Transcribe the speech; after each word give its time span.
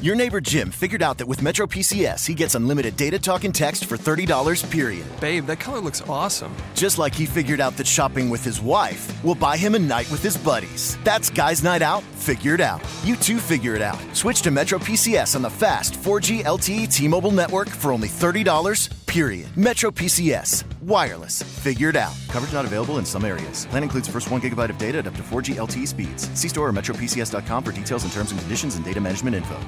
Your 0.00 0.14
neighbor 0.14 0.40
Jim 0.40 0.70
figured 0.70 1.02
out 1.02 1.18
that 1.18 1.26
with 1.26 1.42
Metro 1.42 1.66
PCS, 1.66 2.26
he 2.26 2.32
gets 2.32 2.54
unlimited 2.54 2.96
data 2.96 3.18
talk 3.18 3.44
and 3.44 3.54
text 3.54 3.84
for 3.84 3.98
$30 3.98 4.64
period. 4.70 5.04
Babe, 5.20 5.44
that 5.44 5.60
color 5.60 5.78
looks 5.78 6.00
awesome. 6.08 6.56
Just 6.74 6.96
like 6.96 7.14
he 7.14 7.26
figured 7.26 7.60
out 7.60 7.76
that 7.76 7.86
shopping 7.86 8.30
with 8.30 8.42
his 8.42 8.62
wife 8.62 9.22
will 9.22 9.34
buy 9.34 9.58
him 9.58 9.74
a 9.74 9.78
night 9.78 10.10
with 10.10 10.22
his 10.22 10.38
buddies. 10.38 10.96
That's 11.04 11.28
Guys 11.28 11.62
Night 11.62 11.82
Out, 11.82 12.02
figured 12.16 12.62
out. 12.62 12.80
You 13.04 13.14
too 13.14 13.36
figure 13.36 13.74
it 13.74 13.82
out. 13.82 14.00
Switch 14.16 14.40
to 14.40 14.50
Metro 14.50 14.78
PCS 14.78 15.36
on 15.36 15.42
the 15.42 15.50
fast 15.50 15.92
4G 15.92 16.44
LTE 16.44 16.90
T 16.90 17.06
Mobile 17.06 17.32
network 17.32 17.68
for 17.68 17.92
only 17.92 18.08
$30 18.08 18.88
period. 19.04 19.54
Metro 19.54 19.90
PCS, 19.90 20.64
wireless, 20.80 21.42
figured 21.42 21.96
out. 21.96 22.14
Coverage 22.28 22.54
not 22.54 22.64
available 22.64 22.98
in 22.98 23.04
some 23.04 23.24
areas. 23.24 23.66
Plan 23.66 23.82
includes 23.82 24.08
first 24.08 24.30
1 24.30 24.40
gigabyte 24.40 24.70
of 24.70 24.78
data 24.78 24.98
at 24.98 25.06
up 25.08 25.14
to 25.16 25.22
4G 25.22 25.56
LTE 25.56 25.86
speeds. 25.86 26.30
See 26.32 26.48
store 26.48 26.68
or 26.68 26.72
metropcs.com 26.72 27.64
for 27.64 27.72
details 27.72 28.04
and 28.04 28.12
terms 28.12 28.30
and 28.30 28.40
conditions 28.40 28.76
and 28.76 28.84
data 28.84 29.00
management 29.00 29.36
info. 29.36 29.58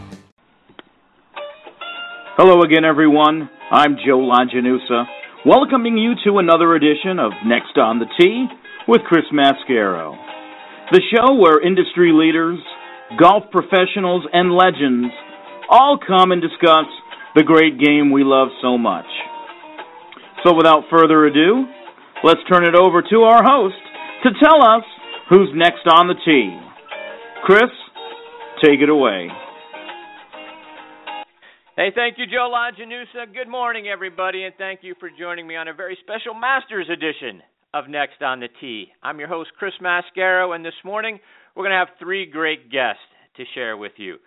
Hello 2.34 2.62
again, 2.62 2.82
everyone. 2.82 3.50
I'm 3.70 4.00
Joe 4.00 4.16
Lajanusa, 4.16 5.04
welcoming 5.44 5.98
you 5.98 6.14
to 6.24 6.38
another 6.38 6.74
edition 6.74 7.18
of 7.20 7.30
Next 7.44 7.76
on 7.76 7.98
the 7.98 8.08
Tee 8.18 8.46
with 8.88 9.02
Chris 9.04 9.28
Mascaro. 9.28 10.16
The 10.92 11.02
show 11.12 11.34
where 11.34 11.60
industry 11.60 12.08
leaders, 12.10 12.58
golf 13.20 13.44
professionals, 13.52 14.24
and 14.32 14.50
legends 14.50 15.12
all 15.68 15.98
come 16.00 16.32
and 16.32 16.40
discuss 16.40 16.88
the 17.36 17.44
great 17.44 17.78
game 17.78 18.10
we 18.10 18.24
love 18.24 18.48
so 18.62 18.78
much. 18.78 19.12
So 20.42 20.56
without 20.56 20.88
further 20.88 21.26
ado, 21.26 21.66
let's 22.24 22.40
turn 22.50 22.64
it 22.64 22.74
over 22.74 23.02
to 23.02 23.16
our 23.28 23.44
host 23.44 23.76
to 24.24 24.30
tell 24.42 24.64
us 24.64 24.84
who's 25.28 25.52
next 25.52 25.84
on 25.84 26.08
the 26.08 26.16
tee. 26.24 26.56
Chris, 27.44 27.68
take 28.64 28.80
it 28.80 28.88
away. 28.88 29.28
Hey, 31.74 31.88
thank 31.94 32.18
you, 32.18 32.26
Joe 32.26 32.52
Lajanusa. 32.54 33.32
Good 33.32 33.48
morning, 33.48 33.88
everybody, 33.88 34.44
and 34.44 34.52
thank 34.58 34.80
you 34.82 34.94
for 35.00 35.08
joining 35.18 35.46
me 35.46 35.56
on 35.56 35.68
a 35.68 35.72
very 35.72 35.96
special 36.02 36.34
Masters 36.34 36.86
edition 36.92 37.40
of 37.72 37.88
Next 37.88 38.20
on 38.20 38.40
the 38.40 38.48
Tee. 38.60 38.88
I'm 39.02 39.18
your 39.18 39.28
host, 39.28 39.52
Chris 39.58 39.72
Mascaro, 39.80 40.54
and 40.54 40.62
this 40.62 40.74
morning 40.84 41.18
we're 41.56 41.62
going 41.62 41.72
to 41.72 41.78
have 41.78 41.96
three 41.98 42.26
great 42.26 42.70
guests 42.70 43.00
to 43.38 43.44
share 43.54 43.78
with 43.78 43.92
you. 43.96 44.18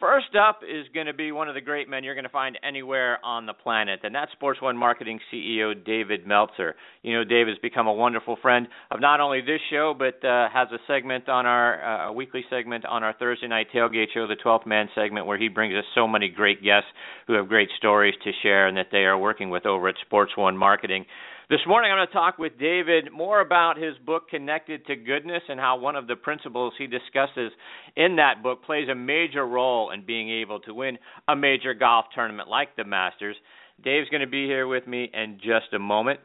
First 0.00 0.34
up 0.34 0.62
is 0.64 0.86
going 0.92 1.06
to 1.06 1.14
be 1.14 1.30
one 1.30 1.48
of 1.48 1.54
the 1.54 1.60
great 1.60 1.88
men 1.88 2.02
you're 2.02 2.16
going 2.16 2.24
to 2.24 2.28
find 2.28 2.58
anywhere 2.66 3.24
on 3.24 3.46
the 3.46 3.52
planet, 3.52 4.00
and 4.02 4.12
that's 4.12 4.32
Sports 4.32 4.60
One 4.60 4.76
Marketing 4.76 5.20
CEO 5.32 5.74
David 5.84 6.26
Meltzer. 6.26 6.74
You 7.02 7.16
know, 7.16 7.24
Dave 7.24 7.46
has 7.46 7.56
become 7.62 7.86
a 7.86 7.92
wonderful 7.92 8.36
friend 8.42 8.68
of 8.90 9.00
not 9.00 9.20
only 9.20 9.40
this 9.40 9.60
show, 9.70 9.94
but 9.96 10.22
uh, 10.22 10.48
has 10.52 10.68
a 10.70 10.78
segment 10.86 11.30
on 11.30 11.46
our 11.46 12.10
uh, 12.10 12.12
weekly 12.12 12.44
segment 12.50 12.84
on 12.84 13.02
our 13.02 13.14
Thursday 13.14 13.48
night 13.48 13.68
tailgate 13.74 14.08
show, 14.12 14.26
the 14.26 14.36
12th 14.44 14.66
Man 14.66 14.88
segment, 14.94 15.24
where 15.24 15.38
he 15.38 15.48
brings 15.48 15.74
us 15.74 15.84
so 15.94 16.06
many 16.06 16.28
great 16.28 16.62
guests 16.62 16.88
who 17.26 17.32
have 17.34 17.48
great 17.48 17.70
stories 17.78 18.14
to 18.24 18.30
share 18.42 18.66
and 18.66 18.76
that 18.76 18.88
they 18.92 19.04
are 19.04 19.16
working 19.16 19.48
with 19.48 19.64
over 19.64 19.88
at 19.88 19.94
Sports 20.04 20.32
One 20.36 20.58
Marketing. 20.58 21.06
This 21.48 21.60
morning, 21.66 21.90
I'm 21.90 21.96
going 21.96 22.06
to 22.06 22.12
talk 22.12 22.38
with 22.38 22.58
David 22.60 23.10
more 23.12 23.40
about 23.40 23.78
his 23.78 23.94
book, 24.04 24.28
Connected 24.28 24.86
to 24.86 24.94
Goodness, 24.94 25.42
and 25.48 25.58
how 25.58 25.78
one 25.78 25.96
of 25.96 26.06
the 26.06 26.16
principles 26.16 26.74
he 26.78 26.86
discusses 26.86 27.50
in 27.96 28.16
that 28.16 28.42
book 28.42 28.62
plays 28.62 28.88
a 28.88 28.94
major 28.94 29.46
role 29.46 29.90
in 29.90 30.04
being 30.04 30.30
able 30.30 30.60
to 30.60 30.74
win 30.74 30.98
a 31.26 31.34
major 31.34 31.72
golf 31.72 32.04
tournament 32.14 32.48
like 32.48 32.76
the 32.76 32.84
Masters. 32.84 33.36
Dave's 33.82 34.08
going 34.10 34.20
to 34.20 34.28
be 34.28 34.44
here 34.44 34.68
with 34.68 34.86
me 34.86 35.10
in 35.12 35.38
just 35.38 35.72
a 35.72 35.78
moment. 35.78 36.20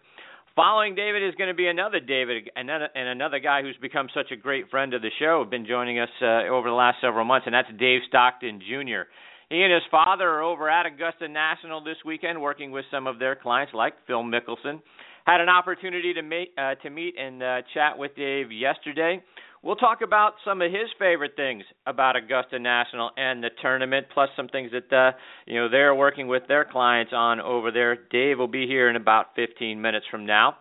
Following 0.56 0.96
David 0.96 1.22
is 1.22 1.36
going 1.36 1.50
to 1.50 1.54
be 1.54 1.68
another 1.68 2.00
David 2.00 2.50
and 2.56 2.70
another 2.70 3.40
guy 3.40 3.62
who's 3.62 3.76
become 3.82 4.08
such 4.14 4.32
a 4.32 4.38
great 4.38 4.70
friend 4.70 4.94
of 4.94 5.02
the 5.02 5.10
show, 5.20 5.44
been 5.44 5.66
joining 5.66 6.00
us 6.00 6.08
uh, 6.22 6.48
over 6.48 6.70
the 6.70 6.74
last 6.74 6.96
several 7.02 7.26
months, 7.26 7.46
and 7.46 7.54
that's 7.54 7.68
Dave 7.78 8.00
Stockton 8.08 8.62
Jr. 8.62 9.04
He 9.50 9.62
and 9.62 9.74
his 9.74 9.84
father 9.92 10.30
are 10.30 10.42
over 10.42 10.70
at 10.70 10.86
Augusta 10.86 11.28
National 11.28 11.84
this 11.84 11.98
weekend 12.06 12.42
working 12.42 12.72
with 12.72 12.86
some 12.90 13.06
of 13.06 13.20
their 13.20 13.36
clients 13.36 13.74
like 13.74 13.96
Phil 14.08 14.24
Mickelson 14.24 14.82
had 15.26 15.42
an 15.42 15.50
opportunity 15.50 16.14
to 16.14 16.22
meet 16.22 16.54
uh, 16.58 16.76
to 16.76 16.90
meet 16.90 17.16
and 17.20 17.44
uh, 17.44 17.58
chat 17.74 17.98
with 17.98 18.16
Dave 18.16 18.50
yesterday. 18.50 19.22
We'll 19.66 19.76
talk 19.76 20.02
about 20.04 20.34
some 20.46 20.62
of 20.62 20.72
his 20.72 20.92
favorite 21.00 21.32
things 21.36 21.64
about 21.88 22.16
Augusta 22.16 22.60
National 22.60 23.10
and 23.18 23.44
the 23.44 23.50
tournament, 23.64 24.06
plus 24.14 24.30
some 24.38 24.48
things 24.48 24.70
that 24.72 24.96
uh, 24.96 25.18
you 25.48 25.56
know 25.60 25.70
they're 25.70 25.96
working 25.96 26.28
with 26.28 26.44
their 26.48 26.66
clients 26.66 27.14
on 27.16 27.40
over 27.40 27.72
there. 27.72 27.98
Dave 28.12 28.38
will 28.38 28.48
be 28.48 28.68
here 28.68 28.92
in 28.92 28.96
about 28.96 29.34
15 29.36 29.82
minutes 29.82 30.06
from 30.12 30.28
now. 30.28 30.58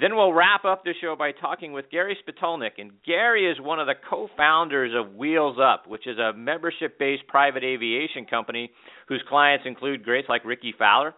Then 0.00 0.14
we'll 0.14 0.32
wrap 0.32 0.64
up 0.64 0.84
the 0.84 0.92
show 1.00 1.16
by 1.18 1.32
talking 1.32 1.72
with 1.72 1.90
Gary 1.90 2.16
Spitolnik. 2.22 2.78
And 2.78 2.92
Gary 3.04 3.50
is 3.50 3.58
one 3.60 3.80
of 3.80 3.88
the 3.88 3.94
co 4.08 4.28
founders 4.36 4.92
of 4.94 5.16
Wheels 5.16 5.56
Up, 5.60 5.88
which 5.88 6.06
is 6.06 6.16
a 6.16 6.32
membership 6.32 7.00
based 7.00 7.26
private 7.26 7.64
aviation 7.64 8.26
company 8.26 8.70
whose 9.08 9.24
clients 9.28 9.64
include 9.66 10.04
greats 10.04 10.28
like 10.28 10.44
Rickie 10.44 10.74
Fowler, 10.78 11.14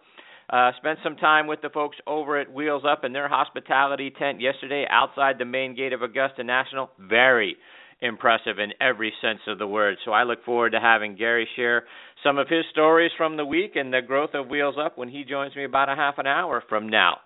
uh, 0.49 0.71
spent 0.77 0.99
some 1.03 1.15
time 1.15 1.47
with 1.47 1.61
the 1.61 1.69
folks 1.69 1.97
over 2.07 2.39
at 2.39 2.51
Wheels 2.51 2.83
Up 2.89 3.03
in 3.03 3.13
their 3.13 3.29
hospitality 3.29 4.11
tent 4.17 4.41
yesterday 4.41 4.85
outside 4.89 5.37
the 5.37 5.45
main 5.45 5.75
gate 5.75 5.93
of 5.93 6.01
Augusta 6.01 6.43
National. 6.43 6.89
Very 6.99 7.55
impressive 8.01 8.59
in 8.59 8.71
every 8.81 9.13
sense 9.21 9.39
of 9.47 9.59
the 9.59 9.67
word. 9.67 9.97
So 10.05 10.11
I 10.11 10.23
look 10.23 10.43
forward 10.45 10.71
to 10.71 10.79
having 10.79 11.15
Gary 11.15 11.47
share 11.55 11.83
some 12.23 12.37
of 12.37 12.47
his 12.47 12.63
stories 12.71 13.11
from 13.17 13.37
the 13.37 13.45
week 13.45 13.75
and 13.75 13.93
the 13.93 14.01
growth 14.01 14.31
of 14.33 14.47
Wheels 14.47 14.75
Up 14.83 14.97
when 14.97 15.09
he 15.09 15.23
joins 15.23 15.55
me 15.55 15.65
about 15.65 15.89
a 15.89 15.95
half 15.95 16.17
an 16.17 16.25
hour 16.25 16.63
from 16.67 16.89
now. 16.89 17.17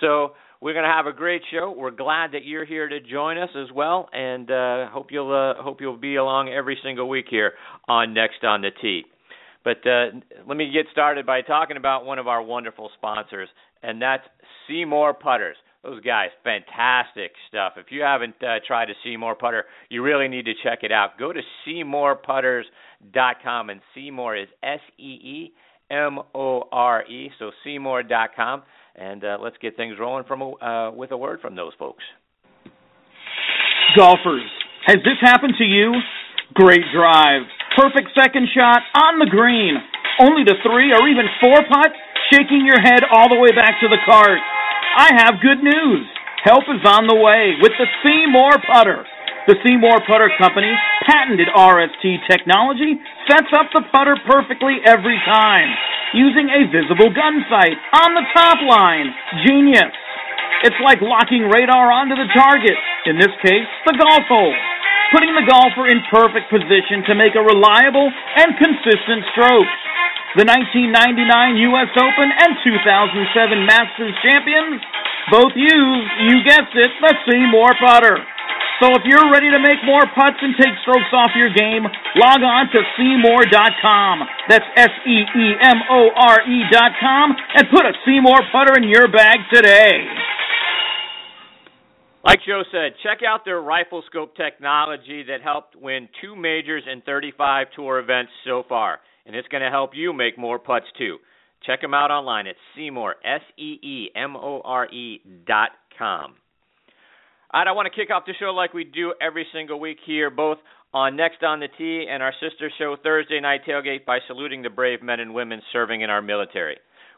So 0.00 0.32
we're 0.60 0.72
going 0.72 0.84
to 0.84 0.90
have 0.90 1.06
a 1.06 1.12
great 1.12 1.42
show. 1.52 1.74
We're 1.76 1.90
glad 1.90 2.32
that 2.32 2.44
you're 2.44 2.64
here 2.64 2.88
to 2.88 3.00
join 3.00 3.36
us 3.38 3.50
as 3.54 3.70
well, 3.74 4.08
and 4.12 4.50
uh, 4.50 4.88
hope 4.88 5.08
you'll 5.10 5.32
uh, 5.32 5.62
hope 5.62 5.80
you'll 5.80 5.96
be 5.96 6.16
along 6.16 6.48
every 6.48 6.78
single 6.82 7.08
week 7.08 7.26
here 7.28 7.52
on 7.88 8.14
Next 8.14 8.42
on 8.42 8.62
the 8.62 8.70
Tee. 8.80 9.04
But 9.66 9.84
uh, 9.84 10.06
let 10.46 10.56
me 10.56 10.70
get 10.72 10.86
started 10.92 11.26
by 11.26 11.42
talking 11.42 11.76
about 11.76 12.04
one 12.04 12.20
of 12.20 12.28
our 12.28 12.40
wonderful 12.40 12.88
sponsors, 12.96 13.48
and 13.82 14.00
that's 14.00 14.22
SeeMore 14.70 15.18
Putters. 15.18 15.56
Those 15.82 16.00
guys, 16.04 16.28
fantastic 16.44 17.32
stuff. 17.48 17.72
If 17.76 17.86
you 17.90 18.02
haven't 18.02 18.36
uh, 18.40 18.60
tried 18.64 18.90
a 18.90 18.92
SeeMore 19.04 19.36
putter, 19.36 19.64
you 19.88 20.04
really 20.04 20.28
need 20.28 20.44
to 20.44 20.52
check 20.62 20.84
it 20.84 20.92
out. 20.92 21.18
Go 21.18 21.32
to 21.32 21.40
SeeMorePutters.com, 21.66 23.70
and 23.70 23.80
SeeMore 23.96 24.40
is 24.40 24.48
S 24.62 24.78
E 25.00 25.02
E 25.02 25.52
M 25.90 26.20
O 26.32 26.62
R 26.70 27.04
E. 27.04 27.32
So 27.40 27.50
SeeMore.com, 27.66 28.62
and 28.94 29.24
uh, 29.24 29.38
let's 29.42 29.56
get 29.60 29.76
things 29.76 29.96
rolling 29.98 30.22
from 30.28 30.42
uh, 30.42 30.92
with 30.92 31.10
a 31.10 31.16
word 31.16 31.40
from 31.40 31.56
those 31.56 31.72
folks. 31.76 32.04
Golfers, 33.98 34.48
has 34.86 34.98
this 34.98 35.18
happened 35.20 35.54
to 35.58 35.64
you? 35.64 35.92
Great 36.54 36.82
drive 36.94 37.42
perfect 37.76 38.16
second 38.16 38.48
shot 38.56 38.80
on 38.96 39.20
the 39.20 39.28
green. 39.28 39.76
Only 40.18 40.48
to 40.48 40.56
three 40.64 40.96
or 40.96 41.04
even 41.04 41.28
four 41.44 41.60
putt, 41.68 41.92
shaking 42.32 42.64
your 42.64 42.80
head 42.80 43.04
all 43.12 43.28
the 43.28 43.38
way 43.38 43.52
back 43.52 43.76
to 43.84 43.88
the 43.92 44.00
cart. 44.08 44.40
I 44.96 45.12
have 45.20 45.44
good 45.44 45.60
news. 45.60 46.08
Help 46.42 46.64
is 46.72 46.80
on 46.88 47.04
the 47.04 47.20
way 47.20 47.60
with 47.60 47.76
the 47.76 47.84
SeeMore 48.00 48.56
putter. 48.64 49.04
The 49.46 49.60
SeeMore 49.62 50.02
Putter 50.08 50.32
Company 50.42 50.72
patented 51.06 51.46
RST 51.54 52.02
technology 52.26 52.98
sets 53.30 53.52
up 53.54 53.70
the 53.70 53.84
putter 53.92 54.18
perfectly 54.26 54.82
every 54.82 55.20
time 55.22 55.70
using 56.14 56.50
a 56.50 56.66
visible 56.66 57.14
gun 57.14 57.44
sight 57.46 57.78
on 57.94 58.16
the 58.16 58.26
top 58.34 58.58
line. 58.66 59.12
Genius. 59.46 59.94
It's 60.64 60.80
like 60.82 60.98
locking 61.04 61.46
radar 61.52 61.92
onto 61.92 62.16
the 62.16 62.26
target, 62.34 62.74
in 63.04 63.20
this 63.20 63.30
case, 63.44 63.68
the 63.86 63.94
golf 64.00 64.24
hole 64.26 64.56
putting 65.14 65.32
the 65.34 65.46
golfer 65.46 65.86
in 65.90 66.02
perfect 66.10 66.50
position 66.50 67.06
to 67.06 67.14
make 67.14 67.34
a 67.38 67.42
reliable 67.42 68.08
and 68.10 68.54
consistent 68.58 69.22
stroke. 69.34 69.70
The 70.36 70.44
1999 70.44 71.72
U.S. 71.72 71.90
Open 71.96 72.28
and 72.28 72.52
2007 72.60 73.64
Masters 73.64 74.14
champions 74.20 74.84
both 75.32 75.54
use, 75.56 76.06
you 76.28 76.44
guessed 76.44 76.76
it, 76.76 76.92
the 77.02 77.12
SeeMore 77.26 77.74
putter. 77.82 78.20
So 78.78 78.92
if 78.92 79.08
you're 79.08 79.32
ready 79.32 79.48
to 79.48 79.58
make 79.58 79.80
more 79.88 80.04
putts 80.12 80.36
and 80.44 80.52
take 80.60 80.76
strokes 80.84 81.08
off 81.16 81.32
your 81.32 81.48
game, 81.48 81.88
log 82.20 82.44
on 82.44 82.68
to 82.76 82.80
SeeMore.com. 83.00 84.14
That's 84.52 84.68
S-E-E-M-O-R-E 84.76 86.56
dot 86.70 86.92
and 87.56 87.64
put 87.72 87.88
a 87.88 87.96
SeeMore 88.04 88.44
putter 88.52 88.76
in 88.76 88.84
your 88.84 89.08
bag 89.08 89.40
today. 89.48 90.04
Like 92.26 92.40
Joe 92.44 92.64
said, 92.72 92.94
check 93.04 93.18
out 93.24 93.44
their 93.44 93.60
rifle 93.60 94.02
scope 94.06 94.34
technology 94.34 95.22
that 95.28 95.42
helped 95.44 95.76
win 95.76 96.08
two 96.20 96.34
majors 96.34 96.82
and 96.84 97.04
35 97.04 97.68
tour 97.76 98.00
events 98.00 98.32
so 98.44 98.64
far, 98.68 98.98
and 99.26 99.36
it's 99.36 99.46
going 99.46 99.62
to 99.62 99.70
help 99.70 99.90
you 99.94 100.12
make 100.12 100.36
more 100.36 100.58
putts 100.58 100.86
too. 100.98 101.18
Check 101.64 101.80
them 101.80 101.94
out 101.94 102.10
online 102.10 102.48
at 102.48 102.56
SeeMore, 102.76 103.12
S 103.24 103.42
E 103.56 103.78
E 103.80 104.10
M 104.16 104.34
O 104.34 104.60
R 104.64 104.86
E 104.86 105.20
dot 105.46 105.68
com. 105.96 106.34
All 107.52 107.60
right, 107.60 107.68
I 107.68 107.70
want 107.70 107.86
to 107.86 107.96
kick 107.96 108.10
off 108.10 108.24
the 108.26 108.34
show 108.40 108.46
like 108.46 108.74
we 108.74 108.82
do 108.82 109.14
every 109.22 109.46
single 109.52 109.78
week 109.78 109.98
here, 110.04 110.28
both 110.28 110.58
on 110.92 111.14
Next 111.14 111.44
on 111.44 111.60
the 111.60 111.68
Tee 111.78 112.06
and 112.10 112.24
our 112.24 112.34
sister 112.40 112.72
show 112.76 112.96
Thursday 113.00 113.38
Night 113.38 113.60
Tailgate 113.64 114.04
by 114.04 114.18
saluting 114.26 114.62
the 114.62 114.70
brave 114.70 115.00
men 115.00 115.20
and 115.20 115.32
women 115.32 115.62
serving 115.72 116.00
in 116.00 116.10
our 116.10 116.22
military. 116.22 116.76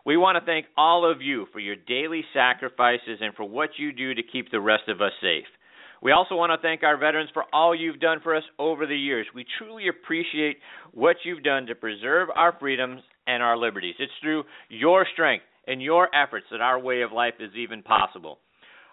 We 0.09 0.17
want 0.17 0.39
to 0.39 0.47
thank 0.47 0.65
all 0.75 1.05
of 1.05 1.21
you 1.21 1.45
for 1.53 1.61
your 1.61 1.77
daily 1.77 2.25
sacrifices 2.33 3.19
and 3.21 3.35
for 3.35 3.45
what 3.45 3.73
you 3.77 3.93
do 3.93 4.15
to 4.15 4.23
keep 4.23 4.51
the 4.51 4.59
rest 4.59 4.85
of 4.89 5.03
us 5.03 5.13
safe. 5.21 5.45
We 6.03 6.13
also 6.13 6.35
want 6.35 6.51
to 6.51 6.67
thank 6.67 6.83
our 6.83 6.97
veterans 6.97 7.29
for 7.35 7.45
all 7.53 7.75
you've 7.75 8.01
done 8.01 8.21
for 8.23 8.35
us 8.35 8.43
over 8.59 8.87
the 8.87 8.97
years. 8.97 9.27
We 9.35 9.45
truly 9.59 9.89
appreciate 9.89 10.57
what 10.95 11.17
you've 11.27 11.43
done 11.43 11.67
to 11.67 11.75
preserve 11.75 12.31
our 12.35 12.57
freedoms 12.59 13.03
and 13.27 13.43
our 13.43 13.59
liberties. 13.59 13.97
It's 13.99 14.11
through 14.23 14.45
your 14.71 15.07
strength 15.13 15.45
and 15.67 15.83
your 15.83 16.09
efforts 16.17 16.47
that 16.53 16.63
our 16.63 16.81
way 16.81 17.03
of 17.03 17.13
life 17.13 17.35
is 17.39 17.51
even 17.55 17.83
possible. 17.83 18.39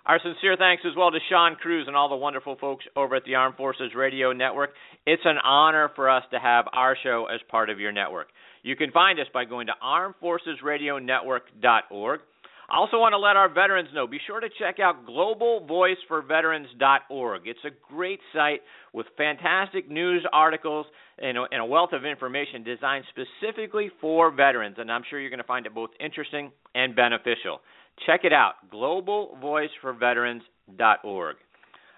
Our 0.05 0.19
sincere 0.21 0.57
thanks 0.57 0.83
as 0.85 0.97
well 0.97 1.11
to 1.11 1.19
Sean 1.29 1.55
Cruz 1.55 1.85
and 1.87 1.95
all 1.95 2.09
the 2.09 2.15
wonderful 2.17 2.57
folks 2.59 2.83
over 2.97 3.15
at 3.15 3.23
the 3.23 3.35
Armed 3.35 3.55
Forces 3.55 3.95
Radio 3.95 4.33
Network. 4.33 4.71
It's 5.07 5.23
an 5.23 5.37
honor 5.37 5.91
for 5.95 6.09
us 6.09 6.23
to 6.31 6.39
have 6.39 6.65
our 6.73 6.97
show 7.01 7.27
as 7.33 7.39
part 7.49 7.69
of 7.69 7.79
your 7.79 7.93
network. 7.93 8.27
You 8.65 8.75
can 8.75 8.89
find 8.89 9.19
us 9.19 9.27
by 9.31 9.45
going 9.45 9.67
to 9.67 9.73
armedforcesradionetwork.org. 9.83 12.19
I 12.67 12.75
also 12.75 12.97
want 12.97 13.13
to 13.13 13.19
let 13.19 13.35
our 13.35 13.47
veterans 13.47 13.89
know 13.93 14.07
be 14.07 14.17
sure 14.25 14.39
to 14.39 14.49
check 14.57 14.79
out 14.79 15.05
globalvoiceforveterans.org. 15.05 17.41
It's 17.45 17.59
a 17.63 17.69
great 17.93 18.19
site 18.33 18.61
with 18.91 19.05
fantastic 19.17 19.87
news 19.87 20.25
articles 20.33 20.87
and 21.19 21.37
a, 21.37 21.45
and 21.51 21.61
a 21.61 21.65
wealth 21.65 21.93
of 21.93 22.05
information 22.05 22.63
designed 22.63 23.05
specifically 23.11 23.91
for 24.01 24.31
veterans, 24.31 24.77
and 24.79 24.91
I'm 24.91 25.03
sure 25.11 25.19
you're 25.19 25.29
going 25.29 25.37
to 25.37 25.43
find 25.43 25.67
it 25.67 25.75
both 25.75 25.91
interesting 25.99 26.51
and 26.73 26.95
beneficial. 26.95 27.61
Check 28.07 28.21
it 28.23 28.33
out, 28.33 28.55
globalvoiceforveterans.org. 28.73 31.35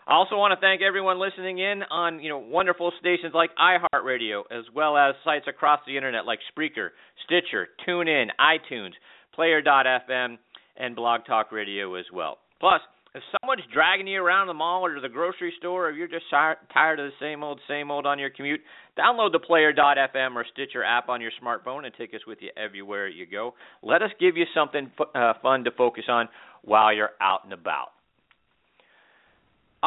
I 0.07 0.13
also 0.13 0.38
want 0.38 0.57
to 0.57 0.62
thank 0.62 0.81
everyone 0.81 1.19
listening 1.19 1.59
in 1.59 1.83
on 1.92 2.21
you 2.21 2.30
know 2.30 2.38
wonderful 2.38 2.94
stations 2.98 3.33
like 3.33 3.50
iHeartRadio, 3.59 4.44
as 4.50 4.63
well 4.74 4.95
as 4.95 5.15
sites 5.25 5.48
across 5.50 5.81
the 5.86 5.98
internet 5.98 6.25
like 6.25 6.39
Spreaker, 6.56 6.92
Stitcher, 7.25 7.68
TuneIn, 7.86 8.27
iTunes, 8.39 8.94
Player.fm, 9.36 10.38
and 10.77 10.95
Blog 10.95 11.25
Talk 11.27 11.51
Radio 11.51 11.95
as 11.95 12.06
well. 12.13 12.38
Plus, 12.62 12.80
if 13.15 13.21
someone's 13.42 13.63
dragging 13.74 14.07
you 14.07 14.24
around 14.24 14.48
the 14.48 14.54
mall 14.54 14.86
or 14.86 15.01
the 15.01 15.09
grocery 15.09 15.54
store, 15.59 15.89
or 15.89 15.92
you're 15.92 16.07
just 16.07 16.25
tired 16.30 17.00
of 17.01 17.12
the 17.12 17.12
same 17.19 17.44
old, 17.44 17.60
same 17.68 17.92
old 17.92 18.06
on 18.06 18.18
your 18.18 18.30
commute, 18.30 18.62
download 18.98 19.33
the 19.33 19.39
Player.fm 19.39 20.36
or 20.36 20.45
Stitcher 20.53 20.86
app 20.86 21.10
on 21.10 21.19
your 21.19 21.31
smartphone 21.44 21.83
and 21.83 21.94
take 21.98 22.13
us 22.13 22.21
with 22.25 22.38
you 22.39 22.50
everywhere 22.56 23.10
you 23.10 23.25
go. 23.25 23.56
Let 23.83 24.01
us 24.01 24.12
give 24.21 24.38
you 24.38 24.45
something 24.56 24.89
uh, 25.13 25.33
fun 25.42 25.65
to 25.65 25.71
focus 25.71 26.06
on 26.07 26.30
while 26.63 26.94
you're 26.94 27.12
out 27.19 27.44
and 27.44 27.51
about. 27.51 27.88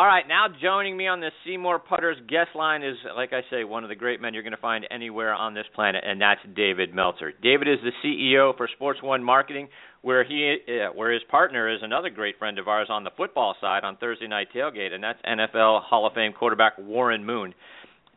All 0.00 0.06
right, 0.06 0.26
now 0.26 0.47
joining 0.62 0.97
me 0.97 1.08
on 1.08 1.20
the 1.20 1.29
SeeMore 1.47 1.79
Putters 1.85 2.17
guest 2.26 2.49
line 2.55 2.82
is, 2.82 2.97
like 3.14 3.35
I 3.35 3.43
say, 3.50 3.64
one 3.64 3.85
of 3.85 3.91
the 3.91 3.94
great 3.94 4.19
men 4.19 4.32
you're 4.32 4.43
going 4.43 4.55
to 4.55 4.56
find 4.56 4.87
anywhere 4.91 5.35
on 5.35 5.52
this 5.52 5.67
planet, 5.75 6.02
and 6.06 6.19
that's 6.19 6.41
David 6.56 6.94
Meltzer. 6.94 7.35
David 7.43 7.69
is 7.69 7.76
the 7.85 7.93
CEO 8.02 8.56
for 8.56 8.67
Sports 8.75 9.00
One 9.02 9.23
Marketing, 9.23 9.69
where 10.00 10.25
he, 10.25 10.56
uh, 10.67 10.94
where 10.94 11.12
his 11.12 11.20
partner 11.31 11.69
is 11.69 11.81
another 11.82 12.08
great 12.08 12.38
friend 12.38 12.58
of 12.58 12.67
ours 12.67 12.87
on 12.88 13.05
the 13.05 13.11
football 13.14 13.55
side 13.61 13.85
on 13.85 13.99
Thursday 13.99 14.26
Night 14.26 14.49
Tailgate, 14.56 14.94
and 14.94 15.05
that's 15.05 15.19
NFL 15.20 15.82
Hall 15.82 16.06
of 16.06 16.14
Fame 16.14 16.32
quarterback 16.32 16.79
Warren 16.79 17.23
Moon. 17.23 17.52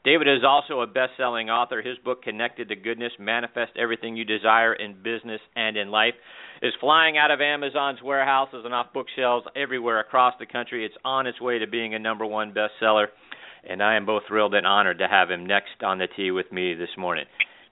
David 0.05 0.29
is 0.29 0.43
also 0.47 0.81
a 0.81 0.87
best 0.87 1.11
selling 1.17 1.49
author. 1.49 1.81
His 1.81 1.97
book, 1.97 2.23
Connected 2.23 2.69
to 2.69 2.77
Goodness 2.77 3.11
Manifest 3.19 3.71
Everything 3.77 4.15
You 4.15 4.23
Desire 4.23 4.73
in 4.73 4.95
Business 5.03 5.41
and 5.57 5.75
in 5.75 5.91
Life, 5.91 6.13
is 6.63 6.73
flying 6.79 7.17
out 7.17 7.29
of 7.29 7.41
Amazon's 7.41 8.01
warehouses 8.01 8.63
and 8.65 8.73
off 8.73 8.87
bookshelves 8.93 9.45
everywhere 9.55 9.99
across 9.99 10.33
the 10.39 10.47
country. 10.47 10.85
It's 10.85 10.95
on 11.05 11.27
its 11.27 11.39
way 11.39 11.59
to 11.59 11.67
being 11.67 11.93
a 11.93 11.99
number 11.99 12.25
one 12.25 12.53
bestseller. 12.53 13.07
And 13.69 13.83
I 13.83 13.95
am 13.95 14.05
both 14.05 14.23
thrilled 14.27 14.55
and 14.55 14.65
honored 14.65 14.99
to 14.99 15.07
have 15.07 15.29
him 15.29 15.45
next 15.45 15.83
on 15.83 15.99
the 15.99 16.07
tee 16.15 16.31
with 16.31 16.51
me 16.51 16.73
this 16.73 16.89
morning. 16.97 17.25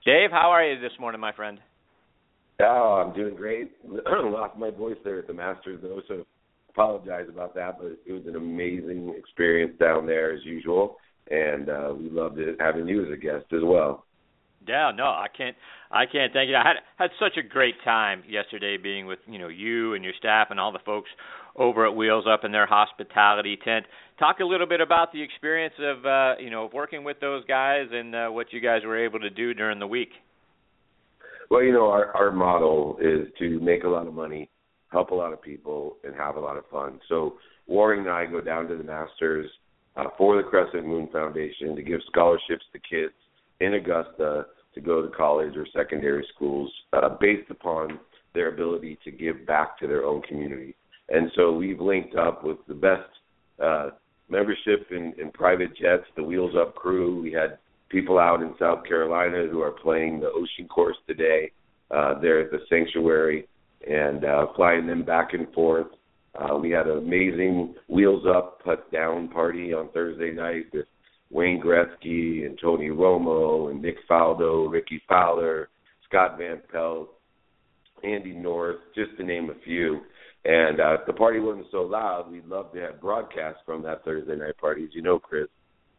Dave, 0.04 0.30
how 0.30 0.50
are 0.50 0.64
you 0.64 0.80
this 0.80 0.92
morning, 1.00 1.20
my 1.20 1.32
friend? 1.32 1.58
Oh, 2.60 3.02
I'm 3.04 3.14
doing 3.14 3.34
great. 3.34 3.72
Lost 3.84 4.56
my 4.56 4.70
voice 4.70 4.96
there 5.02 5.18
at 5.18 5.26
the 5.26 5.34
Masters, 5.34 5.80
though, 5.82 6.00
so 6.06 6.24
apologize 6.68 7.26
about 7.28 7.54
that. 7.54 7.78
But 7.78 7.98
it 8.06 8.12
was 8.12 8.26
an 8.26 8.36
amazing 8.36 9.14
experience 9.18 9.72
down 9.80 10.06
there 10.06 10.32
as 10.32 10.44
usual 10.44 10.98
and 11.30 11.68
uh, 11.68 11.94
we 11.96 12.10
loved 12.10 12.38
it 12.38 12.56
having 12.60 12.88
you 12.88 13.04
as 13.04 13.12
a 13.12 13.16
guest 13.16 13.46
as 13.52 13.62
well. 13.62 14.04
Yeah, 14.66 14.92
no, 14.94 15.04
I 15.04 15.26
can't. 15.34 15.56
I 15.90 16.06
can't 16.06 16.32
thank 16.32 16.48
you. 16.48 16.56
I 16.56 16.66
had 16.66 16.76
had 16.96 17.10
such 17.20 17.36
a 17.36 17.46
great 17.46 17.74
time 17.84 18.22
yesterday 18.28 18.76
being 18.76 19.06
with 19.06 19.18
you 19.26 19.38
know 19.38 19.48
you 19.48 19.94
and 19.94 20.04
your 20.04 20.14
staff 20.18 20.48
and 20.50 20.58
all 20.58 20.72
the 20.72 20.78
folks 20.84 21.10
over 21.56 21.86
at 21.86 21.94
Wheels 21.94 22.24
Up 22.32 22.44
in 22.44 22.52
their 22.52 22.66
hospitality 22.66 23.58
tent. 23.62 23.86
Talk 24.18 24.40
a 24.40 24.44
little 24.44 24.66
bit 24.66 24.80
about 24.80 25.12
the 25.12 25.22
experience 25.22 25.74
of 25.78 26.06
uh, 26.06 26.34
you 26.40 26.50
know 26.50 26.70
working 26.72 27.04
with 27.04 27.20
those 27.20 27.44
guys 27.46 27.86
and 27.92 28.14
uh, 28.14 28.28
what 28.28 28.52
you 28.52 28.60
guys 28.60 28.82
were 28.84 29.04
able 29.04 29.20
to 29.20 29.30
do 29.30 29.52
during 29.54 29.78
the 29.78 29.86
week. 29.86 30.10
Well, 31.50 31.62
you 31.62 31.72
know, 31.72 31.90
our 31.90 32.16
our 32.16 32.32
model 32.32 32.96
is 33.00 33.28
to 33.38 33.60
make 33.60 33.84
a 33.84 33.88
lot 33.88 34.06
of 34.06 34.14
money, 34.14 34.48
help 34.90 35.10
a 35.10 35.14
lot 35.14 35.32
of 35.32 35.42
people, 35.42 35.96
and 36.04 36.14
have 36.14 36.36
a 36.36 36.40
lot 36.40 36.56
of 36.56 36.64
fun. 36.70 37.00
So 37.08 37.34
Warren 37.66 38.00
and 38.00 38.10
I 38.10 38.26
go 38.26 38.40
down 38.40 38.68
to 38.68 38.76
the 38.76 38.84
Masters 38.84 39.50
uh, 39.96 40.04
for 40.16 40.36
the 40.36 40.48
Crescent 40.48 40.86
Moon 40.86 41.08
Foundation 41.12 41.76
to 41.76 41.82
give 41.82 42.00
scholarships 42.10 42.64
to 42.72 42.78
kids 42.78 43.12
in 43.62 43.74
Augusta 43.74 44.46
to 44.74 44.80
go 44.80 45.02
to 45.02 45.08
college 45.08 45.56
or 45.56 45.66
secondary 45.76 46.26
schools 46.34 46.70
uh, 46.92 47.10
based 47.20 47.50
upon 47.50 47.98
their 48.34 48.48
ability 48.52 48.98
to 49.04 49.10
give 49.10 49.46
back 49.46 49.78
to 49.78 49.86
their 49.86 50.04
own 50.04 50.22
community. 50.22 50.74
And 51.08 51.30
so 51.36 51.52
we've 51.52 51.80
linked 51.80 52.16
up 52.16 52.42
with 52.42 52.58
the 52.66 52.74
best 52.74 53.08
uh, 53.62 53.90
membership 54.28 54.86
in, 54.90 55.12
in 55.20 55.30
private 55.32 55.76
jets, 55.76 56.04
the 56.16 56.22
Wheels 56.22 56.54
Up 56.58 56.74
crew. 56.74 57.20
We 57.20 57.32
had 57.32 57.58
people 57.90 58.18
out 58.18 58.40
in 58.40 58.54
South 58.58 58.84
Carolina 58.86 59.46
who 59.50 59.60
are 59.60 59.72
playing 59.72 60.20
the 60.20 60.30
Ocean 60.30 60.66
Course 60.68 60.96
today. 61.06 61.52
Uh, 61.90 62.18
there 62.20 62.40
at 62.40 62.50
the 62.50 62.60
sanctuary 62.70 63.46
and 63.86 64.24
uh, 64.24 64.46
flying 64.56 64.86
them 64.86 65.04
back 65.04 65.34
and 65.34 65.52
forth 65.52 65.88
uh, 66.34 66.56
we 66.56 66.70
had 66.70 66.86
an 66.86 66.98
amazing 66.98 67.74
Wheels 67.88 68.24
Up 68.26 68.62
Put 68.62 68.90
Down 68.90 69.28
party 69.28 69.72
on 69.74 69.90
Thursday 69.90 70.32
night 70.32 70.66
with 70.72 70.86
Wayne 71.32 71.60
Gretzky 71.60 72.44
and 72.44 72.58
Tony 72.60 72.88
Romo 72.88 73.70
and 73.70 73.80
Nick 73.80 73.96
Faldo, 74.08 74.70
Rickie 74.70 75.02
Fowler, 75.08 75.70
Scott 76.08 76.36
Van 76.38 76.60
Pelt, 76.70 77.08
Andy 78.04 78.32
North, 78.32 78.76
just 78.94 79.16
to 79.16 79.24
name 79.24 79.50
a 79.50 79.64
few. 79.64 80.00
And 80.44 80.80
uh, 80.80 80.94
if 80.94 81.06
the 81.06 81.12
party 81.12 81.40
wasn't 81.40 81.66
so 81.70 81.82
loud, 81.82 82.30
we'd 82.30 82.46
love 82.46 82.72
to 82.74 82.80
have 82.80 83.00
broadcasts 83.00 83.60
from 83.64 83.82
that 83.82 84.04
Thursday 84.04 84.36
night 84.36 84.58
party, 84.58 84.84
as 84.84 84.90
you 84.92 85.00
know, 85.00 85.18
Chris. 85.18 85.46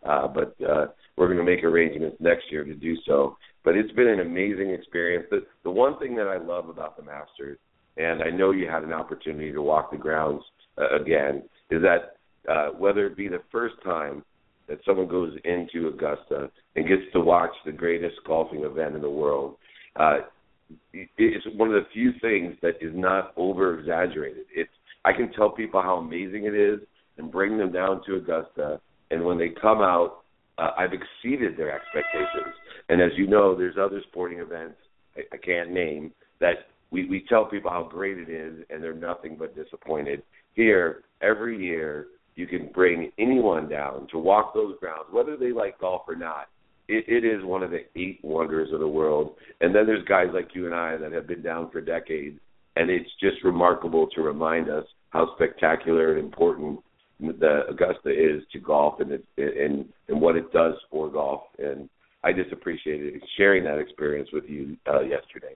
Uh, 0.08 0.28
but 0.28 0.56
uh, 0.62 0.88
we're 1.18 1.34
going 1.34 1.44
to 1.44 1.44
make 1.44 1.64
arrangements 1.64 2.18
next 2.20 2.52
year 2.52 2.64
to 2.64 2.76
do 2.76 2.96
so. 3.08 3.38
But 3.64 3.76
it's 3.76 3.92
been 3.94 4.10
an 4.10 4.20
amazing 4.20 4.70
experience. 4.72 5.26
The, 5.32 5.46
the 5.64 5.72
one 5.72 5.98
thing 5.98 6.16
that 6.18 6.28
I 6.28 6.38
love 6.38 6.70
about 6.70 6.98
the 6.98 7.04
Masters 7.04 7.58
and 7.98 8.22
I 8.22 8.30
know 8.30 8.52
you 8.52 8.68
had 8.68 8.84
an 8.84 8.94
opportunity 8.94 9.52
to 9.52 9.62
walk 9.62 9.92
the 9.92 9.98
grounds 9.98 10.44
uh, 10.78 10.96
again, 11.00 11.44
is 11.70 11.82
that 11.82 12.18
uh, 12.52 12.70
whether 12.78 13.06
it 13.06 13.16
be 13.16 13.28
the 13.28 13.42
first 13.52 13.76
time 13.84 14.24
that 14.68 14.80
someone 14.86 15.08
goes 15.08 15.34
into 15.44 15.88
Augusta 15.88 16.50
and 16.76 16.88
gets 16.88 17.02
to 17.14 17.20
watch 17.20 17.52
the 17.66 17.72
greatest 17.72 18.16
golfing 18.26 18.64
event 18.64 18.96
in 18.96 19.02
the 19.02 19.10
world, 19.10 19.56
uh, 19.98 20.20
it's 20.94 21.46
one 21.56 21.68
of 21.68 21.76
the 21.76 21.88
few 21.94 22.12
things 22.22 22.56
that 22.62 22.76
is 22.82 22.92
not 22.96 23.34
over 23.38 23.80
exaggerated. 23.80 24.46
It's 24.56 24.72
I 25.06 25.12
can 25.12 25.32
tell 25.34 25.50
people 25.50 25.82
how 25.82 25.98
amazing 25.98 26.46
it 26.46 26.56
is 26.56 26.80
and 27.18 27.32
bring 27.32 27.58
them 27.58 27.72
down 27.72 28.02
to 28.06 28.16
Augusta, 28.16 28.80
and 29.12 29.24
when 29.24 29.38
they 29.38 29.50
come 29.50 29.80
out, 29.82 30.24
uh, 30.58 30.72
I've 30.78 30.92
exceeded 30.94 31.58
their 31.58 31.76
expectations. 31.76 32.56
And 32.90 33.02
as 33.02 33.12
you 33.18 33.28
know, 33.28 33.56
there's 33.56 33.76
other 33.80 34.02
sporting 34.10 34.40
events 34.40 34.78
I, 35.16 35.22
I 35.34 35.38
can't 35.38 35.72
name 35.72 36.12
that 36.40 36.68
we 36.92 37.08
we 37.10 37.26
tell 37.28 37.46
people 37.46 37.70
how 37.72 37.88
great 37.90 38.18
it 38.18 38.30
is, 38.30 38.64
and 38.70 38.84
they're 38.84 38.94
nothing 38.94 39.36
but 39.38 39.56
disappointed. 39.56 40.24
Here, 40.54 41.04
every 41.22 41.58
year, 41.58 42.08
you 42.36 42.48
can 42.48 42.70
bring 42.74 43.12
anyone 43.20 43.70
down 43.70 44.08
to 44.12 44.18
walk 44.18 44.54
those 44.54 44.76
grounds, 44.80 45.06
whether 45.12 45.38
they 45.38 45.52
like 45.52 45.80
golf 45.80 46.04
or 46.08 46.16
not. 46.16 46.48
It, 46.88 47.06
it 47.08 47.26
is 47.26 47.44
one 47.44 47.64
of 47.64 47.72
the 47.72 47.86
eight 47.96 48.20
wonders 48.24 48.70
of 48.74 48.80
the 48.80 48.88
world. 48.88 49.36
And 49.62 49.74
then 49.74 49.86
there's 49.86 50.04
guys 50.06 50.28
like 50.34 50.50
you 50.54 50.66
and 50.66 50.76
I 50.76 50.98
that 50.98 51.12
have 51.14 51.28
been 51.28 51.42
down 51.42 51.72
for 51.72 51.80
decades, 51.80 52.40
and 52.76 52.90
it's 52.90 53.10
just 53.22 53.44
remarkable 53.44 54.08
to 54.16 54.22
remind 54.22 54.70
us 54.70 54.86
how 55.12 55.34
spectacular 55.36 56.18
and 56.18 56.26
important 56.26 56.80
the 57.20 57.62
Augusta 57.70 58.10
is 58.10 58.44
to 58.52 58.60
golf 58.60 59.00
and 59.00 59.12
it, 59.12 59.26
and 59.38 59.86
and 60.10 60.20
what 60.20 60.36
it 60.36 60.52
does 60.52 60.74
for 60.92 61.10
golf. 61.10 61.44
And 61.58 61.88
I 62.24 62.34
just 62.34 62.52
appreciated 62.52 63.22
sharing 63.38 63.64
that 63.66 63.80
experience 63.80 64.30
with 64.34 64.46
you 64.48 64.76
uh, 64.92 65.02
yesterday. 65.02 65.56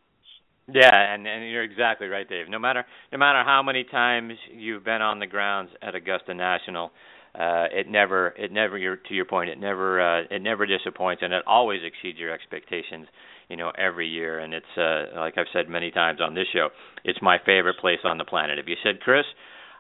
Yeah, 0.72 1.14
and 1.14 1.26
and 1.26 1.50
you're 1.50 1.64
exactly 1.64 2.08
right, 2.08 2.28
Dave. 2.28 2.50
No 2.50 2.60
matter 2.60 2.86
no 3.12 3.18
matter 3.18 3.44
how 3.44 3.64
many 3.64 3.86
times 3.86 4.34
you've 4.54 4.84
been 4.84 5.02
on 5.02 5.20
the 5.20 5.28
grounds 5.28 5.70
at 5.82 5.96
Augusta 5.96 6.34
National, 6.34 6.92
uh, 7.36 7.68
it 7.72 7.88
never 7.88 8.34
it 8.38 8.52
never 8.52 8.78
you're, 8.78 8.98
to 8.98 9.14
your 9.14 9.24
point 9.26 9.50
it 9.50 9.60
never 9.60 10.02
uh, 10.02 10.24
it 10.30 10.42
never 10.42 10.66
disappoints 10.66 11.22
and 11.24 11.34
it 11.34 11.44
always 11.48 11.80
exceeds 11.86 12.20
your 12.20 12.34
expectations. 12.34 13.08
You 13.50 13.56
know, 13.56 13.72
every 13.78 14.10
year, 14.10 14.40
and 14.40 14.54
it's 14.54 14.78
uh, 14.78 15.18
like 15.18 15.38
I've 15.38 15.48
said 15.54 15.70
many 15.70 15.90
times 15.90 16.20
on 16.20 16.34
this 16.34 16.48
show, 16.52 16.68
it's 17.06 17.20
my 17.22 17.38
favorite 17.46 17.78
place 17.80 18.00
on 18.04 18.18
the 18.18 18.26
planet. 18.26 18.60
If 18.60 18.68
you 18.68 18.76
said, 18.84 19.00
Chris, 19.00 19.24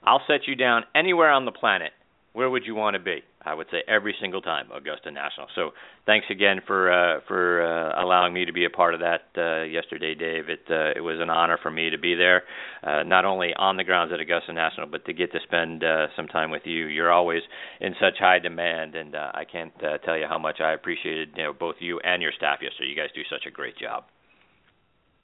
I'll 0.05 0.21
set 0.25 0.47
you 0.47 0.55
down 0.55 0.83
anywhere 0.95 1.31
on 1.31 1.43
the 1.43 1.51
planet 1.51 1.91
where 2.37 2.51
would 2.51 2.67
you 2.67 2.75
want 2.75 2.93
to 2.93 2.99
be? 2.99 3.23
I 3.43 3.55
would 3.55 3.65
say 3.71 3.77
every 3.87 4.13
single 4.21 4.41
time 4.41 4.67
Augusta 4.71 5.09
National. 5.09 5.47
So 5.55 5.71
thanks 6.05 6.27
again 6.29 6.59
for 6.67 6.91
uh, 6.91 7.21
for 7.27 7.63
uh, 7.65 7.99
allowing 7.99 8.31
me 8.31 8.45
to 8.45 8.53
be 8.53 8.65
a 8.65 8.69
part 8.69 8.93
of 8.93 8.99
that 8.99 9.21
uh, 9.35 9.63
yesterday, 9.63 10.13
Dave. 10.13 10.47
It 10.47 10.61
uh, 10.69 10.93
it 10.95 11.01
was 11.01 11.17
an 11.19 11.31
honor 11.31 11.57
for 11.63 11.71
me 11.71 11.89
to 11.89 11.97
be 11.97 12.13
there, 12.13 12.43
uh, 12.83 13.01
not 13.01 13.25
only 13.25 13.55
on 13.57 13.75
the 13.75 13.83
grounds 13.83 14.13
at 14.13 14.19
Augusta 14.19 14.53
National, 14.53 14.85
but 14.85 15.03
to 15.05 15.13
get 15.13 15.31
to 15.31 15.39
spend 15.47 15.83
uh, 15.83 16.07
some 16.15 16.27
time 16.27 16.51
with 16.51 16.61
you. 16.65 16.85
You're 16.85 17.11
always 17.11 17.41
in 17.81 17.95
such 17.99 18.19
high 18.19 18.37
demand, 18.37 18.93
and 18.93 19.15
uh, 19.15 19.31
I 19.33 19.43
can't 19.43 19.73
uh, 19.83 19.97
tell 20.05 20.15
you 20.15 20.27
how 20.29 20.37
much 20.37 20.61
I 20.61 20.73
appreciated 20.73 21.29
you 21.35 21.43
know 21.43 21.53
both 21.53 21.77
you 21.79 21.99
and 22.01 22.21
your 22.21 22.33
staff 22.37 22.59
yesterday. 22.61 22.89
You 22.89 22.95
guys 22.95 23.09
do 23.15 23.23
such 23.31 23.47
a 23.47 23.51
great 23.51 23.79
job. 23.79 24.03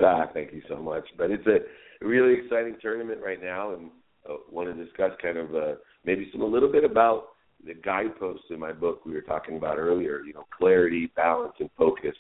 Ah, 0.02 0.26
thank 0.34 0.52
you 0.52 0.64
so 0.68 0.78
much. 0.78 1.06
But 1.16 1.30
it's 1.30 1.46
a 1.46 1.60
really 2.04 2.34
exciting 2.42 2.78
tournament 2.82 3.22
right 3.24 3.42
now, 3.42 3.76
and 3.76 3.92
uh, 4.28 4.38
want 4.52 4.76
to 4.76 4.84
discuss 4.84 5.12
kind 5.22 5.38
of 5.38 5.54
uh, 5.54 5.76
maybe 6.06 6.30
some 6.32 6.42
a 6.42 6.46
little 6.46 6.72
bit 6.72 6.84
about 6.84 7.30
the 7.66 7.74
guideposts 7.74 8.46
in 8.50 8.60
my 8.60 8.72
book 8.72 9.06
we 9.06 9.14
were 9.14 9.22
talking 9.22 9.58
about 9.58 9.78
earlier. 9.78 10.22
You 10.22 10.34
know, 10.34 10.46
clarity, 10.58 11.12
balance, 11.16 11.54
and 11.60 11.70
focus, 11.78 12.16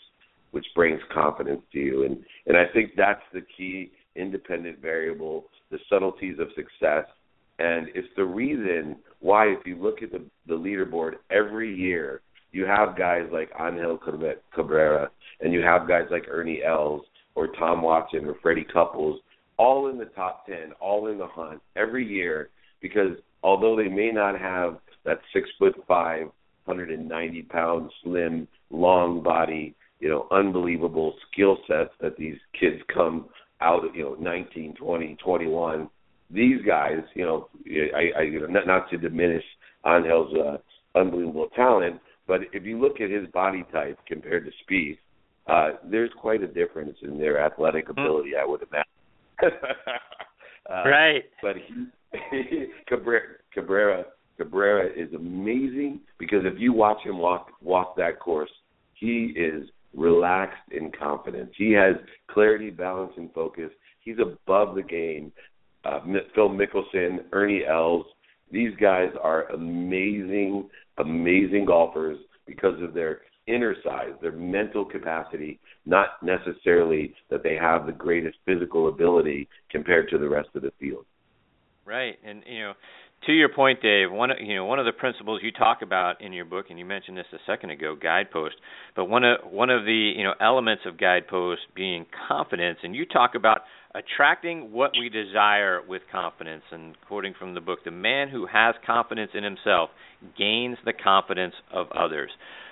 which 0.51 0.65
brings 0.75 1.01
confidence 1.13 1.61
to 1.73 1.79
you, 1.79 2.05
and 2.05 2.23
and 2.47 2.57
I 2.57 2.65
think 2.73 2.91
that's 2.95 3.21
the 3.33 3.41
key 3.57 3.91
independent 4.15 4.79
variable, 4.79 5.45
the 5.71 5.79
subtleties 5.89 6.37
of 6.39 6.47
success, 6.55 7.05
and 7.59 7.87
it's 7.95 8.07
the 8.15 8.23
reason 8.23 8.97
why 9.19 9.47
if 9.47 9.65
you 9.65 9.75
look 9.75 10.01
at 10.01 10.11
the 10.11 10.23
the 10.47 10.53
leaderboard 10.53 11.13
every 11.29 11.73
year, 11.73 12.21
you 12.51 12.65
have 12.65 12.97
guys 12.97 13.23
like 13.31 13.49
Angel 13.59 13.97
Cabrera, 14.53 15.09
and 15.41 15.53
you 15.53 15.61
have 15.61 15.87
guys 15.87 16.05
like 16.11 16.25
Ernie 16.29 16.61
Els 16.63 17.01
or 17.35 17.47
Tom 17.47 17.81
Watson 17.81 18.25
or 18.25 18.35
Freddie 18.41 18.67
Couples, 18.71 19.19
all 19.57 19.89
in 19.89 19.97
the 19.97 20.05
top 20.05 20.45
ten, 20.45 20.71
all 20.79 21.07
in 21.07 21.17
the 21.17 21.27
hunt 21.27 21.61
every 21.75 22.07
year, 22.07 22.49
because 22.81 23.17
although 23.43 23.75
they 23.75 23.89
may 23.89 24.11
not 24.11 24.39
have 24.39 24.77
that 25.05 25.19
six 25.33 25.49
foot 25.59 25.75
five, 25.87 26.27
hundred 26.65 26.89
and 26.91 27.07
ninety 27.07 27.41
pound 27.41 27.91
slim, 28.03 28.47
long 28.69 29.21
body, 29.21 29.75
you 29.99 30.09
know, 30.09 30.27
unbelievable 30.31 31.15
skill 31.31 31.57
sets 31.67 31.91
that 32.01 32.17
these 32.17 32.37
kids 32.59 32.81
come 32.93 33.27
out 33.61 33.85
of, 33.85 33.95
you 33.95 34.03
know, 34.03 34.15
nineteen, 34.19 34.73
twenty, 34.75 35.17
twenty 35.23 35.47
one. 35.47 35.89
These 36.31 36.61
guys, 36.65 37.03
you 37.13 37.25
know, 37.25 37.49
I, 37.67 38.19
I 38.19 38.21
you 38.23 38.39
know, 38.39 38.47
not, 38.47 38.65
not 38.65 38.89
to 38.89 38.97
diminish 38.97 39.43
Angel's 39.85 40.33
uh, 40.35 40.97
unbelievable 40.97 41.49
talent, 41.55 41.99
but 42.27 42.41
if 42.53 42.63
you 42.63 42.79
look 42.79 43.01
at 43.01 43.09
his 43.09 43.27
body 43.33 43.65
type 43.71 43.99
compared 44.07 44.45
to 44.45 44.51
Spieth, 44.63 44.97
uh, 45.47 45.77
there's 45.83 46.09
quite 46.19 46.41
a 46.41 46.47
difference 46.47 46.97
in 47.01 47.19
their 47.19 47.43
athletic 47.43 47.85
hmm. 47.85 47.91
ability, 47.91 48.31
I 48.39 48.45
would 48.45 48.61
imagine. 48.61 48.87
uh, 50.69 50.89
right. 50.89 51.23
But 51.41 51.57
he, 51.57 51.85
Cabrera, 52.87 53.21
Cabrera 53.53 54.05
Cabrera 54.37 54.89
is 54.95 55.13
amazing 55.13 56.01
because 56.17 56.41
if 56.43 56.59
you 56.59 56.73
watch 56.73 56.97
him 57.03 57.17
walk 57.17 57.49
walk 57.61 57.95
that 57.97 58.19
course, 58.19 58.51
he 58.93 59.33
is 59.35 59.69
relaxed 59.95 60.61
and 60.71 60.95
confident. 60.97 61.51
He 61.55 61.71
has 61.73 61.95
clarity, 62.29 62.69
balance, 62.69 63.13
and 63.17 63.31
focus. 63.33 63.69
He's 63.99 64.17
above 64.19 64.75
the 64.75 64.81
game. 64.81 65.31
Uh, 65.85 65.99
Phil 66.33 66.49
Mickelson, 66.49 67.25
Ernie 67.31 67.63
Els, 67.67 68.05
these 68.51 68.71
guys 68.79 69.09
are 69.21 69.45
amazing, 69.51 70.69
amazing 70.97 71.65
golfers 71.65 72.17
because 72.47 72.81
of 72.81 72.93
their 72.93 73.21
inner 73.47 73.75
size, 73.83 74.13
their 74.21 74.31
mental 74.31 74.85
capacity, 74.85 75.59
not 75.85 76.23
necessarily 76.23 77.13
that 77.29 77.43
they 77.43 77.55
have 77.55 77.85
the 77.85 77.91
greatest 77.91 78.37
physical 78.45 78.87
ability 78.87 79.47
compared 79.69 80.09
to 80.09 80.17
the 80.17 80.29
rest 80.29 80.49
of 80.55 80.61
the 80.61 80.71
field. 80.79 81.05
Right, 81.85 82.15
and 82.25 82.43
you 82.47 82.59
know, 82.59 82.73
to 83.25 83.33
your 83.33 83.49
point, 83.49 83.81
Dave, 83.81 84.11
one 84.11 84.29
you 84.39 84.55
know 84.55 84.65
one 84.65 84.79
of 84.79 84.85
the 84.85 84.93
principles 84.93 85.41
you 85.43 85.51
talk 85.51 85.81
about 85.81 86.21
in 86.21 86.31
your 86.31 86.45
book, 86.45 86.67
and 86.69 86.79
you 86.79 86.85
mentioned 86.85 87.17
this 87.17 87.25
a 87.33 87.37
second 87.45 87.71
ago, 87.71 87.95
guidepost. 88.01 88.55
But 88.95 89.05
one 89.05 89.25
of 89.25 89.39
one 89.51 89.69
of 89.69 89.83
the 89.83 90.13
you 90.15 90.23
know 90.23 90.33
elements 90.39 90.83
of 90.85 90.97
guidepost 90.97 91.61
being 91.75 92.05
confidence, 92.27 92.79
and 92.83 92.95
you 92.95 93.05
talk 93.05 93.35
about 93.35 93.61
attracting 93.95 94.71
what 94.71 94.91
we 94.97 95.09
desire 95.09 95.81
with 95.85 96.01
confidence. 96.09 96.63
And 96.71 96.95
quoting 97.07 97.33
from 97.37 97.53
the 97.53 97.61
book, 97.61 97.79
the 97.83 97.91
man 97.91 98.29
who 98.29 98.45
has 98.45 98.75
confidence 98.85 99.31
in 99.33 99.43
himself 99.43 99.89
gains 100.37 100.77
the 100.85 100.93
confidence 100.93 101.53
of 101.71 101.87
others. 101.91 102.31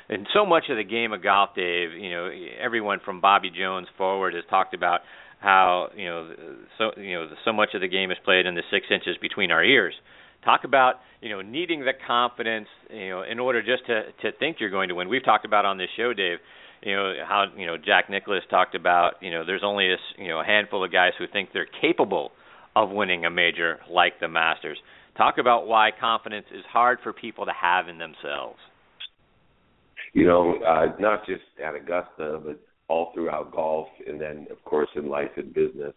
And 0.10 0.28
so 0.34 0.46
much 0.46 0.66
of 0.70 0.78
the 0.78 0.84
game 0.84 1.14
of 1.14 1.24
golf, 1.24 1.52
Dave, 1.56 1.92
you 1.94 2.12
know, 2.12 2.30
everyone 2.62 3.00
from 3.04 3.22
Bobby 3.22 3.50
Jones 3.50 3.88
forward 3.98 4.34
has 4.34 4.44
talked 4.50 4.74
about 4.74 5.02
how 5.42 5.90
you 5.96 6.06
know 6.06 6.34
so 6.78 6.92
you 6.98 7.16
know 7.16 7.28
so 7.44 7.52
much 7.52 7.70
of 7.74 7.82
the 7.82 7.88
game 7.88 8.12
is 8.12 8.18
played 8.24 8.46
in 8.46 8.56
the 8.56 8.64
six 8.72 8.86
inches 8.90 9.18
between 9.22 9.52
our 9.52 9.64
ears 9.64 9.94
talk 10.44 10.64
about 10.64 10.96
you 11.22 11.30
know 11.30 11.42
needing 11.42 11.82
the 11.82 11.94
confidence 12.06 12.68
you 12.90 13.10
know 13.10 13.24
in 13.24 13.40
order 13.40 13.62
just 13.62 13.86
to 13.86 14.04
to 14.22 14.38
think 14.38 14.58
you're 14.60 14.70
going 14.70 14.90
to 14.90 14.96
win. 14.96 15.10
We've 15.10 15.24
talked 15.24 15.46
about 15.46 15.66
on 15.66 15.78
this 15.78 15.90
show, 15.96 16.14
Dave. 16.14 16.38
You 16.82 16.96
know 16.96 17.14
how 17.28 17.46
you 17.56 17.66
know 17.66 17.78
Jack 17.78 18.10
Nicklaus 18.10 18.44
talked 18.50 18.76
about 18.76 19.14
you 19.22 19.32
know 19.32 19.46
there's 19.46 19.64
only 19.64 19.92
a 19.92 19.98
you 20.18 20.30
know 20.30 20.40
a 20.40 20.46
handful 20.46 20.84
of 20.84 20.92
guys 20.92 21.12
who 21.18 21.26
think 21.32 21.50
they're 21.54 21.68
capable 21.82 22.32
of 22.76 22.90
winning 22.90 23.26
a 23.26 23.30
major 23.30 23.80
like 23.90 24.20
the 24.20 24.28
Masters. 24.28 24.78
Talk 25.18 25.38
about 25.38 25.68
why 25.68 25.90
confidence 25.98 26.46
is 26.54 26.64
hard 26.72 27.00
for 27.04 27.14
people 27.14 27.46
to 27.46 27.52
have 27.60 27.90
in 27.90 27.98
themselves. 27.98 28.58
You 30.14 30.26
know, 30.26 30.56
uh, 30.66 30.96
not 31.00 31.26
just 31.26 31.44
at 31.64 31.76
Augusta, 31.76 32.40
but 32.44 32.60
all 32.92 33.12
throughout 33.14 33.54
golf, 33.54 33.88
and 34.06 34.20
then 34.20 34.48
of 34.52 34.62
course 34.66 34.90
in 34.96 35.08
life 35.08 35.32
and 35.38 35.54
business. 35.54 35.94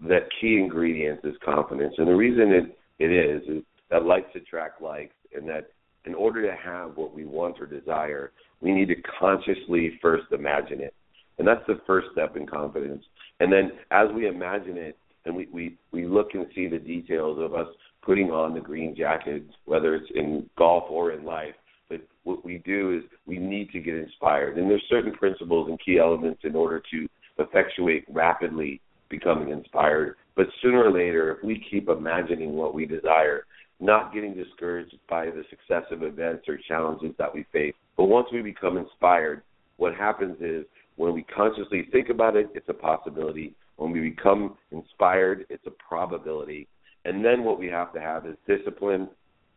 That 0.00 0.28
key 0.38 0.58
ingredient 0.62 1.20
is 1.24 1.34
confidence, 1.42 1.94
and 1.96 2.06
the 2.06 2.20
reason 2.26 2.52
it 2.52 2.78
it 2.98 3.10
is 3.10 3.42
is 3.48 3.62
that 3.90 4.04
likes 4.04 4.28
attract 4.34 4.82
likes, 4.82 5.14
and 5.34 5.48
that 5.48 5.70
in 6.04 6.14
order 6.14 6.42
to 6.42 6.54
have 6.54 6.96
what 6.96 7.14
we 7.14 7.24
want 7.24 7.56
or 7.60 7.66
desire, 7.66 8.32
we 8.60 8.72
need 8.72 8.88
to 8.88 8.96
consciously 9.18 9.98
first 10.02 10.26
imagine 10.32 10.80
it. 10.80 10.94
And 11.38 11.46
that's 11.46 11.66
the 11.66 11.80
first 11.86 12.08
step 12.12 12.36
in 12.36 12.46
confidence. 12.46 13.04
And 13.40 13.52
then 13.52 13.72
as 13.90 14.08
we 14.14 14.28
imagine 14.28 14.76
it 14.76 14.96
and 15.24 15.34
we, 15.36 15.48
we, 15.52 15.76
we 15.92 16.06
look 16.06 16.28
and 16.34 16.46
see 16.54 16.68
the 16.68 16.78
details 16.78 17.38
of 17.40 17.54
us 17.54 17.66
putting 18.02 18.30
on 18.30 18.54
the 18.54 18.60
green 18.60 18.94
jacket, 18.96 19.42
whether 19.64 19.94
it's 19.94 20.10
in 20.14 20.48
golf 20.56 20.84
or 20.88 21.12
in 21.12 21.24
life, 21.24 21.54
but 21.88 22.00
what 22.24 22.44
we 22.44 22.58
do 22.58 22.96
is 22.96 23.04
we 23.26 23.38
need 23.38 23.70
to 23.70 23.80
get 23.80 23.94
inspired. 23.94 24.58
And 24.58 24.70
there's 24.70 24.82
certain 24.88 25.12
principles 25.12 25.68
and 25.68 25.78
key 25.84 25.98
elements 25.98 26.40
in 26.44 26.56
order 26.56 26.82
to 26.90 27.08
effectuate 27.38 28.04
rapidly 28.08 28.80
becoming 29.08 29.50
inspired. 29.50 30.16
But 30.34 30.46
sooner 30.62 30.84
or 30.84 30.92
later, 30.92 31.36
if 31.36 31.44
we 31.44 31.64
keep 31.70 31.88
imagining 31.88 32.54
what 32.54 32.74
we 32.74 32.86
desire, 32.86 33.44
not 33.80 34.12
getting 34.12 34.34
discouraged 34.34 34.96
by 35.08 35.26
the 35.26 35.44
successive 35.50 36.02
events 36.02 36.44
or 36.48 36.58
challenges 36.68 37.14
that 37.18 37.32
we 37.32 37.44
face. 37.52 37.74
But 37.96 38.04
once 38.04 38.28
we 38.32 38.42
become 38.42 38.76
inspired, 38.76 39.42
what 39.76 39.94
happens 39.94 40.36
is 40.40 40.64
when 40.96 41.14
we 41.14 41.22
consciously 41.24 41.88
think 41.92 42.08
about 42.08 42.36
it, 42.36 42.48
it's 42.54 42.68
a 42.68 42.74
possibility. 42.74 43.54
When 43.76 43.92
we 43.92 44.00
become 44.00 44.56
inspired, 44.70 45.44
it's 45.50 45.66
a 45.66 45.70
probability. 45.70 46.66
And 47.04 47.24
then 47.24 47.44
what 47.44 47.58
we 47.58 47.66
have 47.68 47.92
to 47.92 48.00
have 48.00 48.26
is 48.26 48.36
discipline, 48.46 49.08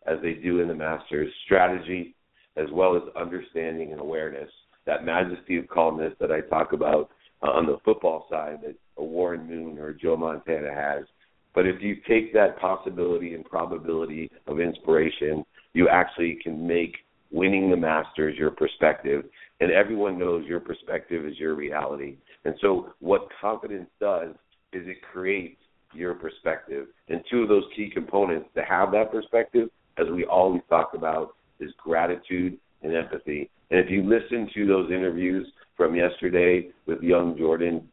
as 0.06 0.18
they 0.22 0.34
do 0.34 0.60
in 0.60 0.68
the 0.68 0.76
Masters, 0.76 1.32
strategy, 1.46 2.14
as 2.60 2.68
well 2.72 2.96
as 2.96 3.04
understanding 3.16 3.92
and 3.92 4.02
awareness. 4.02 4.50
That 4.86 5.06
majesty 5.06 5.58
of 5.58 5.68
calmness 5.68 6.14
that 6.20 6.32
I 6.32 6.42
talk 6.42 6.74
about 6.74 7.10
uh, 7.42 7.52
on 7.52 7.66
the 7.66 7.78
football 7.86 8.26
side 8.30 8.60
that 8.64 8.76
a 8.98 9.04
Warren 9.04 9.48
Moon 9.48 9.78
or 9.78 9.94
Joe 9.94 10.18
Montana 10.18 10.74
has 10.74 11.06
but 11.54 11.66
if 11.66 11.82
you 11.82 11.98
take 12.08 12.34
that 12.34 12.60
possibility 12.60 13.34
and 13.34 13.44
probability 13.44 14.32
of 14.48 14.60
inspiration, 14.60 15.44
you 15.74 15.90
actually 15.90 16.40
can 16.42 16.66
make 16.68 16.96
winning 17.32 17.70
the 17.70 17.78
Masters 17.78 18.38
your 18.38 18.52
perspective. 18.52 19.26
And 19.60 19.72
everyone 19.72 20.18
knows 20.18 20.46
your 20.46 20.60
perspective 20.60 21.26
is 21.26 21.38
your 21.38 21.56
reality. 21.56 22.18
And 22.46 22.56
so, 22.62 22.94
what 23.00 23.28
confidence 23.42 23.90
does 24.00 24.30
is 24.72 24.88
it 24.88 24.98
creates 25.12 25.60
your 25.94 26.14
perspective. 26.14 26.88
And 27.10 27.22
two 27.30 27.44
of 27.44 27.50
those 27.50 27.66
key 27.76 27.90
components 27.94 28.48
to 28.56 28.64
have 28.64 28.92
that 28.92 29.12
perspective, 29.12 29.70
as 29.98 30.08
we 30.14 30.24
always 30.26 30.62
talk 30.70 30.92
about, 30.94 31.36
is 31.60 31.72
gratitude 31.78 32.58
and 32.82 32.96
empathy. 32.96 33.50
And 33.72 33.80
if 33.80 33.90
you 33.90 34.04
listen 34.04 34.50
to 34.54 34.68
those 34.68 34.92
interviews 34.92 35.48
from 35.78 35.96
yesterday 35.96 36.70
with 36.86 37.02
young 37.02 37.38
Jordan, 37.38 37.88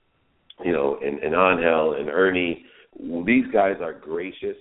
you 0.64 0.72
know, 0.72 0.98
and, 1.02 1.18
and 1.18 1.34
Angel 1.34 1.96
and 1.98 2.08
Ernie, 2.08 2.64
these 3.26 3.44
guys 3.52 3.76
are 3.80 3.92
gracious 3.92 4.56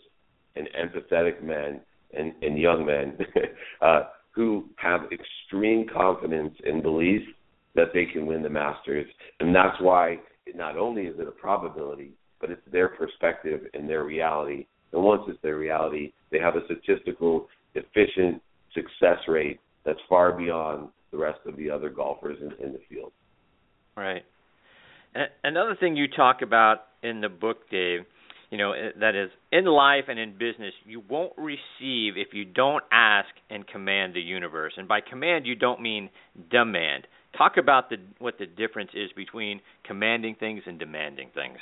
and 0.55 0.67
empathetic 0.77 1.41
men 1.43 1.79
and, 2.17 2.33
and 2.41 2.57
young 2.57 2.85
men 2.85 3.17
uh, 3.81 4.03
who 4.31 4.65
have 4.75 5.01
extreme 5.11 5.85
confidence 5.87 6.53
and 6.65 6.83
belief 6.83 7.21
that 7.75 7.87
they 7.93 8.05
can 8.05 8.25
win 8.25 8.41
the 8.41 8.49
Masters, 8.49 9.05
and 9.39 9.53
that's 9.53 9.79
why 9.81 10.17
not 10.53 10.77
only 10.77 11.03
is 11.03 11.19
it 11.19 11.27
a 11.27 11.31
probability, 11.31 12.11
but 12.39 12.49
it's 12.49 12.61
their 12.71 12.89
perspective 12.89 13.61
and 13.73 13.89
their 13.89 14.03
reality. 14.03 14.65
And 14.93 15.03
once 15.03 15.23
it's 15.27 15.41
their 15.41 15.57
reality, 15.57 16.13
they 16.31 16.39
have 16.39 16.55
a 16.55 16.65
statistical 16.65 17.47
efficient 17.73 18.41
success 18.75 19.17
rate 19.27 19.59
that's 19.83 19.99
far 20.07 20.31
beyond 20.31 20.89
the 21.11 21.17
rest 21.17 21.39
of 21.47 21.57
the 21.57 21.71
other 21.71 21.89
golfers 21.89 22.37
in, 22.41 22.51
in 22.63 22.73
the 22.73 22.79
field. 22.89 23.11
Right. 23.97 24.23
Another 25.43 25.75
thing 25.79 25.95
you 25.95 26.07
talk 26.07 26.41
about 26.41 26.79
in 27.01 27.21
the 27.21 27.29
book, 27.29 27.69
Dave, 27.71 28.01
you 28.55 28.57
know 28.57 28.73
that 28.99 29.15
is 29.15 29.29
in 29.51 29.65
life 29.65 30.05
and 30.07 30.19
in 30.19 30.31
business 30.31 30.73
you 30.85 31.01
won't 31.09 31.33
receive 31.37 32.15
if 32.15 32.29
you 32.33 32.45
don't 32.45 32.83
ask 32.91 33.27
and 33.49 33.67
command 33.67 34.13
the 34.13 34.21
universe 34.21 34.73
and 34.77 34.87
by 34.87 34.99
command 35.01 35.45
you 35.45 35.55
don't 35.55 35.81
mean 35.81 36.09
demand 36.51 37.07
talk 37.37 37.57
about 37.57 37.89
the 37.89 37.97
what 38.19 38.37
the 38.37 38.45
difference 38.45 38.91
is 38.93 39.09
between 39.15 39.59
commanding 39.83 40.35
things 40.39 40.61
and 40.67 40.79
demanding 40.79 41.29
things 41.33 41.57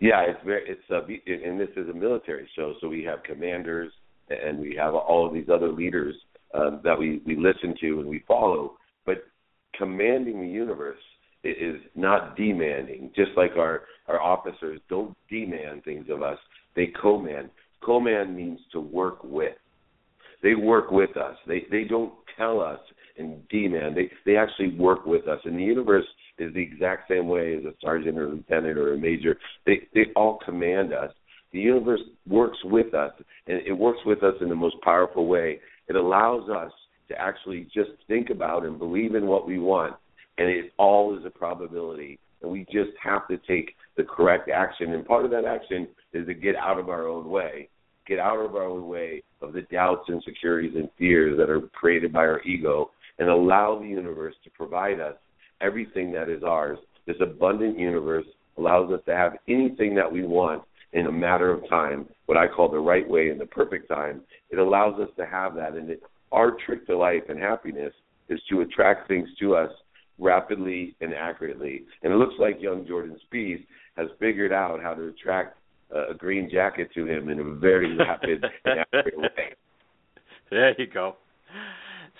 yeah 0.00 0.22
it's 0.22 0.40
very 0.44 0.62
it's 0.66 0.80
uh, 0.90 1.02
and 1.26 1.60
this 1.60 1.70
is 1.76 1.88
a 1.88 1.94
military 1.94 2.48
show 2.54 2.74
so 2.80 2.88
we 2.88 3.02
have 3.02 3.22
commanders 3.22 3.92
and 4.28 4.58
we 4.58 4.74
have 4.78 4.94
all 4.94 5.26
of 5.26 5.34
these 5.34 5.48
other 5.52 5.70
leaders 5.70 6.14
uh, 6.54 6.80
that 6.82 6.98
we 6.98 7.20
we 7.26 7.36
listen 7.36 7.74
to 7.80 8.00
and 8.00 8.08
we 8.08 8.24
follow 8.26 8.76
but 9.04 9.24
commanding 9.76 10.40
the 10.40 10.48
universe 10.48 10.98
is 11.44 11.80
not 11.94 12.36
demanding. 12.36 13.10
Just 13.14 13.32
like 13.36 13.52
our 13.56 13.82
our 14.08 14.20
officers 14.20 14.80
don't 14.88 15.16
demand 15.30 15.84
things 15.84 16.06
of 16.10 16.22
us, 16.22 16.38
they 16.74 16.92
command. 17.00 17.50
Command 17.82 18.34
means 18.34 18.60
to 18.72 18.80
work 18.80 19.22
with. 19.22 19.54
They 20.42 20.54
work 20.54 20.90
with 20.90 21.16
us. 21.16 21.36
They 21.46 21.66
they 21.70 21.84
don't 21.84 22.12
tell 22.36 22.60
us 22.60 22.80
and 23.18 23.46
demand. 23.48 23.96
They 23.96 24.10
they 24.24 24.36
actually 24.36 24.76
work 24.78 25.06
with 25.06 25.28
us. 25.28 25.40
And 25.44 25.58
the 25.58 25.62
universe 25.62 26.06
is 26.38 26.52
the 26.54 26.62
exact 26.62 27.08
same 27.08 27.28
way 27.28 27.56
as 27.56 27.64
a 27.64 27.74
sergeant 27.80 28.18
or 28.18 28.26
a 28.26 28.30
lieutenant 28.30 28.78
or 28.78 28.94
a 28.94 28.98
major. 28.98 29.36
They 29.66 29.86
they 29.94 30.06
all 30.16 30.38
command 30.44 30.92
us. 30.92 31.12
The 31.54 31.60
universe 31.60 32.02
works 32.28 32.58
with 32.64 32.92
us, 32.92 33.12
and 33.46 33.62
it 33.66 33.72
works 33.72 34.00
with 34.04 34.22
us 34.22 34.34
in 34.42 34.50
the 34.50 34.54
most 34.54 34.76
powerful 34.82 35.26
way. 35.26 35.60
It 35.88 35.96
allows 35.96 36.50
us 36.50 36.72
to 37.08 37.18
actually 37.18 37.66
just 37.74 37.90
think 38.08 38.28
about 38.28 38.66
and 38.66 38.78
believe 38.78 39.14
in 39.14 39.26
what 39.26 39.46
we 39.46 39.58
want 39.58 39.94
and 40.38 40.48
it 40.48 40.72
all 40.78 41.16
is 41.16 41.24
a 41.24 41.30
probability. 41.30 42.18
And 42.42 42.50
we 42.50 42.64
just 42.64 42.90
have 43.02 43.26
to 43.28 43.38
take 43.48 43.74
the 43.96 44.04
correct 44.04 44.50
action. 44.50 44.92
And 44.92 45.06
part 45.06 45.24
of 45.24 45.30
that 45.30 45.44
action 45.44 45.88
is 46.12 46.26
to 46.26 46.34
get 46.34 46.56
out 46.56 46.78
of 46.78 46.88
our 46.88 47.08
own 47.08 47.28
way, 47.28 47.68
get 48.06 48.18
out 48.18 48.44
of 48.44 48.54
our 48.54 48.64
own 48.64 48.88
way 48.88 49.22
of 49.40 49.52
the 49.52 49.62
doubts, 49.72 50.08
insecurities, 50.10 50.74
and 50.74 50.88
fears 50.98 51.38
that 51.38 51.50
are 51.50 51.60
created 51.72 52.12
by 52.12 52.20
our 52.20 52.42
ego, 52.42 52.90
and 53.18 53.28
allow 53.28 53.78
the 53.78 53.86
universe 53.86 54.34
to 54.44 54.50
provide 54.50 55.00
us 55.00 55.14
everything 55.60 56.12
that 56.12 56.28
is 56.28 56.42
ours. 56.42 56.78
This 57.06 57.16
abundant 57.20 57.78
universe 57.78 58.26
allows 58.58 58.90
us 58.92 59.00
to 59.06 59.14
have 59.14 59.34
anything 59.48 59.94
that 59.94 60.10
we 60.10 60.24
want 60.24 60.62
in 60.94 61.06
a 61.06 61.12
matter 61.12 61.50
of 61.50 61.68
time, 61.68 62.06
what 62.26 62.38
I 62.38 62.46
call 62.46 62.70
the 62.70 62.78
right 62.78 63.08
way 63.08 63.28
in 63.28 63.38
the 63.38 63.46
perfect 63.46 63.88
time. 63.88 64.22
It 64.50 64.58
allows 64.58 64.98
us 65.00 65.08
to 65.18 65.26
have 65.26 65.54
that. 65.56 65.74
And 65.74 65.90
it, 65.90 66.02
our 66.32 66.56
trick 66.64 66.86
to 66.86 66.96
life 66.96 67.24
and 67.28 67.38
happiness 67.38 67.92
is 68.28 68.40
to 68.50 68.62
attract 68.62 69.08
things 69.08 69.28
to 69.40 69.56
us 69.56 69.70
rapidly 70.18 70.94
and 71.00 71.12
accurately. 71.12 71.82
And 72.02 72.12
it 72.12 72.16
looks 72.16 72.34
like 72.38 72.62
young 72.62 72.86
Jordan 72.86 73.18
Spieth 73.26 73.66
has 73.96 74.06
figured 74.20 74.52
out 74.52 74.80
how 74.82 74.94
to 74.94 75.08
attract 75.08 75.58
uh, 75.94 76.10
a 76.10 76.14
green 76.14 76.48
jacket 76.50 76.88
to 76.94 77.06
him 77.06 77.28
in 77.28 77.40
a 77.40 77.54
very 77.54 77.96
rapid 77.96 78.44
and 78.64 78.80
accurate 78.94 79.18
way. 79.18 79.54
There 80.50 80.80
you 80.80 80.86
go. 80.86 81.16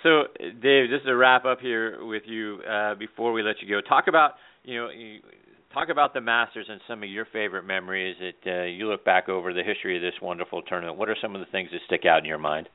So, 0.03 0.25
Dave, 0.61 0.89
just 0.89 1.05
to 1.05 1.15
wrap 1.15 1.45
up 1.45 1.59
here 1.61 2.05
with 2.05 2.23
you 2.25 2.59
uh, 2.69 2.95
before 2.95 3.31
we 3.31 3.41
let 3.41 3.55
you 3.61 3.69
go, 3.69 3.81
talk 3.81 4.05
about 4.07 4.33
you 4.63 4.79
know 4.79 4.89
talk 5.75 5.89
about 5.89 6.13
the 6.13 6.21
Masters 6.21 6.67
and 6.69 6.79
some 6.87 7.03
of 7.03 7.09
your 7.09 7.27
favorite 7.33 7.63
memories 7.63 8.15
that 8.19 8.61
uh, 8.61 8.63
you 8.63 8.89
look 8.89 9.03
back 9.03 9.27
over 9.27 9.53
the 9.53 9.61
history 9.61 9.97
of 9.97 10.01
this 10.01 10.19
wonderful 10.21 10.61
tournament. 10.61 10.97
What 10.97 11.09
are 11.09 11.17
some 11.21 11.35
of 11.35 11.41
the 11.41 11.51
things 11.51 11.69
that 11.71 11.81
stick 11.85 12.05
out 12.09 12.19
in 12.19 12.25
your 12.25 12.37
mind? 12.37 12.69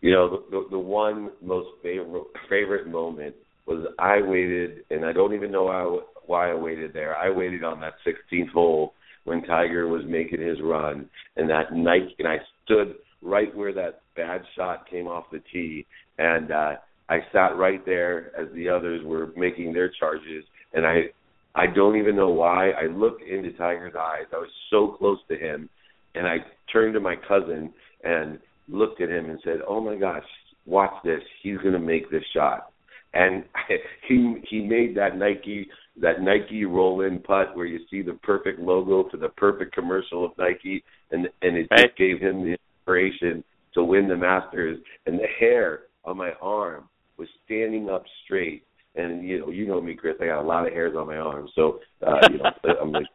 You 0.00 0.10
know, 0.10 0.28
the 0.28 0.44
the, 0.50 0.66
the 0.72 0.78
one 0.78 1.30
most 1.40 1.68
favorite 1.82 2.24
favorite 2.50 2.88
moment 2.88 3.36
was 3.66 3.86
I 3.98 4.20
waited, 4.20 4.84
and 4.90 5.04
I 5.04 5.12
don't 5.12 5.32
even 5.32 5.50
know 5.50 5.64
why, 5.64 6.00
why 6.26 6.50
I 6.50 6.54
waited 6.54 6.92
there. 6.92 7.16
I 7.16 7.30
waited 7.30 7.64
on 7.64 7.80
that 7.80 7.94
16th 8.06 8.50
hole 8.50 8.92
when 9.24 9.42
Tiger 9.42 9.88
was 9.88 10.02
making 10.06 10.40
his 10.40 10.58
run, 10.62 11.08
and 11.36 11.48
that 11.48 11.72
night, 11.72 12.08
and 12.18 12.28
I 12.28 12.36
stood 12.64 12.96
right 13.22 13.54
where 13.56 13.72
that 13.72 14.00
bad 14.14 14.42
shot 14.56 14.88
came 14.88 15.06
off 15.06 15.24
the 15.32 15.42
tee, 15.52 15.86
and 16.18 16.50
uh, 16.50 16.74
I 17.08 17.18
sat 17.32 17.56
right 17.56 17.84
there 17.86 18.30
as 18.38 18.46
the 18.54 18.68
others 18.68 19.04
were 19.04 19.30
making 19.36 19.72
their 19.72 19.90
charges, 19.98 20.44
and 20.74 20.86
I, 20.86 21.06
I 21.56 21.66
don't 21.66 21.96
even 21.96 22.14
know 22.16 22.28
why. 22.28 22.70
I 22.70 22.86
looked 22.86 23.22
into 23.22 23.52
Tiger's 23.52 23.94
eyes. 23.98 24.26
I 24.32 24.36
was 24.36 24.50
so 24.70 24.96
close 24.98 25.18
to 25.28 25.36
him, 25.36 25.68
and 26.14 26.26
I 26.26 26.36
turned 26.72 26.94
to 26.94 27.00
my 27.00 27.16
cousin 27.16 27.72
and 28.04 28.38
looked 28.68 29.00
at 29.00 29.08
him 29.08 29.30
and 29.30 29.40
said, 29.42 29.60
"Oh 29.66 29.80
my 29.80 29.96
gosh, 29.96 30.24
watch 30.66 30.94
this. 31.02 31.22
He's 31.42 31.58
going 31.58 31.72
to 31.72 31.78
make 31.78 32.10
this 32.10 32.24
shot." 32.34 32.70
and 33.16 33.44
he 34.08 34.36
he 34.48 34.60
made 34.60 34.96
that 34.96 35.16
Nike 35.16 35.68
that 36.00 36.20
Nike 36.20 36.64
roll 36.64 37.00
in 37.00 37.18
putt 37.20 37.56
where 37.56 37.66
you 37.66 37.80
see 37.90 38.02
the 38.02 38.14
perfect 38.22 38.60
logo 38.60 39.08
for 39.10 39.16
the 39.16 39.30
perfect 39.30 39.74
commercial 39.74 40.24
of 40.24 40.32
Nike 40.38 40.84
and 41.10 41.28
and 41.42 41.56
it 41.56 41.68
just 41.70 41.96
gave 41.96 42.20
him 42.20 42.44
the 42.44 42.56
inspiration 42.56 43.42
to 43.74 43.84
win 43.84 44.08
the 44.08 44.16
Masters 44.16 44.78
and 45.06 45.18
the 45.18 45.26
hair 45.40 45.80
on 46.04 46.16
my 46.16 46.32
arm 46.40 46.88
was 47.18 47.28
standing 47.44 47.88
up 47.88 48.04
straight 48.24 48.62
and 48.96 49.26
you 49.26 49.40
know 49.40 49.50
you 49.50 49.66
know 49.66 49.80
me 49.80 49.94
Chris 49.94 50.16
I 50.20 50.26
got 50.26 50.42
a 50.42 50.46
lot 50.46 50.66
of 50.66 50.72
hairs 50.72 50.94
on 50.96 51.06
my 51.06 51.16
arm 51.16 51.48
so 51.54 51.80
uh 52.06 52.20
you 52.30 52.38
know 52.38 52.50
I'm 52.80 52.92
like 52.92 53.06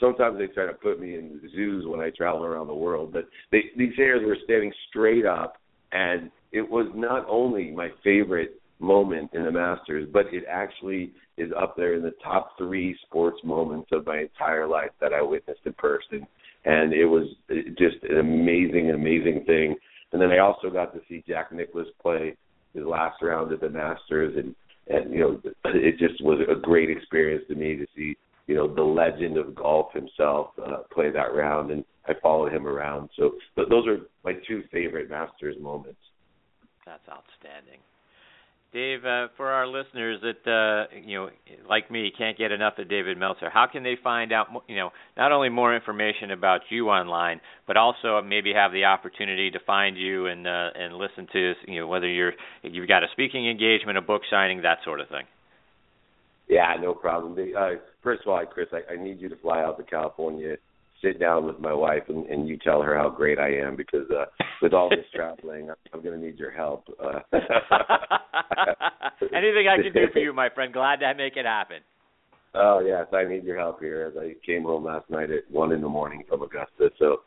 sometimes 0.00 0.38
they 0.38 0.46
try 0.48 0.66
to 0.66 0.74
put 0.74 1.00
me 1.00 1.14
in 1.14 1.40
zoos 1.54 1.84
when 1.86 2.00
I 2.00 2.10
travel 2.10 2.44
around 2.44 2.68
the 2.68 2.74
world 2.74 3.12
but 3.12 3.28
they 3.52 3.64
these 3.76 3.94
hairs 3.96 4.22
were 4.24 4.36
standing 4.44 4.72
straight 4.88 5.26
up 5.26 5.56
and 5.92 6.30
it 6.52 6.68
was 6.68 6.90
not 6.94 7.26
only 7.28 7.70
my 7.70 7.88
favorite 8.02 8.60
moment 8.80 9.30
in 9.32 9.44
the 9.44 9.50
Masters, 9.50 10.08
but 10.12 10.26
it 10.32 10.44
actually 10.48 11.12
is 11.36 11.50
up 11.58 11.76
there 11.76 11.94
in 11.94 12.02
the 12.02 12.14
top 12.22 12.56
three 12.56 12.96
sports 13.06 13.38
moments 13.44 13.88
of 13.92 14.06
my 14.06 14.20
entire 14.20 14.66
life 14.66 14.90
that 15.00 15.12
I 15.12 15.22
witnessed 15.22 15.60
in 15.64 15.72
person. 15.74 16.26
And 16.64 16.92
it 16.92 17.06
was 17.06 17.28
just 17.78 17.96
an 18.08 18.18
amazing, 18.18 18.90
amazing 18.90 19.44
thing. 19.46 19.76
And 20.12 20.20
then 20.20 20.30
I 20.30 20.38
also 20.38 20.70
got 20.70 20.94
to 20.94 21.00
see 21.08 21.24
Jack 21.26 21.52
Nicklaus 21.52 21.86
play 22.00 22.36
his 22.74 22.84
last 22.84 23.22
round 23.22 23.52
at 23.52 23.60
the 23.60 23.68
Masters, 23.68 24.34
and 24.36 24.54
and 24.88 25.12
you 25.12 25.20
know 25.20 25.40
it 25.66 25.98
just 25.98 26.22
was 26.22 26.40
a 26.48 26.58
great 26.58 26.90
experience 26.90 27.44
to 27.48 27.54
me 27.54 27.76
to 27.76 27.86
see 27.96 28.16
you 28.46 28.54
know 28.54 28.72
the 28.72 28.82
legend 28.82 29.36
of 29.36 29.54
golf 29.54 29.92
himself 29.92 30.50
uh, 30.64 30.78
play 30.92 31.10
that 31.10 31.34
round, 31.34 31.70
and 31.70 31.84
I 32.06 32.14
followed 32.22 32.52
him 32.52 32.66
around. 32.66 33.10
So, 33.16 33.32
those 33.56 33.86
are 33.86 33.98
my 34.24 34.32
two 34.48 34.64
favorite 34.72 35.10
Masters 35.10 35.56
moments. 35.60 36.00
That's 36.86 37.06
outstanding. 37.08 37.80
Dave, 38.70 39.04
uh, 39.04 39.28
for 39.38 39.48
our 39.48 39.66
listeners 39.66 40.20
that 40.20 40.50
uh, 40.50 40.94
you 41.02 41.16
know, 41.16 41.30
like 41.68 41.90
me, 41.90 42.12
can't 42.16 42.36
get 42.36 42.52
enough 42.52 42.74
of 42.76 42.88
David 42.88 43.16
Meltzer, 43.16 43.48
how 43.48 43.66
can 43.66 43.82
they 43.82 43.96
find 44.02 44.30
out, 44.30 44.48
you 44.68 44.76
know, 44.76 44.90
not 45.16 45.32
only 45.32 45.48
more 45.48 45.74
information 45.74 46.30
about 46.32 46.60
you 46.68 46.90
online, 46.90 47.40
but 47.66 47.78
also 47.78 48.20
maybe 48.20 48.52
have 48.52 48.72
the 48.72 48.84
opportunity 48.84 49.50
to 49.50 49.58
find 49.66 49.96
you 49.96 50.26
and 50.26 50.46
uh, 50.46 50.68
and 50.74 50.94
listen 50.96 51.26
to, 51.32 51.54
you 51.66 51.80
know, 51.80 51.86
whether 51.86 52.06
you're 52.06 52.34
you've 52.62 52.88
got 52.88 53.02
a 53.02 53.06
speaking 53.12 53.48
engagement, 53.48 53.96
a 53.96 54.02
book 54.02 54.22
signing, 54.30 54.60
that 54.62 54.78
sort 54.84 55.00
of 55.00 55.08
thing. 55.08 55.24
Yeah, 56.46 56.74
no 56.80 56.92
problem. 56.92 57.36
Uh, 57.56 57.70
first 58.02 58.22
of 58.22 58.28
all, 58.28 58.44
Chris, 58.46 58.68
I, 58.72 58.92
I 58.92 59.02
need 59.02 59.20
you 59.20 59.30
to 59.30 59.36
fly 59.36 59.62
out 59.62 59.78
to 59.78 59.84
California 59.84 60.56
sit 61.02 61.20
down 61.20 61.46
with 61.46 61.58
my 61.58 61.72
wife 61.72 62.02
and, 62.08 62.26
and 62.26 62.48
you 62.48 62.56
tell 62.58 62.82
her 62.82 62.96
how 62.96 63.08
great 63.08 63.38
I 63.38 63.50
am 63.54 63.76
because 63.76 64.10
uh, 64.10 64.24
with 64.62 64.72
all 64.72 64.88
this 64.88 65.04
traveling, 65.14 65.70
I'm, 65.92 66.02
going 66.02 66.18
to 66.18 66.24
need 66.24 66.38
your 66.38 66.50
help. 66.50 66.84
Uh, 67.02 67.20
Anything 69.22 69.68
I 69.68 69.82
can 69.82 69.92
do 69.92 70.06
for 70.12 70.18
you, 70.18 70.32
my 70.32 70.48
friend. 70.54 70.72
Glad 70.72 70.96
to 71.00 71.14
make 71.14 71.36
it 71.36 71.46
happen. 71.46 71.78
Oh 72.54 72.80
yes, 72.80 73.06
I 73.12 73.24
need 73.24 73.44
your 73.44 73.58
help 73.58 73.80
here. 73.80 74.10
As 74.10 74.18
I 74.18 74.34
came 74.44 74.62
home 74.62 74.84
last 74.84 75.08
night 75.10 75.30
at 75.30 75.50
one 75.50 75.72
in 75.72 75.80
the 75.80 75.88
morning 75.88 76.24
from 76.28 76.42
Augusta. 76.42 76.90
So, 76.98 77.18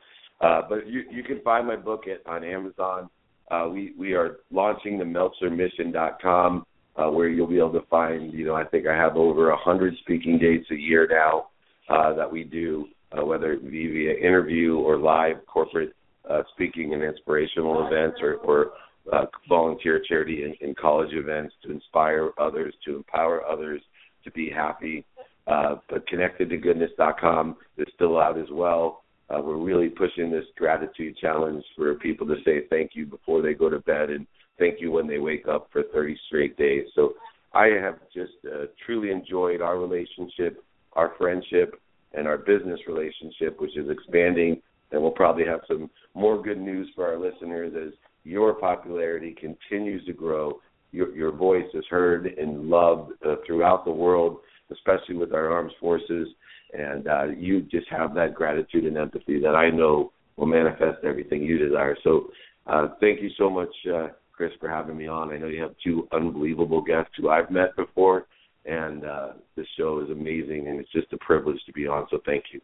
uh, 0.41 0.61
but 0.67 0.87
you 0.87 1.03
you 1.11 1.23
can 1.23 1.41
find 1.41 1.67
my 1.67 1.75
book 1.75 2.05
at 2.07 2.27
on 2.29 2.43
Amazon. 2.43 3.09
Uh, 3.49 3.67
we 3.71 3.93
we 3.97 4.13
are 4.13 4.37
launching 4.49 4.97
the 4.97 5.05
MeltzerMission.com, 5.05 6.65
uh, 6.95 7.11
where 7.11 7.29
you'll 7.29 7.47
be 7.47 7.59
able 7.59 7.73
to 7.73 7.85
find. 7.87 8.33
You 8.33 8.47
know, 8.47 8.55
I 8.55 8.65
think 8.65 8.87
I 8.87 8.95
have 8.95 9.15
over 9.15 9.51
a 9.51 9.57
hundred 9.57 9.95
speaking 9.99 10.39
dates 10.39 10.65
a 10.71 10.75
year 10.75 11.07
now 11.09 11.49
uh, 11.87 12.13
that 12.15 12.31
we 12.31 12.43
do 12.43 12.87
uh, 13.17 13.25
whether 13.25 13.53
it 13.53 13.69
be 13.69 13.87
via 13.87 14.13
interview 14.13 14.77
or 14.77 14.97
live 14.97 15.45
corporate 15.45 15.93
uh, 16.29 16.43
speaking 16.53 16.93
and 16.93 17.03
inspirational 17.03 17.87
events 17.87 18.19
or, 18.21 18.35
or 18.35 18.71
uh, 19.11 19.25
volunteer 19.49 20.01
charity 20.07 20.43
and, 20.43 20.55
and 20.61 20.77
college 20.77 21.13
events 21.13 21.53
to 21.63 21.71
inspire 21.71 22.29
others, 22.39 22.73
to 22.85 22.97
empower 22.97 23.45
others 23.45 23.81
to 24.23 24.31
be 24.31 24.49
happy. 24.49 25.05
Uh, 25.47 25.75
but 25.89 26.07
connectedtogoodness.com 26.07 27.57
is 27.77 27.87
still 27.95 28.19
out 28.19 28.37
as 28.37 28.47
well. 28.51 29.03
Uh, 29.29 29.41
we're 29.41 29.57
really 29.57 29.89
pushing 29.89 30.29
this 30.29 30.45
gratitude 30.57 31.17
challenge 31.17 31.63
for 31.75 31.95
people 31.95 32.27
to 32.27 32.35
say 32.45 32.67
thank 32.69 32.91
you 32.93 33.05
before 33.05 33.41
they 33.41 33.53
go 33.53 33.69
to 33.69 33.79
bed 33.79 34.09
and 34.09 34.27
thank 34.59 34.79
you 34.79 34.91
when 34.91 35.07
they 35.07 35.17
wake 35.17 35.47
up 35.47 35.67
for 35.71 35.83
30 35.93 36.17
straight 36.27 36.57
days. 36.57 36.85
So 36.93 37.13
I 37.53 37.67
have 37.81 37.99
just 38.13 38.33
uh, 38.45 38.65
truly 38.85 39.11
enjoyed 39.11 39.61
our 39.61 39.79
relationship, 39.79 40.63
our 40.93 41.13
friendship, 41.17 41.79
and 42.13 42.27
our 42.27 42.37
business 42.37 42.79
relationship, 42.87 43.59
which 43.59 43.77
is 43.77 43.89
expanding. 43.89 44.61
And 44.91 45.01
we'll 45.01 45.11
probably 45.11 45.45
have 45.45 45.61
some 45.67 45.89
more 46.13 46.41
good 46.41 46.59
news 46.59 46.89
for 46.95 47.07
our 47.07 47.17
listeners 47.17 47.73
as 47.75 47.93
your 48.23 48.53
popularity 48.53 49.35
continues 49.39 50.05
to 50.05 50.13
grow. 50.13 50.59
Your, 50.91 51.15
your 51.15 51.31
voice 51.31 51.67
is 51.73 51.85
heard 51.89 52.25
and 52.25 52.69
loved 52.69 53.13
uh, 53.25 53.35
throughout 53.45 53.85
the 53.85 53.91
world, 53.91 54.39
especially 54.71 55.15
with 55.15 55.33
our 55.33 55.49
armed 55.49 55.71
forces. 55.79 56.27
and 56.73 57.07
uh, 57.07 57.27
you 57.37 57.61
just 57.61 57.87
have 57.89 58.13
that 58.15 58.33
gratitude 58.33 58.85
and 58.85 58.97
empathy 58.97 59.39
that 59.39 59.55
I 59.55 59.69
know 59.69 60.11
will 60.37 60.47
manifest 60.47 61.03
everything 61.03 61.43
you 61.43 61.57
desire. 61.57 61.95
So, 62.03 62.27
uh, 62.67 62.89
thank 62.99 63.21
you 63.21 63.29
so 63.37 63.49
much, 63.49 63.73
uh, 63.93 64.09
Chris, 64.31 64.51
for 64.59 64.69
having 64.69 64.97
me 64.97 65.07
on. 65.07 65.31
I 65.31 65.37
know 65.37 65.47
you 65.47 65.61
have 65.61 65.75
two 65.83 66.07
unbelievable 66.11 66.81
guests 66.81 67.11
who 67.17 67.29
I've 67.29 67.49
met 67.49 67.75
before, 67.75 68.25
and 68.65 69.05
uh, 69.05 69.29
this 69.55 69.67
show 69.77 70.01
is 70.01 70.09
amazing, 70.09 70.67
and 70.67 70.79
it's 70.79 70.91
just 70.91 71.11
a 71.13 71.17
privilege 71.17 71.59
to 71.65 71.73
be 71.73 71.87
on. 71.87 72.07
So, 72.11 72.19
thank 72.25 72.45
you. 72.53 72.61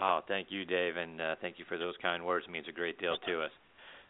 Oh, 0.00 0.20
thank 0.28 0.48
you, 0.50 0.64
Dave, 0.64 0.96
and 0.96 1.20
uh, 1.20 1.34
thank 1.40 1.58
you 1.58 1.64
for 1.68 1.78
those 1.78 1.94
kind 2.02 2.24
words. 2.24 2.44
It 2.48 2.52
means 2.52 2.66
a 2.68 2.72
great 2.72 2.98
deal 2.98 3.16
to 3.26 3.42
us. 3.42 3.50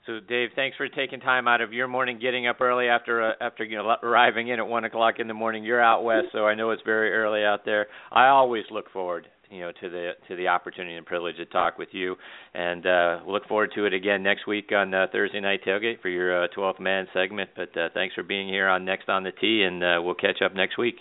So, 0.06 0.20
Dave, 0.20 0.50
thanks 0.54 0.76
for 0.76 0.88
taking 0.88 1.18
time 1.18 1.48
out 1.48 1.60
of 1.60 1.72
your 1.72 1.88
morning, 1.88 2.20
getting 2.20 2.46
up 2.46 2.60
early 2.60 2.86
after 2.86 3.30
uh, 3.30 3.32
after 3.40 3.64
you 3.64 3.76
know 3.76 3.96
arriving 4.04 4.48
in 4.48 4.60
at 4.60 4.66
one 4.66 4.84
o'clock 4.84 5.16
in 5.18 5.26
the 5.26 5.34
morning. 5.34 5.64
You're 5.64 5.82
out 5.82 6.04
west, 6.04 6.28
so 6.32 6.46
I 6.46 6.54
know 6.54 6.70
it's 6.70 6.82
very 6.84 7.12
early 7.12 7.44
out 7.44 7.64
there. 7.64 7.86
I 8.12 8.28
always 8.28 8.62
look 8.70 8.88
forward, 8.92 9.26
you 9.50 9.60
know, 9.60 9.72
to 9.80 9.90
the 9.90 10.12
to 10.28 10.36
the 10.36 10.46
opportunity 10.46 10.96
and 10.96 11.04
privilege 11.04 11.36
to 11.38 11.46
talk 11.46 11.76
with 11.76 11.88
you, 11.90 12.14
and 12.54 12.86
uh, 12.86 13.18
look 13.26 13.46
forward 13.48 13.72
to 13.74 13.84
it 13.84 13.94
again 13.94 14.22
next 14.22 14.46
week 14.46 14.70
on 14.72 14.94
uh, 14.94 15.06
Thursday 15.10 15.40
night 15.40 15.60
tailgate 15.66 16.00
for 16.02 16.08
your 16.08 16.44
uh, 16.44 16.48
12th 16.56 16.78
man 16.78 17.08
segment. 17.12 17.50
But 17.56 17.76
uh, 17.76 17.88
thanks 17.92 18.14
for 18.14 18.22
being 18.22 18.46
here 18.46 18.68
on 18.68 18.84
Next 18.84 19.08
on 19.08 19.24
the 19.24 19.32
Tee, 19.32 19.64
and 19.66 19.82
uh, 19.82 20.00
we'll 20.02 20.14
catch 20.14 20.40
up 20.40 20.54
next 20.54 20.78
week. 20.78 20.96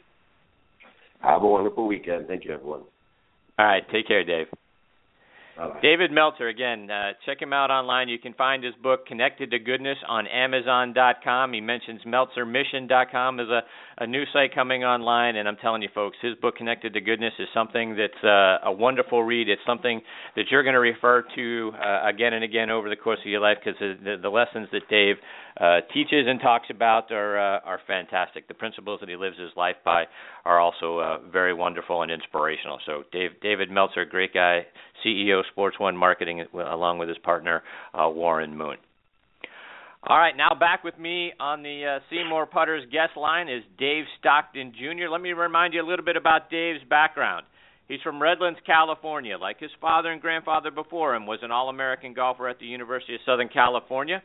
Have 1.26 1.42
a 1.42 1.48
wonderful 1.48 1.88
weekend. 1.88 2.28
Thank 2.28 2.46
you, 2.46 2.54
everyone. 2.54 2.82
All 3.58 3.66
right, 3.66 3.84
take 3.92 4.08
care, 4.08 4.24
Dave. 4.24 4.48
Bye-bye. 5.58 5.80
David 5.82 6.12
Meltzer, 6.12 6.48
again, 6.48 6.90
uh, 6.90 7.14
check 7.26 7.42
him 7.42 7.54
out 7.54 7.72
online. 7.72 8.10
You 8.10 8.20
can 8.20 8.34
find 8.34 8.64
his 8.64 8.74
book, 8.84 9.06
Connected 9.06 9.52
to 9.52 9.60
Goodness, 9.60 9.98
on 10.08 10.28
Amazon.com. 10.28 11.54
He 11.54 11.62
mentions 11.62 12.02
MeltzerMission.com 12.04 13.40
as 13.40 13.48
a, 13.48 13.62
a 14.04 14.08
new 14.08 14.24
site 14.34 14.54
coming 14.54 14.84
online. 14.84 15.38
And 15.38 15.48
I'm 15.48 15.56
telling 15.58 15.82
you, 15.82 15.90
folks, 15.96 16.18
his 16.22 16.36
book, 16.36 16.58
Connected 16.58 16.94
to 16.94 17.02
Goodness, 17.02 17.34
is 17.40 17.48
something 17.54 17.96
that's 17.96 18.24
uh, 18.24 18.68
a 18.68 18.72
wonderful 18.72 19.24
read. 19.24 19.48
It's 19.48 19.62
something 19.66 20.02
that 20.36 20.46
you're 20.52 20.64
going 20.64 20.74
to 20.74 20.80
refer 20.80 21.24
to 21.36 21.72
uh, 21.82 22.10
again 22.10 22.34
and 22.34 22.44
again 22.44 22.70
over 22.70 22.90
the 22.90 22.96
course 22.98 23.20
of 23.20 23.32
your 23.32 23.42
life 23.42 23.58
because 23.64 23.80
the, 23.80 24.18
the 24.22 24.30
lessons 24.30 24.68
that 24.74 24.90
Dave 24.90 25.16
uh, 25.60 25.80
teaches 25.94 26.26
and 26.28 26.42
talks 26.42 26.68
about 26.70 27.12
are 27.12 27.40
uh, 27.40 27.60
are 27.64 27.80
fantastic. 27.88 28.48
The 28.50 28.54
principles 28.54 29.00
that 29.00 29.08
he 29.08 29.16
lives 29.16 29.40
his 29.40 29.52
life 29.56 29.78
by 29.86 30.04
are 30.44 30.60
also 30.60 31.00
uh, 31.00 31.18
very 31.32 31.54
wonderful 31.54 32.02
and 32.02 32.12
inspirational. 32.12 32.80
So, 32.86 33.04
Dave, 33.14 33.32
David 33.42 33.72
Meltzer, 33.72 34.04
great 34.04 34.34
guy, 34.34 34.66
CEO 35.06 35.42
Sports 35.52 35.80
One 35.80 35.96
Marketing, 35.96 36.46
along 36.54 37.00
with 37.00 37.10
his 37.10 37.18
partner 37.20 37.64
uh, 37.94 38.10
Warren 38.10 38.58
Moon. 38.58 38.78
All 40.08 40.18
right, 40.18 40.38
now 40.38 40.54
back 40.60 40.84
with 40.84 41.00
me 41.00 41.34
on 41.40 41.64
the 41.64 41.98
uh, 41.98 42.14
SeeMore 42.14 42.50
Putters 42.50 42.84
guest 42.92 43.18
line 43.18 43.50
is 43.50 43.64
Dave 43.80 44.06
Stockton 44.20 44.74
Jr. 44.78 45.10
Let 45.12 45.20
me 45.20 45.34
remind 45.34 45.74
you 45.74 45.82
a 45.82 45.88
little 45.88 46.06
bit 46.06 46.16
about 46.16 46.52
Dave's 46.52 46.84
background. 46.88 47.46
He's 47.88 48.02
from 48.02 48.22
Redlands, 48.22 48.60
California. 48.68 49.38
Like 49.38 49.60
his 49.60 49.72
father 49.82 50.12
and 50.12 50.22
grandfather 50.22 50.70
before 50.70 51.16
him, 51.16 51.26
was 51.26 51.40
an 51.42 51.52
All-American 51.52 52.14
golfer 52.14 52.48
at 52.48 52.60
the 52.60 52.68
University 52.68 53.16
of 53.16 53.22
Southern 53.26 53.50
California. 53.50 54.22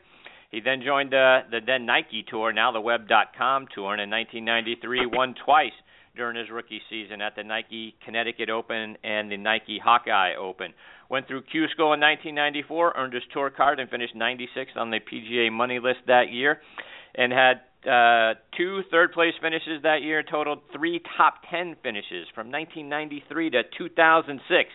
He 0.51 0.59
then 0.59 0.83
joined 0.85 1.13
uh, 1.13 1.49
the 1.49 1.59
then 1.65 1.85
Nike 1.85 2.25
Tour, 2.29 2.51
now 2.51 2.71
the 2.71 2.81
Web.com 2.81 3.67
Tour, 3.73 3.93
and 3.93 4.01
in 4.01 4.09
1993 4.09 5.05
won 5.07 5.33
twice 5.45 5.71
during 6.15 6.35
his 6.35 6.49
rookie 6.51 6.81
season 6.89 7.21
at 7.21 7.35
the 7.35 7.43
Nike 7.43 7.95
Connecticut 8.03 8.49
Open 8.49 8.97
and 9.03 9.31
the 9.31 9.37
Nike 9.37 9.79
Hawkeye 9.83 10.35
Open. 10.35 10.73
Went 11.11 11.27
through 11.27 11.41
Q 11.41 11.67
School 11.67 11.91
in 11.91 11.99
1994, 11.99 12.93
earned 12.95 13.13
his 13.13 13.23
tour 13.33 13.49
card, 13.49 13.81
and 13.81 13.89
finished 13.89 14.15
96th 14.15 14.77
on 14.77 14.91
the 14.91 14.99
PGA 15.01 15.51
money 15.51 15.77
list 15.77 15.99
that 16.07 16.31
year, 16.31 16.61
and 17.13 17.33
had 17.33 17.59
uh, 17.83 18.39
two 18.55 18.79
third 18.89 19.11
place 19.11 19.33
finishes 19.41 19.83
that 19.83 20.03
year, 20.03 20.23
totaled 20.23 20.59
three 20.73 21.01
top 21.17 21.41
10 21.51 21.75
finishes 21.83 22.27
from 22.33 22.49
1993 22.49 23.49
to 23.49 23.63
2006. 23.77 24.69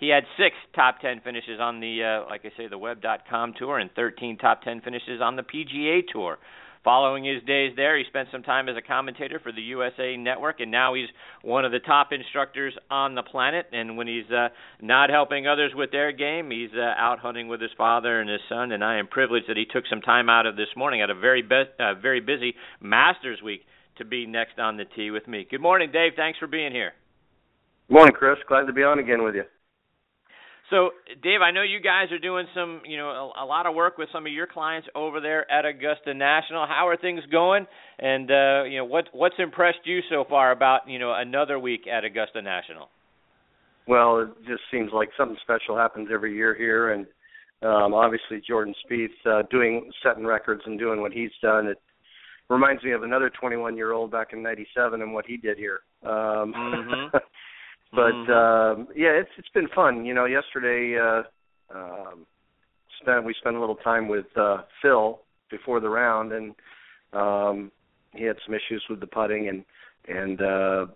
He 0.00 0.08
had 0.08 0.24
six 0.36 0.56
top 0.74 1.00
10 1.02 1.20
finishes 1.20 1.60
on 1.60 1.78
the, 1.78 2.24
uh, 2.24 2.28
like 2.28 2.40
I 2.44 2.50
say, 2.56 2.66
the 2.66 2.76
Web.com 2.76 3.54
tour 3.56 3.78
and 3.78 3.90
13 3.94 4.38
top 4.38 4.62
10 4.62 4.80
finishes 4.80 5.20
on 5.22 5.36
the 5.36 5.42
PGA 5.42 6.00
tour. 6.12 6.38
Following 6.82 7.24
his 7.24 7.42
days 7.42 7.72
there, 7.76 7.98
he 7.98 8.04
spent 8.08 8.28
some 8.32 8.42
time 8.42 8.66
as 8.68 8.76
a 8.76 8.80
commentator 8.80 9.38
for 9.38 9.52
the 9.52 9.60
USA 9.60 10.16
Network, 10.16 10.60
and 10.60 10.70
now 10.70 10.94
he's 10.94 11.08
one 11.42 11.66
of 11.66 11.72
the 11.72 11.78
top 11.78 12.08
instructors 12.10 12.74
on 12.90 13.14
the 13.14 13.22
planet. 13.22 13.66
And 13.70 13.98
when 13.98 14.06
he's 14.06 14.30
uh, 14.30 14.48
not 14.80 15.10
helping 15.10 15.46
others 15.46 15.72
with 15.74 15.90
their 15.90 16.10
game, 16.10 16.50
he's 16.50 16.70
uh, 16.74 16.94
out 16.96 17.18
hunting 17.18 17.48
with 17.48 17.60
his 17.60 17.70
father 17.76 18.20
and 18.20 18.30
his 18.30 18.40
son. 18.48 18.72
And 18.72 18.82
I 18.82 18.98
am 18.98 19.08
privileged 19.08 19.48
that 19.48 19.58
he 19.58 19.66
took 19.66 19.84
some 19.90 20.00
time 20.00 20.30
out 20.30 20.46
of 20.46 20.56
this 20.56 20.68
morning 20.74 21.02
at 21.02 21.10
a 21.10 21.14
very 21.14 21.42
be- 21.42 21.70
uh, 21.78 21.94
very 22.00 22.20
busy 22.20 22.54
Masters 22.80 23.42
week 23.44 23.60
to 23.98 24.06
be 24.06 24.24
next 24.24 24.58
on 24.58 24.78
the 24.78 24.86
tee 24.96 25.10
with 25.10 25.28
me. 25.28 25.46
Good 25.50 25.60
morning, 25.60 25.90
Dave. 25.92 26.12
Thanks 26.16 26.38
for 26.38 26.46
being 26.46 26.72
here. 26.72 26.92
Good 27.88 27.94
morning, 27.94 28.14
Chris. 28.14 28.38
Glad 28.48 28.66
to 28.68 28.72
be 28.72 28.84
on 28.84 28.98
again 28.98 29.22
with 29.22 29.34
you. 29.34 29.44
So, 30.70 30.90
Dave, 31.22 31.40
I 31.42 31.50
know 31.50 31.62
you 31.62 31.80
guys 31.80 32.12
are 32.12 32.18
doing 32.18 32.46
some, 32.54 32.82
you 32.86 32.96
know, 32.96 33.08
a, 33.36 33.44
a, 33.44 33.46
lot 33.46 33.66
of 33.66 33.74
work 33.74 33.98
with 33.98 34.08
some 34.12 34.24
of 34.24 34.32
your 34.32 34.46
clients 34.46 34.86
over 34.94 35.20
there 35.20 35.50
at 35.50 35.66
Augusta 35.66 36.14
National. 36.14 36.64
How 36.64 36.86
are 36.86 36.96
things 36.96 37.22
going? 37.30 37.66
And 37.98 38.30
uh, 38.30 38.62
you 38.64 38.78
know, 38.78 38.84
what 38.84 39.08
what's 39.12 39.34
impressed 39.38 39.80
you 39.84 39.98
so 40.08 40.24
far 40.28 40.52
about, 40.52 40.88
you 40.88 41.00
know, 41.00 41.12
another 41.12 41.58
week 41.58 41.88
at 41.88 42.04
Augusta 42.04 42.40
National? 42.40 42.88
Well, 43.88 44.20
it 44.20 44.28
just 44.46 44.62
seems 44.70 44.92
like 44.92 45.08
something 45.18 45.36
special 45.42 45.76
happens 45.76 46.08
every 46.12 46.36
year 46.36 46.54
here, 46.54 46.92
and 46.92 47.04
um, 47.62 47.92
obviously 47.92 48.40
Jordan 48.46 48.74
Spieth 48.88 49.08
uh, 49.26 49.42
doing 49.50 49.90
setting 50.04 50.24
records 50.24 50.62
and 50.66 50.78
doing 50.78 51.00
what 51.00 51.12
he's 51.12 51.32
done. 51.42 51.66
It 51.66 51.78
reminds 52.48 52.84
me 52.84 52.92
of 52.92 53.02
another 53.02 53.30
21 53.40 53.76
year 53.76 53.90
old 53.90 54.12
back 54.12 54.28
in 54.32 54.40
'97 54.40 55.02
and 55.02 55.12
what 55.12 55.26
he 55.26 55.36
did 55.36 55.58
here. 55.58 55.80
Um, 56.04 56.54
mm-hmm. 56.54 57.16
but 57.92 58.12
mm-hmm. 58.12 58.80
um 58.80 58.88
yeah 58.94 59.10
it's 59.10 59.30
it's 59.38 59.48
been 59.54 59.68
fun 59.74 60.04
you 60.04 60.14
know 60.14 60.24
yesterday 60.24 60.96
uh 60.98 61.22
um 61.76 62.26
spent 63.00 63.24
we 63.24 63.34
spent 63.40 63.56
a 63.56 63.60
little 63.60 63.76
time 63.76 64.08
with 64.08 64.26
uh 64.36 64.58
phil 64.82 65.20
before 65.50 65.80
the 65.80 65.88
round 65.88 66.32
and 66.32 66.54
um 67.12 67.70
he 68.14 68.24
had 68.24 68.36
some 68.44 68.54
issues 68.54 68.84
with 68.88 69.00
the 69.00 69.06
putting 69.06 69.48
and 69.48 69.64
and 70.08 70.40
uh 70.40 70.86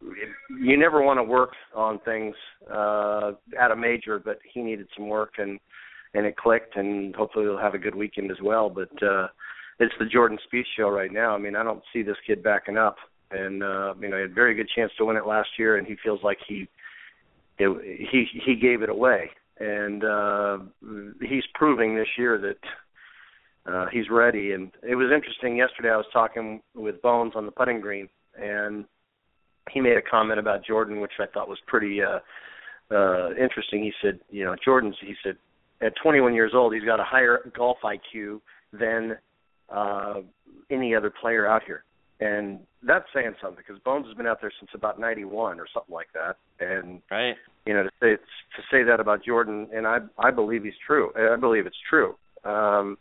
it, 0.00 0.28
you 0.60 0.78
never 0.78 1.02
want 1.02 1.18
to 1.18 1.24
work 1.24 1.50
on 1.74 1.98
things 2.00 2.34
uh 2.72 3.32
at 3.60 3.70
a 3.70 3.76
major 3.76 4.18
but 4.18 4.38
he 4.52 4.60
needed 4.60 4.86
some 4.96 5.08
work 5.08 5.34
and 5.38 5.58
and 6.14 6.24
it 6.24 6.36
clicked 6.36 6.76
and 6.76 7.14
hopefully 7.14 7.44
he'll 7.44 7.58
have 7.58 7.74
a 7.74 7.78
good 7.78 7.94
weekend 7.94 8.30
as 8.30 8.38
well 8.42 8.70
but 8.70 8.90
uh 9.02 9.26
it's 9.80 9.94
the 9.98 10.06
Jordan 10.06 10.38
Spieth 10.46 10.64
show 10.76 10.88
right 10.88 11.12
now. 11.12 11.34
I 11.34 11.38
mean, 11.38 11.54
I 11.54 11.62
don't 11.62 11.82
see 11.92 12.02
this 12.02 12.16
kid 12.26 12.42
backing 12.42 12.76
up 12.76 12.96
and 13.30 13.62
uh, 13.62 13.94
you 14.00 14.08
know 14.08 14.16
he 14.16 14.22
had 14.22 14.30
a 14.30 14.34
very 14.34 14.54
good 14.54 14.68
chance 14.74 14.92
to 14.98 15.04
win 15.04 15.16
it 15.16 15.26
last 15.26 15.48
year, 15.58 15.76
and 15.76 15.86
he 15.86 15.96
feels 16.02 16.20
like 16.22 16.38
he 16.46 16.68
it, 17.58 18.08
he 18.10 18.26
he 18.44 18.54
gave 18.54 18.82
it 18.82 18.88
away, 18.88 19.30
and 19.58 20.04
uh, 20.04 20.58
he's 21.20 21.44
proving 21.54 21.96
this 21.96 22.08
year 22.16 22.38
that 22.38 23.72
uh, 23.72 23.86
he's 23.92 24.08
ready. 24.10 24.52
And 24.52 24.70
it 24.82 24.94
was 24.94 25.10
interesting 25.14 25.56
yesterday. 25.56 25.90
I 25.90 25.96
was 25.96 26.06
talking 26.12 26.60
with 26.74 27.02
Bones 27.02 27.32
on 27.34 27.46
the 27.46 27.52
putting 27.52 27.80
green, 27.80 28.08
and 28.40 28.84
he 29.70 29.80
made 29.80 29.96
a 29.96 30.02
comment 30.02 30.40
about 30.40 30.64
Jordan, 30.64 31.00
which 31.00 31.12
I 31.18 31.26
thought 31.26 31.48
was 31.48 31.58
pretty 31.66 32.00
uh, 32.02 32.20
uh, 32.94 33.30
interesting. 33.32 33.82
He 33.82 33.92
said, 34.02 34.20
you 34.30 34.44
know, 34.44 34.56
Jordan's. 34.64 34.96
He 35.00 35.14
said, 35.22 35.36
at 35.80 35.92
21 36.02 36.34
years 36.34 36.52
old, 36.54 36.74
he's 36.74 36.84
got 36.84 37.00
a 37.00 37.04
higher 37.04 37.40
golf 37.56 37.78
IQ 37.84 38.40
than 38.72 39.16
uh, 39.68 40.20
any 40.70 40.94
other 40.94 41.10
player 41.10 41.46
out 41.46 41.62
here 41.64 41.84
and 42.20 42.60
that's 42.82 43.04
saying 43.14 43.34
something 43.40 43.62
because 43.66 43.80
Bones 43.82 44.06
has 44.06 44.16
been 44.16 44.26
out 44.26 44.40
there 44.40 44.52
since 44.58 44.70
about 44.74 44.98
'91 44.98 45.60
or 45.60 45.66
something 45.72 45.94
like 45.94 46.08
that. 46.14 46.36
And 46.60 47.00
right, 47.10 47.34
you 47.66 47.74
know, 47.74 47.84
to 47.84 47.90
say 48.00 48.16
to 48.16 48.62
say 48.70 48.82
that 48.84 49.00
about 49.00 49.24
Jordan, 49.24 49.68
and 49.72 49.86
I 49.86 49.98
I 50.18 50.30
believe 50.30 50.64
he's 50.64 50.72
true. 50.86 51.10
I 51.16 51.36
believe 51.36 51.66
it's 51.66 51.76
true. 51.88 52.14
Um, 52.44 52.98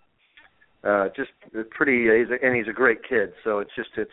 uh, 0.83 1.07
just 1.15 1.31
pretty, 1.71 2.03
he's 2.03 2.29
a, 2.29 2.45
and 2.45 2.55
he's 2.55 2.67
a 2.67 2.73
great 2.73 2.99
kid. 3.07 3.33
So 3.43 3.59
it's 3.59 3.71
just 3.75 3.89
it's 3.97 4.11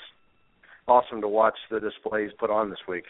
awesome 0.89 1.21
to 1.21 1.29
watch 1.29 1.57
the 1.71 1.81
displays 1.81 2.31
put 2.39 2.51
on 2.51 2.71
this 2.71 2.79
week. 2.89 3.05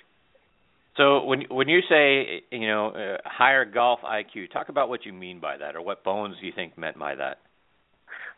So 0.97 1.25
when 1.25 1.43
when 1.49 1.69
you 1.69 1.81
say 1.89 2.43
you 2.51 2.69
know 2.69 2.89
uh, 2.89 3.17
higher 3.25 3.65
golf 3.65 4.01
IQ, 4.05 4.53
talk 4.53 4.69
about 4.69 4.89
what 4.89 5.05
you 5.07 5.13
mean 5.13 5.41
by 5.41 5.57
that, 5.59 5.77
or 5.77 5.83
what 5.83 6.05
Bones 6.05 6.37
you 6.41 6.53
think 6.55 6.77
meant 6.77 6.99
by 6.99 7.15
that. 7.15 7.39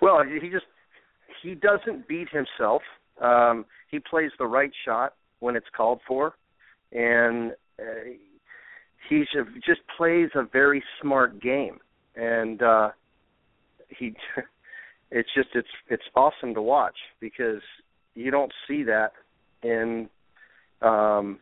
Well, 0.00 0.22
he 0.24 0.48
just 0.50 0.66
he 1.42 1.54
doesn't 1.54 2.08
beat 2.08 2.28
himself 2.30 2.82
um, 3.20 3.64
he 3.90 3.98
plays 3.98 4.30
the 4.38 4.46
right 4.46 4.70
shot 4.84 5.14
when 5.40 5.56
it's 5.56 5.66
called 5.76 6.00
for, 6.06 6.34
and 6.92 7.52
uh, 7.78 8.10
he 9.08 9.24
just 9.66 9.80
plays 9.96 10.30
a 10.34 10.44
very 10.44 10.82
smart 11.00 11.40
game. 11.40 11.78
And 12.14 12.62
uh, 12.62 12.90
he, 13.88 14.14
it's 15.10 15.28
just 15.34 15.48
it's 15.54 15.68
it's 15.88 16.02
awesome 16.14 16.54
to 16.54 16.62
watch 16.62 16.96
because 17.20 17.62
you 18.14 18.30
don't 18.30 18.52
see 18.66 18.82
that 18.84 19.12
in 19.62 20.08
um, 20.82 21.38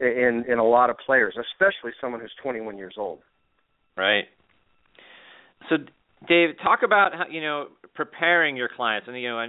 in 0.00 0.44
in 0.48 0.58
a 0.58 0.64
lot 0.64 0.90
of 0.90 0.96
players, 1.04 1.34
especially 1.52 1.92
someone 2.00 2.20
who's 2.20 2.34
21 2.42 2.76
years 2.76 2.94
old. 2.98 3.20
Right. 3.96 4.24
So, 5.68 5.76
Dave, 6.28 6.50
talk 6.62 6.82
about 6.82 7.14
how 7.14 7.26
you 7.30 7.40
know 7.40 7.68
preparing 7.94 8.56
your 8.56 8.68
clients, 8.68 9.08
and 9.08 9.20
you 9.20 9.28
know, 9.28 9.46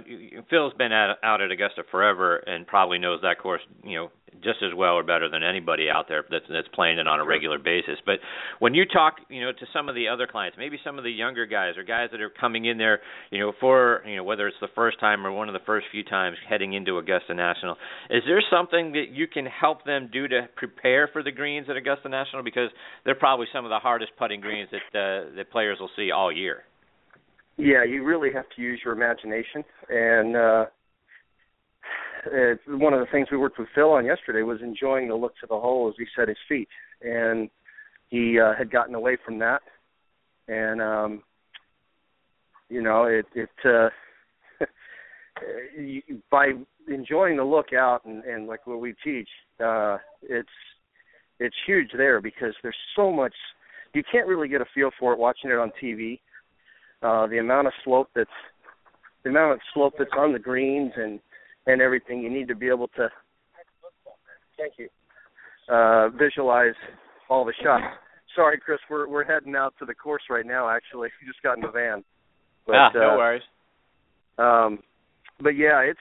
Phil's 0.50 0.72
been 0.74 0.90
at, 0.90 1.16
out 1.22 1.40
at 1.40 1.50
Augusta 1.50 1.82
forever 1.90 2.38
and 2.38 2.66
probably 2.66 2.98
knows 2.98 3.20
that 3.22 3.38
course, 3.38 3.60
you 3.84 3.96
know, 3.96 4.10
just 4.42 4.62
as 4.62 4.74
well 4.76 4.94
or 4.94 5.02
better 5.02 5.28
than 5.28 5.42
anybody 5.42 5.88
out 5.90 6.06
there 6.08 6.24
that's 6.30 6.44
that's 6.50 6.68
playing 6.74 6.98
it 6.98 7.06
on 7.06 7.20
a 7.20 7.24
regular 7.24 7.58
basis. 7.58 7.96
But 8.04 8.18
when 8.58 8.74
you 8.74 8.84
talk, 8.84 9.16
you 9.28 9.40
know, 9.40 9.52
to 9.52 9.66
some 9.72 9.88
of 9.88 9.94
the 9.94 10.08
other 10.08 10.26
clients, 10.26 10.56
maybe 10.58 10.78
some 10.84 10.98
of 10.98 11.04
the 11.04 11.10
younger 11.10 11.46
guys 11.46 11.76
or 11.76 11.84
guys 11.84 12.08
that 12.12 12.20
are 12.20 12.30
coming 12.30 12.64
in 12.64 12.78
there, 12.78 13.00
you 13.30 13.38
know, 13.38 13.52
for 13.60 14.02
you 14.06 14.16
know 14.16 14.24
whether 14.24 14.46
it's 14.46 14.56
the 14.60 14.68
first 14.74 15.00
time 15.00 15.26
or 15.26 15.32
one 15.32 15.48
of 15.48 15.52
the 15.52 15.64
first 15.66 15.86
few 15.90 16.04
times 16.04 16.36
heading 16.48 16.72
into 16.72 16.98
Augusta 16.98 17.34
National, 17.34 17.76
is 18.10 18.22
there 18.26 18.42
something 18.50 18.92
that 18.92 19.06
you 19.12 19.26
can 19.26 19.46
help 19.46 19.84
them 19.84 20.08
do 20.12 20.28
to 20.28 20.48
prepare 20.56 21.08
for 21.12 21.22
the 21.22 21.32
greens 21.32 21.66
at 21.68 21.76
Augusta 21.76 22.08
National 22.08 22.42
because 22.42 22.70
they're 23.04 23.14
probably 23.14 23.46
some 23.52 23.64
of 23.64 23.70
the 23.70 23.78
hardest 23.78 24.12
putting 24.18 24.40
greens 24.40 24.68
that 24.70 24.98
uh, 24.98 25.34
that 25.36 25.50
players 25.50 25.78
will 25.80 25.90
see 25.96 26.10
all 26.10 26.32
year. 26.32 26.62
Yeah, 27.56 27.82
you 27.84 28.04
really 28.04 28.32
have 28.32 28.44
to 28.54 28.62
use 28.62 28.80
your 28.84 28.94
imagination 28.94 29.64
and. 29.88 30.36
uh 30.36 30.64
it's 32.30 32.62
one 32.66 32.92
of 32.92 33.00
the 33.00 33.06
things 33.10 33.28
we 33.30 33.36
worked 33.36 33.58
with 33.58 33.68
Phil 33.74 33.90
on 33.90 34.04
yesterday 34.04 34.42
was 34.42 34.60
enjoying 34.62 35.08
the 35.08 35.14
looks 35.14 35.38
of 35.42 35.48
the 35.48 35.58
hole 35.58 35.88
as 35.88 35.94
he 35.98 36.04
set 36.16 36.28
his 36.28 36.36
feet, 36.48 36.68
and 37.02 37.48
he 38.08 38.38
uh, 38.40 38.54
had 38.56 38.70
gotten 38.70 38.94
away 38.94 39.16
from 39.24 39.38
that, 39.38 39.62
and 40.48 40.80
um, 40.80 41.22
you 42.68 42.82
know 42.82 43.04
it 43.04 43.26
it 43.34 43.50
uh, 43.64 43.88
by 46.30 46.52
enjoying 46.88 47.36
the 47.36 47.44
look 47.44 47.72
out 47.72 48.04
and, 48.04 48.24
and 48.24 48.46
like 48.46 48.66
what 48.66 48.80
we 48.80 48.94
teach, 49.04 49.28
uh, 49.64 49.98
it's 50.22 50.48
it's 51.38 51.56
huge 51.66 51.90
there 51.96 52.20
because 52.20 52.54
there's 52.62 52.76
so 52.96 53.12
much 53.12 53.34
you 53.94 54.02
can't 54.10 54.26
really 54.26 54.48
get 54.48 54.60
a 54.60 54.66
feel 54.74 54.90
for 54.98 55.12
it 55.12 55.18
watching 55.18 55.50
it 55.50 55.58
on 55.58 55.72
TV. 55.82 56.20
Uh, 57.02 57.26
the 57.28 57.38
amount 57.38 57.66
of 57.66 57.72
slope 57.84 58.08
that's 58.14 58.30
the 59.22 59.30
amount 59.30 59.52
of 59.52 59.60
slope 59.72 59.94
that's 59.98 60.10
on 60.16 60.32
the 60.32 60.38
greens 60.38 60.92
and 60.96 61.20
and 61.68 61.80
everything, 61.80 62.20
you 62.20 62.30
need 62.30 62.48
to 62.48 62.56
be 62.56 62.68
able 62.68 62.88
to 62.88 63.08
thank 64.58 64.72
you 64.76 64.88
uh, 65.68 66.08
visualize 66.10 66.74
all 67.28 67.44
the 67.44 67.52
shots. 67.62 67.84
Sorry, 68.34 68.58
Chris, 68.58 68.78
we're 68.90 69.08
we're 69.08 69.24
heading 69.24 69.54
out 69.54 69.74
to 69.78 69.84
the 69.84 69.94
course 69.94 70.22
right 70.30 70.46
now. 70.46 70.68
Actually, 70.68 71.08
we 71.20 71.26
just 71.32 71.42
got 71.42 71.56
in 71.56 71.62
the 71.62 71.70
van. 71.70 72.04
But, 72.66 72.76
ah, 72.76 72.90
no 72.94 73.10
uh, 73.10 73.16
worries. 73.16 73.42
Um, 74.38 74.78
but 75.40 75.50
yeah, 75.50 75.80
it's. 75.80 76.00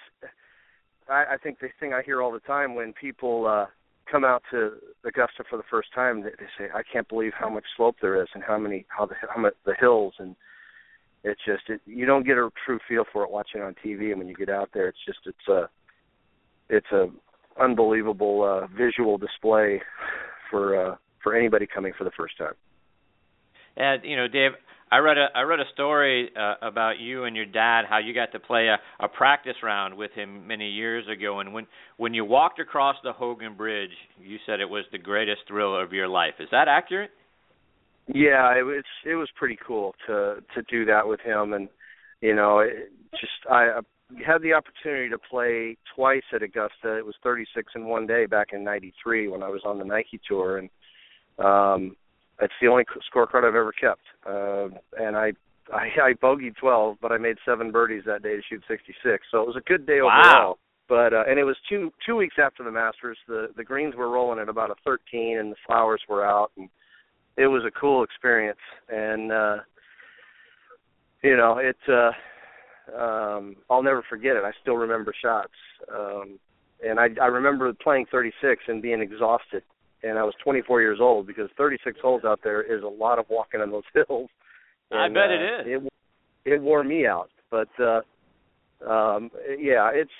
I, 1.09 1.35
I 1.35 1.37
think 1.41 1.59
the 1.59 1.69
thing 1.79 1.93
I 1.93 2.01
hear 2.03 2.21
all 2.21 2.31
the 2.31 2.39
time 2.39 2.75
when 2.75 2.93
people 2.93 3.47
uh, 3.47 3.65
come 4.11 4.25
out 4.25 4.43
to 4.51 4.73
Augusta 5.05 5.43
for 5.49 5.55
the 5.55 5.63
first 5.69 5.89
time, 5.95 6.21
they, 6.21 6.31
they 6.31 6.47
say, 6.57 6.65
"I 6.73 6.81
can't 6.91 7.07
believe 7.07 7.31
how 7.37 7.49
much 7.49 7.63
slope 7.75 7.95
there 8.01 8.21
is 8.21 8.27
and 8.33 8.43
how 8.43 8.57
many 8.57 8.85
how 8.89 9.05
the 9.05 9.15
how 9.33 9.41
much 9.41 9.53
the 9.65 9.75
hills 9.79 10.13
and 10.19 10.35
it's 11.23 11.41
just 11.45 11.63
it, 11.69 11.81
you 11.85 12.05
don't 12.05 12.25
get 12.25 12.37
a 12.37 12.49
true 12.65 12.79
feel 12.87 13.03
for 13.11 13.23
it 13.23 13.31
watching 13.31 13.61
on 13.61 13.75
TV, 13.83 14.11
and 14.11 14.19
when 14.19 14.27
you 14.27 14.35
get 14.35 14.49
out 14.49 14.69
there, 14.73 14.87
it's 14.87 14.97
just 15.05 15.19
it's 15.25 15.47
a 15.49 15.69
it's 16.69 16.91
a 16.91 17.07
unbelievable 17.59 18.43
uh, 18.43 18.67
visual 18.67 19.17
display 19.17 19.81
for 20.49 20.91
uh, 20.91 20.95
for 21.23 21.35
anybody 21.35 21.67
coming 21.67 21.93
for 21.97 22.03
the 22.03 22.11
first 22.17 22.37
time. 22.37 22.53
And 23.75 24.03
you 24.03 24.15
know, 24.15 24.27
Dave, 24.27 24.51
I 24.91 24.97
read 24.99 25.17
a 25.17 25.27
I 25.35 25.41
read 25.41 25.59
a 25.59 25.69
story 25.73 26.29
uh, 26.35 26.55
about 26.61 26.99
you 26.99 27.25
and 27.25 27.35
your 27.35 27.45
dad, 27.45 27.85
how 27.89 27.97
you 27.97 28.13
got 28.13 28.31
to 28.31 28.39
play 28.39 28.67
a, 28.67 28.77
a 29.03 29.07
practice 29.07 29.55
round 29.61 29.95
with 29.95 30.11
him 30.11 30.47
many 30.47 30.69
years 30.69 31.05
ago, 31.07 31.39
and 31.39 31.53
when 31.53 31.67
when 31.97 32.13
you 32.13 32.23
walked 32.25 32.59
across 32.59 32.95
the 33.03 33.11
Hogan 33.11 33.55
Bridge, 33.55 33.91
you 34.19 34.37
said 34.45 34.59
it 34.59 34.69
was 34.69 34.85
the 34.91 34.97
greatest 34.97 35.41
thrill 35.47 35.79
of 35.79 35.93
your 35.93 36.07
life. 36.07 36.35
Is 36.39 36.47
that 36.51 36.67
accurate? 36.67 37.11
Yeah, 38.07 38.57
it 38.57 38.63
was 38.63 38.85
it 39.05 39.15
was 39.15 39.29
pretty 39.35 39.57
cool 39.65 39.93
to 40.07 40.37
to 40.55 40.61
do 40.69 40.85
that 40.85 41.07
with 41.07 41.19
him, 41.19 41.53
and 41.53 41.67
you 42.21 42.35
know, 42.35 42.59
it 42.59 42.91
just 43.11 43.33
I 43.49 43.81
had 44.25 44.41
the 44.41 44.53
opportunity 44.53 45.09
to 45.09 45.17
play 45.17 45.77
twice 45.95 46.23
at 46.33 46.41
Augusta. 46.41 46.97
It 46.97 47.05
was 47.05 47.15
36 47.21 47.73
in 47.75 47.85
one 47.85 48.07
day 48.07 48.25
back 48.25 48.49
in 48.53 48.63
'93 48.63 49.27
when 49.27 49.43
I 49.43 49.49
was 49.49 49.61
on 49.65 49.77
the 49.77 49.85
Nike 49.85 50.21
tour, 50.27 50.57
and 50.57 50.69
um, 51.37 51.95
it's 52.41 52.53
the 52.61 52.67
only 52.67 52.85
scorecard 53.13 53.43
I've 53.43 53.55
ever 53.55 53.73
kept. 53.73 54.03
Uh, 54.25 54.69
and 54.97 55.17
I 55.17 55.33
I, 55.73 55.89
I 56.01 56.13
bogeyed 56.13 56.55
12, 56.55 56.97
but 57.01 57.11
I 57.11 57.17
made 57.17 57.35
seven 57.45 57.71
birdies 57.71 58.03
that 58.05 58.23
day 58.23 58.37
to 58.37 58.41
shoot 58.49 58.63
66. 58.69 59.25
So 59.29 59.41
it 59.41 59.47
was 59.47 59.57
a 59.57 59.69
good 59.69 59.85
day 59.85 60.01
wow. 60.01 60.21
overall. 60.21 60.57
But 60.87 61.13
uh, 61.13 61.23
and 61.27 61.37
it 61.37 61.43
was 61.43 61.57
two 61.67 61.91
two 62.05 62.15
weeks 62.15 62.35
after 62.41 62.63
the 62.63 62.71
Masters. 62.71 63.17
The 63.27 63.49
the 63.57 63.63
greens 63.65 63.95
were 63.95 64.09
rolling 64.09 64.39
at 64.39 64.47
about 64.47 64.71
a 64.71 64.75
13, 64.85 65.37
and 65.37 65.51
the 65.51 65.57
flowers 65.65 66.01
were 66.07 66.25
out, 66.25 66.51
and 66.55 66.69
it 67.37 67.47
was 67.47 67.63
a 67.65 67.71
cool 67.71 68.03
experience 68.03 68.59
and 68.89 69.31
uh 69.31 69.57
you 71.23 71.37
know 71.37 71.59
it 71.59 71.77
uh 71.87 72.11
um 72.97 73.55
I'll 73.69 73.83
never 73.83 74.03
forget 74.09 74.35
it. 74.37 74.43
I 74.43 74.51
still 74.61 74.75
remember 74.75 75.13
shots. 75.21 75.53
Um 75.93 76.39
and 76.85 76.99
I 76.99 77.07
I 77.21 77.27
remember 77.27 77.71
playing 77.73 78.07
36 78.11 78.63
and 78.67 78.81
being 78.81 79.01
exhausted 79.01 79.63
and 80.03 80.17
I 80.17 80.23
was 80.23 80.33
24 80.43 80.81
years 80.81 80.99
old 81.01 81.27
because 81.27 81.49
36 81.57 81.99
holes 82.01 82.23
out 82.25 82.39
there 82.43 82.61
is 82.61 82.83
a 82.83 82.87
lot 82.87 83.19
of 83.19 83.25
walking 83.29 83.61
on 83.61 83.71
those 83.71 83.83
hills. 83.93 84.29
And, 84.91 84.99
I 84.99 85.07
bet 85.07 85.29
uh, 85.29 85.33
it 85.33 85.41
is. 85.41 85.83
It 86.45 86.53
it 86.53 86.61
wore 86.61 86.83
me 86.83 87.05
out, 87.05 87.29
but 87.51 87.69
uh 87.79 88.01
um 88.87 89.29
yeah, 89.59 89.91
it's 89.93 90.11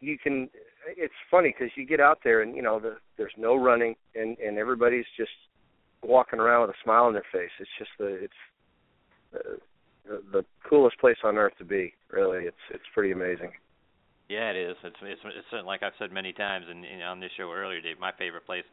you 0.00 0.18
can 0.18 0.50
it's 0.96 1.14
funny 1.30 1.54
because 1.56 1.72
you 1.76 1.86
get 1.86 2.00
out 2.00 2.18
there 2.24 2.42
and 2.42 2.56
you 2.56 2.62
know 2.62 2.80
the, 2.80 2.96
there's 3.16 3.32
no 3.38 3.56
running 3.56 3.94
and 4.14 4.36
and 4.38 4.58
everybody's 4.58 5.04
just 5.16 5.30
walking 6.02 6.40
around 6.40 6.62
with 6.62 6.70
a 6.70 6.82
smile 6.82 7.04
on 7.04 7.12
their 7.12 7.24
face. 7.32 7.50
It's 7.58 7.70
just 7.78 7.90
the 7.98 8.24
it's 8.24 8.32
uh, 9.34 10.16
the 10.32 10.44
coolest 10.68 10.98
place 10.98 11.18
on 11.24 11.36
earth 11.36 11.52
to 11.58 11.64
be. 11.64 11.94
Really, 12.10 12.44
it's 12.44 12.64
it's 12.70 12.84
pretty 12.94 13.12
amazing. 13.12 13.52
Yeah, 14.28 14.50
it 14.50 14.56
is. 14.56 14.76
It's 14.84 14.96
it's, 15.02 15.20
it's 15.24 15.66
like 15.66 15.82
I've 15.82 15.92
said 15.98 16.12
many 16.12 16.32
times 16.32 16.66
in, 16.70 16.84
in 16.84 17.02
on 17.02 17.20
this 17.20 17.30
show 17.36 17.50
earlier, 17.52 17.80
Dave. 17.80 17.98
My 18.00 18.12
favorite 18.18 18.46
place 18.46 18.64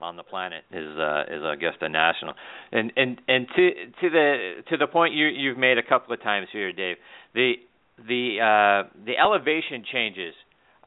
on 0.00 0.16
the 0.16 0.22
planet 0.22 0.64
is 0.70 0.96
uh, 0.98 1.24
is 1.28 1.42
Augusta 1.42 1.88
National, 1.88 2.34
and 2.72 2.92
and 2.96 3.20
and 3.26 3.46
to 3.56 3.70
to 4.02 4.10
the 4.10 4.52
to 4.68 4.76
the 4.76 4.86
point 4.86 5.14
you 5.14 5.26
you've 5.26 5.58
made 5.58 5.78
a 5.78 5.82
couple 5.82 6.12
of 6.12 6.22
times 6.22 6.48
here, 6.52 6.72
Dave. 6.72 6.96
The 7.34 7.54
the 7.98 8.36
uh, 8.40 8.88
the 9.04 9.16
elevation 9.18 9.84
changes 9.90 10.34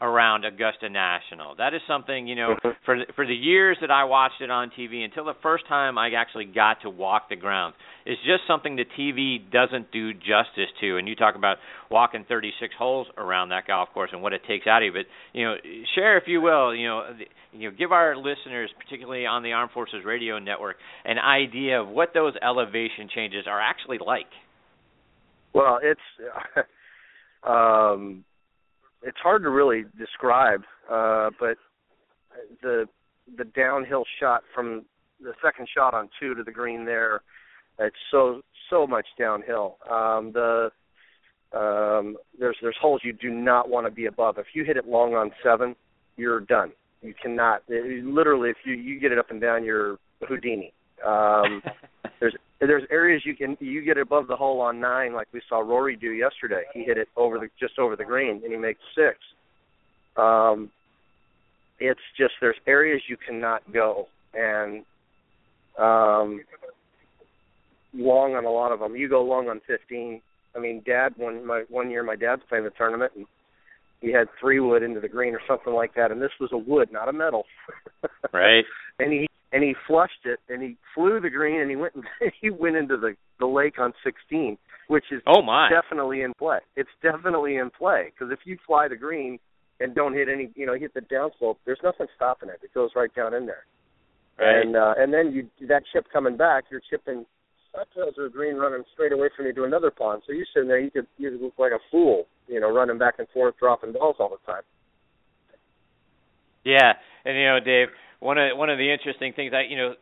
around 0.01 0.45
Augusta 0.45 0.89
National. 0.89 1.55
That 1.55 1.73
is 1.73 1.81
something 1.87 2.27
you 2.27 2.35
know 2.35 2.55
mm-hmm. 2.55 2.69
for 2.85 2.97
for 3.15 3.25
the 3.25 3.33
years 3.33 3.77
that 3.81 3.91
I 3.91 4.05
watched 4.05 4.41
it 4.41 4.49
on 4.49 4.71
TV 4.77 5.03
until 5.03 5.25
the 5.25 5.33
first 5.41 5.67
time 5.67 5.97
I 5.97 6.11
actually 6.17 6.45
got 6.45 6.81
to 6.83 6.89
walk 6.89 7.29
the 7.29 7.35
grounds. 7.35 7.75
It's 8.05 8.21
just 8.21 8.47
something 8.47 8.77
that 8.77 8.85
TV 8.97 9.39
doesn't 9.51 9.91
do 9.91 10.13
justice 10.13 10.71
to. 10.81 10.97
And 10.97 11.07
you 11.07 11.15
talk 11.15 11.35
about 11.35 11.57
walking 11.91 12.25
36 12.27 12.73
holes 12.77 13.07
around 13.17 13.49
that 13.49 13.67
golf 13.67 13.89
course 13.93 14.09
and 14.13 14.21
what 14.21 14.33
it 14.33 14.41
takes 14.47 14.67
out 14.67 14.81
of 14.81 14.95
it. 14.95 15.05
But, 15.05 15.37
you 15.37 15.45
know, 15.45 15.55
share 15.95 16.17
if 16.17 16.23
you 16.25 16.41
will. 16.41 16.73
You 16.73 16.87
know, 16.87 17.03
you 17.51 17.69
know, 17.69 17.75
give 17.77 17.91
our 17.91 18.15
listeners, 18.15 18.71
particularly 18.83 19.25
on 19.25 19.43
the 19.43 19.51
Armed 19.51 19.71
Forces 19.73 20.05
Radio 20.05 20.39
Network, 20.39 20.77
an 21.05 21.19
idea 21.19 21.81
of 21.81 21.87
what 21.87 22.09
those 22.13 22.33
elevation 22.41 23.09
changes 23.13 23.45
are 23.47 23.59
actually 23.59 23.99
like. 24.03 24.29
Well, 25.53 25.79
it's. 25.83 26.01
um 27.47 28.25
it's 29.03 29.17
hard 29.21 29.43
to 29.43 29.49
really 29.49 29.85
describe, 29.97 30.61
uh, 30.91 31.29
but 31.39 31.57
the 32.61 32.85
the 33.37 33.45
downhill 33.45 34.03
shot 34.19 34.43
from 34.53 34.85
the 35.21 35.33
second 35.43 35.67
shot 35.75 35.93
on 35.93 36.09
two 36.19 36.33
to 36.33 36.43
the 36.43 36.51
green 36.51 36.85
there, 36.85 37.21
it's 37.79 37.95
so 38.11 38.41
so 38.69 38.87
much 38.87 39.05
downhill. 39.17 39.77
Um, 39.89 40.31
the 40.33 40.71
um, 41.53 42.17
there's 42.39 42.57
there's 42.61 42.77
holes 42.79 43.01
you 43.03 43.13
do 43.13 43.29
not 43.29 43.69
want 43.69 43.87
to 43.87 43.91
be 43.91 44.05
above. 44.05 44.37
If 44.37 44.47
you 44.53 44.63
hit 44.63 44.77
it 44.77 44.87
long 44.87 45.15
on 45.15 45.31
seven, 45.43 45.75
you're 46.17 46.41
done. 46.41 46.71
You 47.01 47.13
cannot. 47.19 47.63
It, 47.67 48.03
literally, 48.03 48.49
if 48.49 48.57
you 48.65 48.73
you 48.73 48.99
get 48.99 49.11
it 49.11 49.17
up 49.17 49.31
and 49.31 49.41
down, 49.41 49.63
you're 49.63 49.97
Houdini. 50.27 50.73
Um, 51.05 51.61
there's 52.67 52.83
areas 52.91 53.21
you 53.25 53.35
can 53.35 53.57
you 53.59 53.81
get 53.83 53.97
above 53.97 54.27
the 54.27 54.35
hole 54.35 54.59
on 54.61 54.79
nine, 54.79 55.13
like 55.13 55.27
we 55.33 55.41
saw 55.47 55.59
Rory 55.59 55.95
do 55.95 56.11
yesterday. 56.11 56.63
He 56.73 56.83
hit 56.83 56.97
it 56.97 57.07
over 57.15 57.39
the 57.39 57.47
just 57.59 57.79
over 57.79 57.95
the 57.95 58.03
green, 58.03 58.41
and 58.43 58.51
he 58.51 58.57
makes 58.57 58.79
six. 58.95 59.17
Um, 60.17 60.69
it's 61.79 61.99
just 62.17 62.33
there's 62.41 62.57
areas 62.67 63.01
you 63.07 63.15
cannot 63.17 63.61
go, 63.71 64.07
and 64.33 64.83
um, 65.77 66.41
long 67.93 68.35
on 68.35 68.45
a 68.45 68.51
lot 68.51 68.73
of 68.73 68.79
them. 68.79 68.95
You 68.95 69.07
go 69.07 69.23
long 69.23 69.47
on 69.47 69.61
15. 69.65 70.21
I 70.55 70.59
mean, 70.59 70.83
Dad 70.85 71.13
one 71.15 71.45
my 71.45 71.63
one 71.69 71.89
year 71.89 72.03
my 72.03 72.17
dad's 72.17 72.41
playing 72.49 72.65
the 72.65 72.71
tournament, 72.71 73.13
and 73.15 73.25
he 74.01 74.11
had 74.11 74.27
three 74.39 74.59
wood 74.59 74.83
into 74.83 74.99
the 74.99 75.07
green 75.07 75.33
or 75.33 75.41
something 75.47 75.73
like 75.73 75.95
that, 75.95 76.11
and 76.11 76.21
this 76.21 76.31
was 76.39 76.49
a 76.51 76.57
wood, 76.57 76.89
not 76.91 77.07
a 77.07 77.13
metal. 77.13 77.45
right. 78.33 78.65
And 78.99 79.13
he 79.13 79.27
and 79.51 79.63
he 79.63 79.75
flushed 79.87 80.25
it 80.25 80.39
and 80.49 80.61
he 80.61 80.77
flew 80.93 81.19
the 81.19 81.29
green 81.29 81.61
and 81.61 81.69
he 81.69 81.75
went 81.75 81.93
and 81.95 82.03
he 82.41 82.49
went 82.49 82.75
into 82.75 82.97
the 82.97 83.15
the 83.39 83.45
lake 83.45 83.79
on 83.79 83.93
16 84.03 84.57
which 84.87 85.05
is 85.11 85.21
oh 85.27 85.41
my. 85.41 85.69
definitely 85.69 86.21
in 86.21 86.33
play. 86.33 86.59
It's 86.75 86.89
definitely 87.03 87.57
in 87.57 87.69
play 87.69 88.11
because 88.11 88.33
if 88.33 88.39
you 88.45 88.57
fly 88.65 88.87
the 88.87 88.95
green 88.95 89.39
and 89.79 89.93
don't 89.93 90.13
hit 90.13 90.27
any 90.29 90.49
you 90.55 90.65
know 90.65 90.75
hit 90.75 90.93
the 90.93 91.01
downslope 91.01 91.57
there's 91.65 91.79
nothing 91.83 92.07
stopping 92.15 92.49
it. 92.49 92.59
It 92.63 92.73
goes 92.73 92.91
right 92.95 93.13
down 93.13 93.33
in 93.33 93.45
there. 93.45 93.65
Right. 94.37 94.61
and 94.61 94.75
uh 94.75 94.93
and 94.97 95.13
then 95.13 95.31
you 95.31 95.67
that 95.67 95.83
chip 95.91 96.05
coming 96.11 96.37
back 96.37 96.65
you're 96.71 96.81
chipping 96.89 97.25
uphill 97.79 98.11
to 98.13 98.25
a 98.25 98.29
green 98.29 98.55
running 98.55 98.83
straight 98.93 99.11
away 99.11 99.29
from 99.35 99.45
you 99.45 99.53
to 99.53 99.63
another 99.63 99.91
pond. 99.91 100.23
So 100.25 100.33
you're 100.33 100.47
sitting 100.53 100.69
there 100.69 100.79
you 100.79 100.91
could 100.91 101.07
you 101.17 101.37
look 101.41 101.53
like 101.57 101.71
a 101.71 101.79
fool 101.91 102.25
you 102.47 102.59
know 102.59 102.73
running 102.73 102.97
back 102.97 103.15
and 103.19 103.27
forth 103.29 103.55
dropping 103.59 103.93
balls 103.93 104.15
all 104.19 104.29
the 104.29 104.51
time. 104.51 104.63
Yeah, 106.65 106.93
and 107.25 107.37
you 107.37 107.45
know, 107.45 107.59
Dave, 107.63 107.87
one 108.19 108.37
of 108.37 108.57
one 108.57 108.69
of 108.69 108.77
the 108.77 108.91
interesting 108.91 109.33
things 109.33 109.53
I 109.55 109.63
you 109.69 109.77
know 109.77 109.93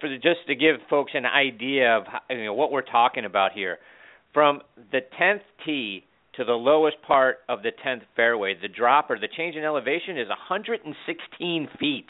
for 0.00 0.08
the, 0.08 0.16
just 0.16 0.46
to 0.48 0.54
give 0.54 0.76
folks 0.90 1.12
an 1.14 1.26
idea 1.26 1.96
of 1.96 2.04
how, 2.06 2.20
you 2.30 2.44
know 2.44 2.54
what 2.54 2.72
we're 2.72 2.82
talking 2.82 3.24
about 3.24 3.52
here 3.52 3.78
from 4.34 4.60
the 4.90 5.00
10th 5.20 5.42
tee 5.64 6.04
to 6.36 6.44
the 6.44 6.52
lowest 6.52 6.96
part 7.06 7.38
of 7.48 7.62
the 7.62 7.70
10th 7.84 8.02
fairway 8.16 8.54
the 8.60 8.68
drop 8.68 9.10
or 9.10 9.18
the 9.18 9.28
change 9.36 9.56
in 9.56 9.64
elevation 9.64 10.18
is 10.18 10.28
116 10.28 11.68
feet 11.78 12.06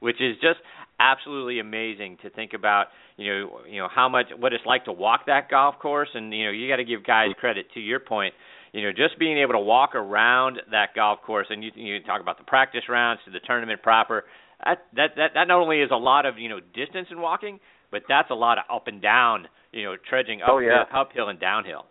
which 0.00 0.20
is 0.20 0.36
just 0.36 0.58
absolutely 1.00 1.60
amazing 1.60 2.16
to 2.22 2.30
think 2.30 2.52
about 2.54 2.86
you 3.16 3.26
know 3.26 3.60
you 3.68 3.80
know 3.80 3.88
how 3.92 4.08
much 4.08 4.26
what 4.38 4.52
it's 4.52 4.64
like 4.66 4.84
to 4.84 4.92
walk 4.92 5.26
that 5.26 5.50
golf 5.50 5.78
course. 5.78 6.08
And 6.14 6.32
you 6.32 6.46
know 6.46 6.50
you 6.50 6.68
got 6.68 6.76
to 6.76 6.84
give 6.84 7.04
guys 7.04 7.28
credit 7.38 7.66
to 7.74 7.80
your 7.80 8.00
point 8.00 8.34
you 8.72 8.82
know 8.82 8.90
just 8.90 9.18
being 9.18 9.38
able 9.38 9.52
to 9.52 9.60
walk 9.60 9.94
around 9.94 10.60
that 10.70 10.94
golf 10.94 11.20
course. 11.22 11.46
And 11.50 11.62
you 11.62 11.70
you 11.74 12.02
talk 12.02 12.20
about 12.20 12.38
the 12.38 12.44
practice 12.44 12.82
rounds 12.88 13.20
to 13.24 13.30
the 13.30 13.40
tournament 13.40 13.82
proper 13.82 14.24
that 14.64 14.78
that 14.94 15.10
that 15.16 15.30
that 15.34 15.48
not 15.48 15.60
only 15.60 15.80
is 15.80 15.90
a 15.92 15.96
lot 15.96 16.26
of 16.26 16.38
you 16.38 16.48
know 16.48 16.60
distance 16.60 17.08
in 17.10 17.20
walking, 17.20 17.60
but 17.90 18.02
that's 18.08 18.30
a 18.30 18.34
lot 18.34 18.58
of 18.58 18.64
up 18.74 18.86
and 18.86 19.00
down, 19.00 19.48
you 19.72 19.84
know, 19.84 19.96
trudging 20.08 20.42
up 20.42 20.48
oh, 20.50 20.58
yeah. 20.58 20.84
uphill 20.94 21.28
and 21.28 21.40
downhill. 21.40 21.86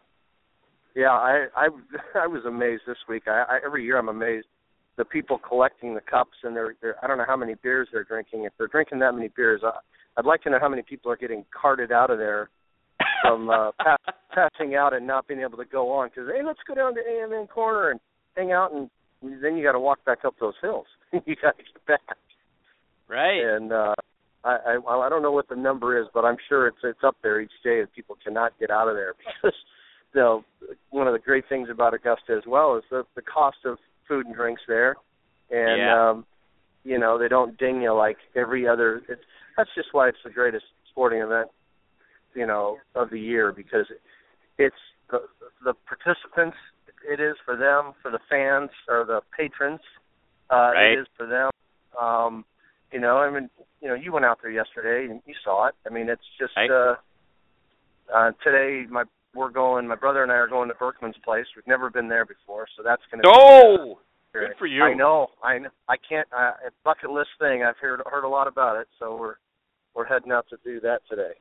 Yeah, 0.96 1.12
I 1.12 1.48
I 1.56 1.68
I 2.24 2.28
was 2.28 2.46
amazed 2.46 2.84
this 2.88 2.98
week. 3.08 3.24
I, 3.28 3.44
I 3.50 3.60
every 3.66 3.84
year 3.84 3.98
I'm 3.98 4.10
amazed 4.10 4.48
the 4.98 5.06
people 5.06 5.38
collecting 5.38 5.94
the 5.94 6.02
cups 6.02 6.38
and 6.44 6.56
they're, 6.56 6.76
they're 6.82 6.96
I 7.04 7.08
don't 7.08 7.18
know 7.18 7.26
how 7.28 7.36
many 7.36 7.56
beers 7.62 7.90
they're 7.92 8.04
drinking. 8.04 8.46
If 8.46 8.54
they're 8.58 8.68
drinking 8.68 9.00
that 9.00 9.14
many 9.14 9.30
beers, 9.36 9.62
I, 9.64 9.72
I'd 10.18 10.26
like 10.26 10.42
to 10.44 10.50
know 10.50 10.60
how 10.60 10.70
many 10.70 10.84
people 10.84 11.12
are 11.12 11.18
getting 11.18 11.46
carted 11.52 11.92
out 11.92 12.10
of 12.10 12.18
there 12.18 12.50
from 13.22 13.50
uh, 13.50 13.72
pass, 13.84 14.00
passing 14.34 14.76
out 14.76 14.94
and 14.94 15.06
not 15.06 15.28
being 15.28 15.42
able 15.42 15.58
to 15.58 15.66
go 15.66 15.92
on. 15.92 16.10
Because 16.10 16.30
hey, 16.34 16.44
let's 16.46 16.60
go 16.68 16.76
down 16.76 16.96
to 16.96 17.02
Amen 17.02 17.48
corner 17.48 17.92
and 17.92 18.00
hang 18.36 18.52
out, 18.52 18.72
and 18.72 18.90
then 19.22 19.58
you 19.58 19.64
got 19.64 19.74
to 19.74 19.80
walk 19.80 20.04
back 20.06 20.20
up 20.26 20.36
those 20.40 20.56
hills. 20.62 20.88
you 21.12 21.36
got 21.42 21.58
to 21.58 21.64
get 21.64 21.86
back. 21.86 22.18
Right. 23.08 23.40
And 23.40 23.72
uh, 23.72 23.94
I, 24.44 24.78
I 24.86 25.06
I 25.06 25.10
don't 25.10 25.22
know 25.22 25.32
what 25.32 25.50
the 25.50 25.56
number 25.56 26.00
is, 26.00 26.08
but 26.14 26.26
I'm 26.26 26.38
sure 26.48 26.68
it's 26.68 26.78
it's 26.84 27.04
up 27.04 27.18
there 27.24 27.42
each 27.42 27.52
day 27.64 27.82
that 27.82 27.94
people 27.94 28.18
cannot 28.24 28.54
get 28.60 28.70
out 28.70 28.88
of 28.88 28.96
there 28.96 29.14
because 29.42 29.56
you 30.14 30.22
know 30.22 30.46
one 30.90 31.08
of 31.08 31.14
the 31.14 31.20
great 31.20 31.46
things 31.50 31.70
about 31.70 31.94
Augusta 31.94 32.34
as 32.38 32.44
well 32.48 32.78
is 32.78 32.84
the 32.90 33.04
the 33.16 33.22
cost 33.22 33.58
of 33.66 33.78
food 34.08 34.26
and 34.26 34.36
drinks 34.36 34.62
there, 34.68 34.96
and 35.50 35.80
yeah. 35.80 36.10
um, 36.10 36.26
you 36.84 37.00
know 37.00 37.18
they 37.18 37.28
don't 37.28 37.58
ding 37.58 37.82
you 37.82 37.94
like 37.94 38.18
every 38.36 38.68
other. 38.68 39.02
It's, 39.10 39.22
that's 39.58 39.70
just 39.76 39.90
why 39.94 40.10
it's 40.10 40.18
the 40.24 40.30
greatest 40.32 40.66
sporting 40.92 41.22
event, 41.22 41.50
you 42.34 42.46
know, 42.46 42.78
of 42.94 43.10
the 43.10 43.20
year 43.20 43.52
because 43.52 43.86
it's 44.58 44.76
the 45.10 45.20
the 45.64 45.74
participants. 45.88 46.58
It 47.08 47.20
is 47.20 47.36
for 47.46 47.56
them, 47.56 47.94
for 48.02 48.10
the 48.10 48.20
fans 48.30 48.72
or 48.88 49.06
the 49.06 49.22
patrons. 49.38 49.80
Uh, 50.52 50.72
right. 50.74 50.94
It 50.94 51.02
is 51.02 51.08
for 51.16 51.28
them. 51.28 51.52
Um, 52.02 52.46
you 52.96 53.02
know, 53.02 53.18
I 53.18 53.30
mean, 53.30 53.50
you 53.82 53.90
know, 53.90 53.94
you 53.94 54.14
went 54.14 54.24
out 54.24 54.40
there 54.42 54.52
yesterday 54.52 55.12
and 55.12 55.22
you 55.26 55.34
saw 55.44 55.68
it. 55.68 55.76
I 55.86 55.90
mean, 55.94 56.08
it's 56.08 56.24
just 56.40 56.54
uh 56.58 56.96
uh 58.16 58.32
today 58.42 58.86
my 58.90 59.04
we're 59.36 59.52
going 59.52 59.86
my 59.86 59.96
brother 59.98 60.24
and 60.24 60.32
I 60.32 60.36
are 60.36 60.48
going 60.48 60.70
to 60.70 60.76
Berckmans 60.76 61.22
place. 61.26 61.46
We've 61.58 61.68
never 61.68 61.90
been 61.90 62.08
there 62.08 62.26
before, 62.26 62.68
so 62.78 62.84
that's 62.84 63.02
going 63.12 63.22
to 63.22 63.30
Oh, 63.30 64.00
be, 64.34 64.40
uh, 64.40 64.42
good 64.48 64.58
for 64.58 64.66
you. 64.66 64.82
I 64.82 64.94
know. 64.94 65.28
I 65.44 65.58
know. 65.58 65.70
I 65.90 65.96
can't 66.08 66.28
uh 66.32 66.54
a 66.68 66.72
bucket 66.86 67.10
list 67.10 67.32
thing. 67.38 67.64
I've 67.64 67.76
heard 67.82 68.00
heard 68.06 68.24
a 68.24 68.30
lot 68.30 68.48
about 68.48 68.80
it, 68.80 68.88
so 68.98 69.18
we're 69.20 69.36
we're 69.94 70.06
heading 70.06 70.32
out 70.32 70.46
to 70.52 70.58
do 70.64 70.80
that 70.80 71.00
today. 71.10 71.34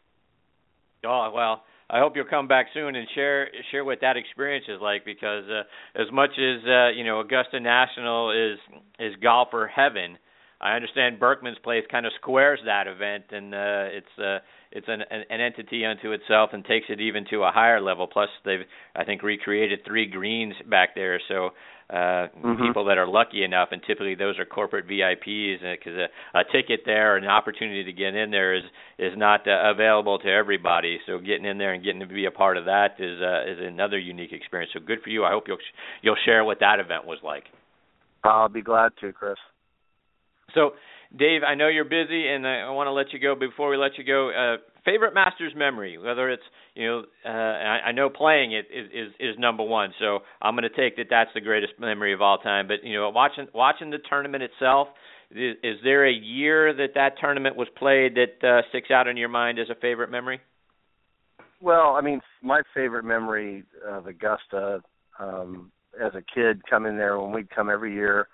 Oh, 1.06 1.30
well, 1.32 1.62
I 1.88 2.00
hope 2.00 2.14
you'll 2.16 2.24
come 2.24 2.48
back 2.48 2.66
soon 2.74 2.96
and 2.96 3.06
share 3.14 3.46
share 3.70 3.84
what 3.84 4.00
that 4.00 4.16
experience 4.16 4.64
is 4.68 4.80
like 4.82 5.04
because 5.04 5.44
uh, 5.48 6.02
as 6.02 6.10
much 6.12 6.30
as 6.30 6.64
uh, 6.66 6.88
you 6.88 7.04
know 7.04 7.20
Augusta 7.20 7.60
National 7.60 8.32
is 8.32 8.58
is 8.98 9.14
golfer 9.22 9.70
heaven, 9.72 10.18
I 10.60 10.76
understand 10.76 11.20
Berckmans 11.20 11.62
Place 11.62 11.84
kind 11.90 12.06
of 12.06 12.12
squares 12.20 12.60
that 12.64 12.86
event, 12.86 13.24
and 13.30 13.54
uh, 13.54 13.86
it's 13.90 14.18
uh, 14.18 14.38
it's 14.72 14.86
an, 14.88 15.02
an 15.10 15.40
entity 15.40 15.84
unto 15.84 16.12
itself 16.12 16.50
and 16.52 16.64
takes 16.64 16.86
it 16.88 17.00
even 17.00 17.24
to 17.30 17.42
a 17.42 17.50
higher 17.50 17.80
level. 17.80 18.06
Plus, 18.06 18.28
they've 18.44 18.64
I 18.96 19.04
think 19.04 19.22
recreated 19.22 19.80
three 19.86 20.06
greens 20.06 20.54
back 20.68 20.94
there, 20.94 21.20
so 21.28 21.50
uh, 21.90 21.94
mm-hmm. 21.94 22.66
people 22.66 22.86
that 22.86 22.96
are 22.96 23.06
lucky 23.06 23.44
enough, 23.44 23.68
and 23.72 23.82
typically 23.86 24.14
those 24.14 24.38
are 24.38 24.46
corporate 24.46 24.88
VIPs, 24.88 25.60
because 25.60 25.98
uh, 25.98 26.38
a, 26.38 26.40
a 26.40 26.44
ticket 26.50 26.80
there, 26.86 27.16
an 27.16 27.26
opportunity 27.26 27.84
to 27.84 27.92
get 27.92 28.14
in 28.14 28.30
there 28.30 28.54
is 28.54 28.64
is 28.98 29.12
not 29.16 29.46
uh, 29.46 29.70
available 29.70 30.18
to 30.18 30.28
everybody. 30.28 30.98
So 31.06 31.18
getting 31.18 31.44
in 31.44 31.58
there 31.58 31.74
and 31.74 31.84
getting 31.84 32.00
to 32.00 32.06
be 32.06 32.24
a 32.24 32.30
part 32.30 32.56
of 32.56 32.64
that 32.64 32.96
is 32.98 33.20
uh, 33.20 33.50
is 33.50 33.58
another 33.60 33.98
unique 33.98 34.32
experience. 34.32 34.72
So 34.72 34.80
good 34.80 35.02
for 35.02 35.10
you. 35.10 35.24
I 35.24 35.30
hope 35.30 35.44
you'll 35.46 35.58
you'll 36.02 36.16
share 36.24 36.42
what 36.44 36.60
that 36.60 36.80
event 36.80 37.04
was 37.04 37.18
like. 37.22 37.44
I'll 38.24 38.48
be 38.48 38.62
glad 38.62 38.92
to, 39.02 39.12
Chris. 39.12 39.36
So, 40.54 40.70
Dave, 41.16 41.42
I 41.46 41.54
know 41.54 41.68
you're 41.68 41.84
busy, 41.84 42.28
and 42.28 42.46
I, 42.46 42.70
want 42.70 42.88
to 42.88 42.92
let 42.92 43.12
you 43.12 43.18
go. 43.18 43.34
Before 43.34 43.70
we 43.70 43.76
let 43.76 43.98
you 43.98 44.04
go, 44.04 44.30
uh, 44.30 44.56
favorite 44.84 45.14
Masters 45.14 45.52
memory, 45.56 45.98
whether 45.98 46.30
it's 46.30 46.42
you 46.74 46.86
know, 46.86 47.02
uh, 47.24 47.28
I, 47.28 47.80
I 47.86 47.92
know 47.92 48.10
playing 48.10 48.52
it 48.52 48.66
is, 48.74 48.88
is 48.92 49.12
is 49.20 49.38
number 49.38 49.62
one. 49.62 49.92
So 50.00 50.20
I'm 50.42 50.54
going 50.54 50.68
to 50.68 50.76
take 50.76 50.96
that 50.96 51.06
that's 51.10 51.30
the 51.34 51.40
greatest 51.40 51.74
memory 51.78 52.12
of 52.12 52.20
all 52.20 52.38
time. 52.38 52.66
But 52.66 52.82
you 52.82 52.94
know, 52.94 53.10
watching 53.10 53.46
watching 53.54 53.90
the 53.90 53.98
tournament 54.08 54.42
itself, 54.42 54.88
is, 55.30 55.56
is 55.62 55.76
there 55.84 56.06
a 56.06 56.12
year 56.12 56.74
that 56.74 56.94
that 56.94 57.14
tournament 57.20 57.56
was 57.56 57.68
played 57.76 58.16
that 58.16 58.46
uh, 58.46 58.62
sticks 58.70 58.90
out 58.90 59.06
in 59.06 59.16
your 59.16 59.28
mind 59.28 59.58
as 59.58 59.70
a 59.70 59.80
favorite 59.80 60.10
memory? 60.10 60.40
Well, 61.60 61.94
I 61.94 62.00
mean, 62.00 62.20
my 62.42 62.62
favorite 62.74 63.04
memory 63.04 63.62
of 63.86 64.06
Augusta 64.06 64.82
um, 65.18 65.70
as 66.04 66.12
a 66.14 66.22
kid 66.34 66.60
coming 66.68 66.96
there 66.96 67.20
when 67.20 67.32
we'd 67.32 67.50
come 67.50 67.70
every 67.70 67.94
year 67.94 68.28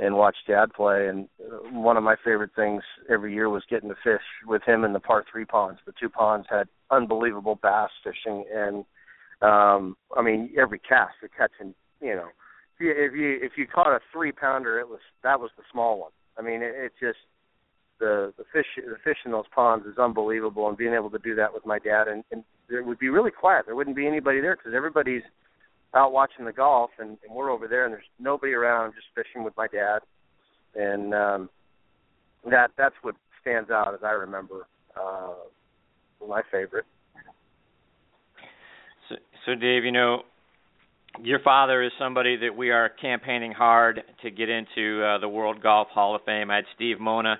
and 0.00 0.16
watch 0.16 0.36
Dad 0.48 0.72
play. 0.74 1.08
And 1.08 1.28
uh, 1.40 1.78
one 1.78 1.96
of 1.96 2.02
my 2.02 2.16
favorite 2.24 2.50
things 2.56 2.82
every 3.10 3.34
year 3.34 3.48
was 3.48 3.62
getting 3.68 3.90
to 3.90 3.94
fish 4.02 4.22
with 4.46 4.62
him 4.62 4.84
in 4.84 4.92
the 4.92 5.00
par 5.00 5.24
three 5.30 5.44
ponds. 5.44 5.80
The 5.86 5.92
two 6.00 6.08
ponds 6.08 6.46
had 6.50 6.68
unbelievable 6.90 7.58
bass 7.62 7.90
fishing, 8.02 8.44
and 8.52 8.84
um, 9.42 9.96
I 10.16 10.22
mean 10.22 10.50
every 10.60 10.78
cast 10.78 11.14
you're 11.20 11.28
catching. 11.28 11.74
You 12.00 12.16
know, 12.16 12.28
if 12.74 12.80
you 12.80 12.90
if 12.96 13.12
you 13.14 13.38
if 13.42 13.52
you 13.56 13.66
caught 13.66 13.94
a 13.94 14.00
three 14.12 14.32
pounder, 14.32 14.80
it 14.80 14.88
was 14.88 15.00
that 15.22 15.38
was 15.38 15.50
the 15.56 15.64
small 15.70 16.00
one. 16.00 16.12
I 16.38 16.42
mean, 16.42 16.62
it, 16.62 16.74
it 16.74 16.92
just 16.98 17.18
the 17.98 18.32
the 18.38 18.44
fish 18.52 18.66
the 18.76 18.96
fish 19.04 19.18
in 19.24 19.32
those 19.32 19.44
ponds 19.54 19.86
is 19.86 19.98
unbelievable, 19.98 20.68
and 20.68 20.78
being 20.78 20.94
able 20.94 21.10
to 21.10 21.18
do 21.18 21.34
that 21.34 21.52
with 21.52 21.66
my 21.66 21.78
dad, 21.78 22.08
and, 22.08 22.24
and 22.32 22.42
it 22.70 22.86
would 22.86 22.98
be 22.98 23.10
really 23.10 23.30
quiet. 23.30 23.66
There 23.66 23.76
wouldn't 23.76 23.96
be 23.96 24.06
anybody 24.06 24.40
there 24.40 24.56
because 24.56 24.72
everybody's 24.74 25.22
out 25.94 26.12
watching 26.12 26.44
the 26.44 26.52
golf, 26.52 26.90
and, 26.98 27.18
and 27.26 27.34
we're 27.34 27.50
over 27.50 27.66
there, 27.66 27.84
and 27.84 27.92
there's 27.92 28.04
nobody 28.18 28.52
around, 28.52 28.94
just 28.94 29.06
fishing 29.14 29.44
with 29.44 29.56
my 29.56 29.66
dad, 29.66 30.00
and 30.74 31.14
um, 31.14 31.50
that 32.48 32.70
that's 32.76 32.94
what 33.02 33.14
stands 33.40 33.70
out 33.70 33.94
as 33.94 34.00
I 34.04 34.12
remember 34.12 34.66
uh, 34.96 35.34
my 36.26 36.42
favorite. 36.50 36.86
So, 39.08 39.16
so 39.46 39.54
Dave, 39.54 39.84
you 39.84 39.92
know, 39.92 40.22
your 41.22 41.40
father 41.40 41.82
is 41.82 41.90
somebody 41.98 42.36
that 42.36 42.56
we 42.56 42.70
are 42.70 42.88
campaigning 42.88 43.52
hard 43.52 44.02
to 44.22 44.30
get 44.30 44.48
into 44.48 45.02
uh, 45.02 45.18
the 45.18 45.28
World 45.28 45.62
Golf 45.62 45.88
Hall 45.88 46.14
of 46.14 46.22
Fame. 46.24 46.50
I 46.50 46.56
had 46.56 46.64
Steve 46.76 47.00
Mona 47.00 47.36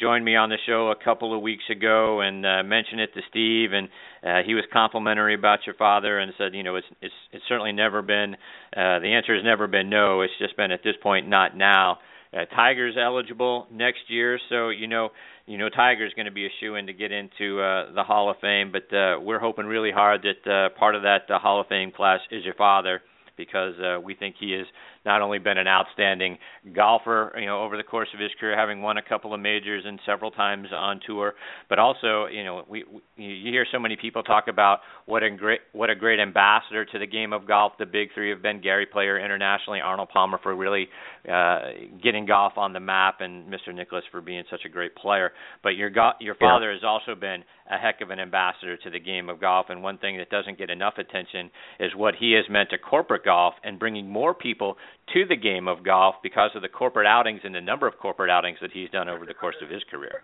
joined 0.00 0.24
me 0.24 0.36
on 0.36 0.48
the 0.48 0.56
show 0.66 0.90
a 0.90 1.04
couple 1.04 1.34
of 1.36 1.42
weeks 1.42 1.64
ago 1.70 2.20
and 2.20 2.44
uh, 2.44 2.62
mentioned 2.62 3.00
it 3.00 3.12
to 3.14 3.20
Steve, 3.28 3.72
and 3.72 3.88
uh, 4.24 4.46
he 4.46 4.54
was 4.54 4.64
complimentary 4.72 5.34
about 5.34 5.60
your 5.66 5.74
father 5.74 6.18
and 6.18 6.32
said, 6.38 6.54
you 6.54 6.62
know, 6.62 6.76
it's 6.76 6.86
it's 7.00 7.14
it's 7.32 7.44
certainly 7.48 7.72
never 7.72 8.02
been 8.02 8.34
uh, 8.76 8.98
the 9.00 9.12
answer 9.14 9.34
has 9.34 9.44
never 9.44 9.66
been 9.66 9.90
no. 9.90 10.22
It's 10.22 10.32
just 10.38 10.56
been 10.56 10.72
at 10.72 10.82
this 10.82 10.96
point 11.02 11.28
not 11.28 11.56
now. 11.56 11.98
Uh, 12.32 12.44
Tiger's 12.54 12.96
eligible 12.96 13.66
next 13.72 14.08
year, 14.08 14.38
so 14.48 14.68
you 14.68 14.86
know 14.86 15.10
you 15.46 15.58
know 15.58 15.68
Tiger's 15.68 16.14
going 16.14 16.26
to 16.26 16.32
be 16.32 16.46
a 16.46 16.50
shoe 16.60 16.76
in 16.76 16.86
to 16.86 16.92
get 16.92 17.10
into 17.10 17.60
uh, 17.60 17.92
the 17.92 18.04
Hall 18.04 18.30
of 18.30 18.36
Fame, 18.40 18.72
but 18.72 18.96
uh, 18.96 19.18
we're 19.20 19.40
hoping 19.40 19.66
really 19.66 19.90
hard 19.90 20.22
that 20.22 20.50
uh, 20.50 20.78
part 20.78 20.94
of 20.94 21.02
that 21.02 21.22
uh, 21.28 21.38
Hall 21.38 21.60
of 21.60 21.66
Fame 21.66 21.90
class 21.90 22.20
is 22.30 22.44
your 22.44 22.54
father 22.54 23.02
because 23.36 23.74
uh, 23.80 24.00
we 24.00 24.14
think 24.14 24.36
he 24.38 24.52
has 24.52 24.66
not 25.04 25.22
only 25.22 25.38
been 25.38 25.58
an 25.58 25.66
outstanding 25.66 26.38
golfer, 26.74 27.34
you 27.38 27.46
know, 27.46 27.62
over 27.62 27.76
the 27.76 27.82
course 27.82 28.08
of 28.14 28.20
his 28.20 28.30
career, 28.38 28.56
having 28.56 28.82
won 28.82 28.98
a 28.98 29.02
couple 29.02 29.32
of 29.32 29.40
majors 29.40 29.84
and 29.86 29.98
several 30.04 30.30
times 30.30 30.68
on 30.74 31.00
tour, 31.06 31.34
but 31.68 31.78
also, 31.78 32.26
you 32.26 32.44
know, 32.44 32.64
we, 32.68 32.84
we 32.84 33.00
you 33.16 33.50
hear 33.50 33.66
so 33.70 33.78
many 33.78 33.96
people 33.96 34.22
talk 34.22 34.48
about 34.48 34.80
what 35.06 35.22
a 35.22 35.30
great 35.30 35.60
what 35.72 35.90
a 35.90 35.94
great 35.94 36.20
ambassador 36.20 36.84
to 36.84 36.98
the 36.98 37.06
game 37.06 37.32
of 37.32 37.46
golf 37.46 37.72
the 37.78 37.86
big 37.86 38.08
three 38.14 38.30
have 38.30 38.42
been: 38.42 38.60
Gary 38.60 38.86
Player 38.86 39.18
internationally, 39.18 39.80
Arnold 39.80 40.08
Palmer 40.10 40.38
for 40.42 40.54
really 40.54 40.88
uh, 41.30 41.60
getting 42.02 42.26
golf 42.26 42.54
on 42.56 42.72
the 42.72 42.80
map, 42.80 43.20
and 43.20 43.52
Mr. 43.52 43.74
Nicklaus 43.74 44.04
for 44.10 44.20
being 44.20 44.44
such 44.50 44.62
a 44.64 44.68
great 44.68 44.94
player. 44.96 45.32
But 45.62 45.70
your 45.70 45.90
go- 45.90 46.12
your 46.20 46.34
father 46.34 46.70
yeah. 46.70 46.76
has 46.76 46.84
also 46.84 47.14
been 47.18 47.44
a 47.70 47.78
heck 47.78 48.00
of 48.00 48.10
an 48.10 48.18
ambassador 48.18 48.76
to 48.76 48.90
the 48.90 48.98
game 48.98 49.28
of 49.28 49.40
golf, 49.40 49.66
and 49.68 49.82
one 49.82 49.98
thing 49.98 50.18
that 50.18 50.28
doesn't 50.30 50.58
get 50.58 50.70
enough 50.70 50.94
attention 50.98 51.50
is 51.78 51.92
what 51.94 52.14
he 52.18 52.32
has 52.32 52.44
meant 52.50 52.70
to 52.70 52.78
corporate 52.78 53.24
golf 53.24 53.54
and 53.62 53.78
bringing 53.78 54.08
more 54.08 54.34
people 54.34 54.76
to 55.14 55.24
the 55.28 55.36
game 55.36 55.68
of 55.68 55.84
golf 55.84 56.16
because 56.22 56.50
of 56.54 56.62
the 56.62 56.68
corporate 56.68 57.06
outings 57.06 57.40
and 57.44 57.54
the 57.54 57.60
number 57.60 57.86
of 57.86 57.98
corporate 57.98 58.30
outings 58.30 58.58
that 58.60 58.70
he's 58.72 58.90
done 58.90 59.08
over 59.08 59.26
the 59.26 59.34
course 59.34 59.56
of 59.62 59.68
his 59.68 59.82
career. 59.90 60.22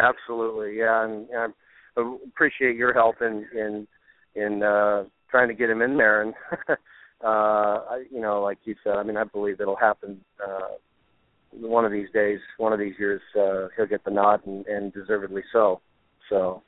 Absolutely, 0.00 0.78
yeah, 0.78 1.04
and, 1.04 1.28
and 1.30 1.54
I 1.96 2.16
appreciate 2.26 2.76
your 2.76 2.92
help 2.92 3.16
in 3.20 3.46
in 3.54 3.86
in 4.34 4.62
uh, 4.62 5.04
trying 5.30 5.48
to 5.48 5.54
get 5.54 5.70
him 5.70 5.82
in 5.82 5.96
there. 5.96 6.22
And 6.22 6.34
uh, 7.24 7.26
I, 7.26 8.04
you 8.10 8.20
know, 8.20 8.42
like 8.42 8.58
you 8.64 8.74
said, 8.84 8.94
I 8.94 9.02
mean, 9.02 9.16
I 9.16 9.24
believe 9.24 9.60
it'll 9.60 9.76
happen 9.76 10.20
uh, 10.46 10.76
one 11.52 11.84
of 11.84 11.92
these 11.92 12.08
days, 12.12 12.40
one 12.58 12.72
of 12.72 12.78
these 12.78 12.94
years, 12.98 13.20
uh, 13.38 13.68
he'll 13.76 13.86
get 13.86 14.04
the 14.04 14.10
nod, 14.10 14.46
and, 14.46 14.66
and 14.66 14.92
deservedly 14.92 15.42
so. 15.52 15.80
So, 16.28 16.62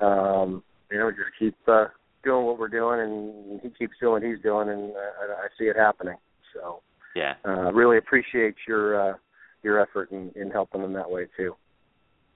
um, 0.00 0.62
you 0.90 0.98
know, 0.98 1.10
just 1.10 1.38
keep 1.38 1.56
uh, 1.68 1.86
doing 2.24 2.46
what 2.46 2.58
we're 2.58 2.68
doing, 2.68 3.00
and 3.00 3.60
he 3.60 3.68
keeps 3.70 3.94
doing 4.00 4.12
what 4.12 4.22
he's 4.22 4.42
doing, 4.42 4.68
and 4.68 4.92
uh, 4.92 5.34
I 5.34 5.48
see 5.58 5.64
it 5.64 5.76
happening. 5.76 6.16
So, 6.60 6.82
yeah, 7.14 7.34
uh, 7.44 7.72
really 7.72 7.98
appreciate 7.98 8.54
your 8.66 9.10
uh, 9.10 9.14
your 9.62 9.80
effort 9.80 10.10
in, 10.10 10.30
in 10.36 10.50
helping 10.50 10.82
them 10.82 10.92
that 10.94 11.10
way 11.10 11.26
too. 11.36 11.54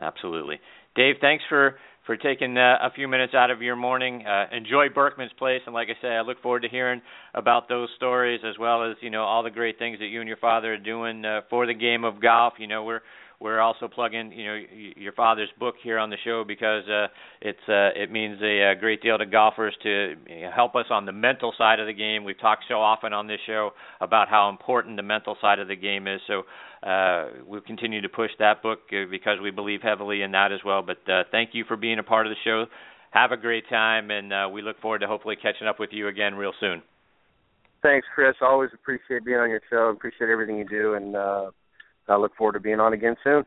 Absolutely, 0.00 0.58
Dave. 0.94 1.16
Thanks 1.20 1.44
for 1.48 1.76
for 2.06 2.16
taking 2.16 2.56
uh, 2.56 2.76
a 2.82 2.90
few 2.94 3.06
minutes 3.06 3.34
out 3.34 3.50
of 3.50 3.62
your 3.62 3.76
morning. 3.76 4.24
Uh, 4.26 4.46
enjoy 4.56 4.88
Berckmans 4.88 5.36
Place, 5.38 5.60
and 5.66 5.74
like 5.74 5.88
I 5.88 6.02
say, 6.02 6.08
I 6.08 6.22
look 6.22 6.42
forward 6.42 6.62
to 6.62 6.68
hearing 6.68 7.02
about 7.34 7.68
those 7.68 7.88
stories 7.96 8.40
as 8.44 8.58
well 8.58 8.90
as 8.90 8.96
you 9.00 9.10
know 9.10 9.22
all 9.22 9.42
the 9.42 9.50
great 9.50 9.78
things 9.78 9.98
that 9.98 10.06
you 10.06 10.20
and 10.20 10.28
your 10.28 10.38
father 10.38 10.74
are 10.74 10.78
doing 10.78 11.24
uh, 11.24 11.42
for 11.50 11.66
the 11.66 11.74
game 11.74 12.04
of 12.04 12.20
golf. 12.20 12.54
You 12.58 12.66
know, 12.66 12.84
we're 12.84 13.02
we're 13.40 13.58
also 13.58 13.88
plugging 13.88 14.32
you 14.32 14.46
know 14.46 14.60
your 14.96 15.12
father's 15.12 15.48
book 15.58 15.74
here 15.82 15.98
on 15.98 16.10
the 16.10 16.16
show 16.24 16.44
because 16.46 16.86
uh, 16.88 17.06
it's 17.40 17.58
uh, 17.68 17.88
it 17.96 18.12
means 18.12 18.38
a, 18.42 18.72
a 18.72 18.76
great 18.78 19.02
deal 19.02 19.16
to 19.16 19.24
golfers 19.24 19.74
to 19.82 20.14
help 20.54 20.76
us 20.76 20.84
on 20.90 21.06
the 21.06 21.12
mental 21.12 21.52
side 21.56 21.80
of 21.80 21.86
the 21.86 21.94
game. 21.94 22.24
We've 22.24 22.38
talked 22.38 22.64
so 22.68 22.74
often 22.74 23.12
on 23.14 23.26
this 23.26 23.40
show 23.46 23.70
about 24.00 24.28
how 24.28 24.50
important 24.50 24.96
the 24.96 25.02
mental 25.02 25.36
side 25.40 25.58
of 25.58 25.68
the 25.68 25.76
game 25.76 26.06
is. 26.06 26.20
So 26.26 26.42
uh, 26.86 27.28
we'll 27.46 27.62
continue 27.62 28.02
to 28.02 28.08
push 28.08 28.30
that 28.38 28.62
book 28.62 28.80
uh, 28.92 29.08
because 29.10 29.38
we 29.42 29.50
believe 29.50 29.80
heavily 29.82 30.20
in 30.20 30.32
that 30.32 30.52
as 30.52 30.60
well. 30.64 30.82
But 30.82 31.10
uh, 31.10 31.24
thank 31.30 31.50
you 31.54 31.64
for 31.66 31.76
being 31.76 31.98
a 31.98 32.02
part 32.02 32.26
of 32.26 32.30
the 32.30 32.36
show. 32.44 32.66
Have 33.12 33.32
a 33.32 33.36
great 33.36 33.68
time, 33.68 34.10
and 34.10 34.32
uh, 34.32 34.48
we 34.52 34.62
look 34.62 34.80
forward 34.80 35.00
to 35.00 35.06
hopefully 35.06 35.34
catching 35.34 35.66
up 35.66 35.80
with 35.80 35.90
you 35.92 36.08
again 36.08 36.34
real 36.34 36.52
soon. 36.60 36.82
Thanks, 37.82 38.06
Chris. 38.14 38.34
Always 38.42 38.70
appreciate 38.74 39.24
being 39.24 39.38
on 39.38 39.48
your 39.48 39.62
show. 39.70 39.88
Appreciate 39.88 40.28
everything 40.28 40.58
you 40.58 40.68
do, 40.68 40.94
and 40.94 41.16
uh, 41.16 41.50
I 42.10 42.16
look 42.16 42.34
forward 42.36 42.54
to 42.54 42.60
being 42.60 42.80
on 42.80 42.92
again 42.92 43.16
soon. 43.24 43.44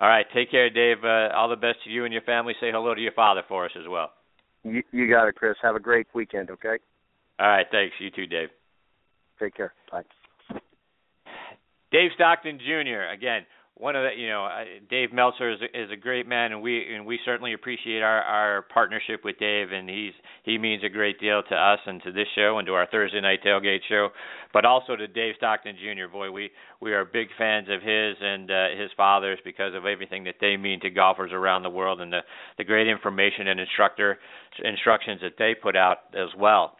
All 0.00 0.08
right, 0.08 0.26
take 0.34 0.50
care, 0.50 0.68
Dave. 0.70 1.04
Uh, 1.04 1.28
all 1.34 1.48
the 1.48 1.56
best 1.56 1.78
to 1.84 1.90
you 1.90 2.04
and 2.04 2.12
your 2.12 2.22
family. 2.22 2.54
Say 2.60 2.70
hello 2.72 2.94
to 2.94 3.00
your 3.00 3.12
father 3.12 3.42
for 3.48 3.64
us 3.64 3.70
as 3.78 3.88
well. 3.88 4.10
You, 4.64 4.82
you 4.92 5.08
got 5.08 5.28
it, 5.28 5.36
Chris. 5.36 5.56
Have 5.62 5.76
a 5.76 5.80
great 5.80 6.06
weekend. 6.14 6.50
Okay. 6.50 6.78
All 7.38 7.48
right, 7.48 7.66
thanks. 7.70 7.94
You 8.00 8.10
too, 8.10 8.26
Dave. 8.26 8.48
Take 9.40 9.54
care. 9.54 9.72
Bye. 9.90 10.02
Dave 11.92 12.10
Stockton 12.14 12.58
Jr. 12.58 13.12
Again, 13.12 13.42
one 13.76 13.96
of 13.96 14.04
the 14.04 14.20
you 14.20 14.28
know 14.28 14.48
Dave 14.88 15.12
Meltzer 15.12 15.50
is 15.50 15.58
is 15.74 15.90
a 15.90 15.96
great 15.96 16.28
man 16.28 16.52
and 16.52 16.62
we 16.62 16.94
and 16.94 17.04
we 17.04 17.18
certainly 17.24 17.54
appreciate 17.54 18.02
our 18.02 18.22
our 18.22 18.62
partnership 18.72 19.24
with 19.24 19.38
Dave 19.38 19.72
and 19.72 19.88
he's 19.88 20.12
he 20.44 20.58
means 20.58 20.84
a 20.84 20.88
great 20.88 21.18
deal 21.18 21.42
to 21.42 21.54
us 21.54 21.80
and 21.86 22.00
to 22.04 22.12
this 22.12 22.28
show 22.36 22.58
and 22.58 22.66
to 22.66 22.74
our 22.74 22.86
Thursday 22.86 23.20
night 23.20 23.40
tailgate 23.44 23.80
show 23.88 24.10
but 24.52 24.64
also 24.64 24.94
to 24.94 25.08
Dave 25.08 25.34
Stockton 25.38 25.74
Jr. 25.76 26.10
boy 26.10 26.30
we 26.30 26.50
we 26.80 26.92
are 26.92 27.04
big 27.04 27.28
fans 27.36 27.66
of 27.68 27.82
his 27.82 28.16
and 28.20 28.50
uh, 28.50 28.68
his 28.80 28.90
father's 28.96 29.40
because 29.44 29.74
of 29.74 29.86
everything 29.86 30.22
that 30.24 30.36
they 30.40 30.56
mean 30.56 30.78
to 30.80 30.90
golfers 30.90 31.32
around 31.32 31.64
the 31.64 31.70
world 31.70 32.00
and 32.00 32.12
the 32.12 32.20
the 32.58 32.64
great 32.64 32.86
information 32.86 33.48
and 33.48 33.58
instructor 33.58 34.18
instructions 34.62 35.20
that 35.20 35.32
they 35.36 35.52
put 35.60 35.74
out 35.74 35.98
as 36.14 36.28
well 36.38 36.76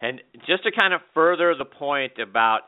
and 0.00 0.20
just 0.48 0.64
to 0.64 0.72
kind 0.72 0.92
of 0.92 1.00
further 1.14 1.54
the 1.56 1.64
point 1.64 2.12
about 2.18 2.62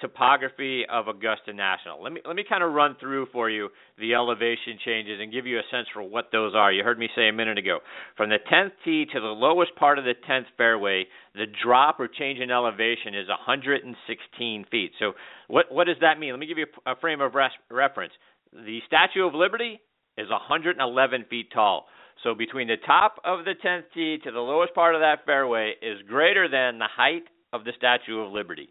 topography 0.00 0.84
of 0.90 1.08
Augusta 1.08 1.52
National. 1.52 2.02
Let 2.02 2.12
me 2.12 2.20
let 2.26 2.36
me 2.36 2.44
kind 2.48 2.62
of 2.62 2.72
run 2.72 2.96
through 3.00 3.26
for 3.32 3.50
you 3.50 3.68
the 3.98 4.14
elevation 4.14 4.78
changes 4.84 5.18
and 5.20 5.32
give 5.32 5.46
you 5.46 5.58
a 5.58 5.62
sense 5.70 5.86
for 5.92 6.02
what 6.02 6.26
those 6.32 6.54
are. 6.54 6.72
You 6.72 6.82
heard 6.82 6.98
me 6.98 7.08
say 7.14 7.28
a 7.28 7.32
minute 7.32 7.58
ago. 7.58 7.78
From 8.16 8.30
the 8.30 8.38
10th 8.52 8.72
tee 8.84 9.06
to 9.12 9.20
the 9.20 9.26
lowest 9.26 9.74
part 9.76 9.98
of 9.98 10.04
the 10.04 10.14
10th 10.28 10.46
fairway, 10.56 11.04
the 11.34 11.46
drop 11.62 12.00
or 12.00 12.08
change 12.08 12.38
in 12.40 12.50
elevation 12.50 13.14
is 13.14 13.28
116 13.28 14.64
feet. 14.70 14.92
So 14.98 15.12
what 15.48 15.66
what 15.70 15.86
does 15.86 15.96
that 16.00 16.18
mean? 16.18 16.32
Let 16.32 16.40
me 16.40 16.46
give 16.46 16.58
you 16.58 16.66
a, 16.86 16.96
frame 16.96 17.20
of 17.20 17.34
res- 17.34 17.50
reference. 17.70 18.12
The 18.52 18.80
Statue 18.86 19.26
of 19.26 19.34
Liberty 19.34 19.80
is 20.16 20.28
111 20.28 21.24
feet 21.30 21.52
tall. 21.52 21.86
So 22.22 22.34
between 22.34 22.68
the 22.68 22.76
top 22.86 23.16
of 23.24 23.44
the 23.44 23.54
10th 23.64 23.84
tee 23.94 24.18
to 24.24 24.30
the 24.30 24.40
lowest 24.40 24.74
part 24.74 24.94
of 24.94 25.00
that 25.00 25.24
fairway 25.24 25.74
is 25.80 26.02
greater 26.08 26.48
than 26.48 26.78
the 26.78 26.88
height 26.90 27.24
of 27.52 27.64
the 27.64 27.72
Statue 27.76 28.20
of 28.20 28.32
Liberty. 28.32 28.68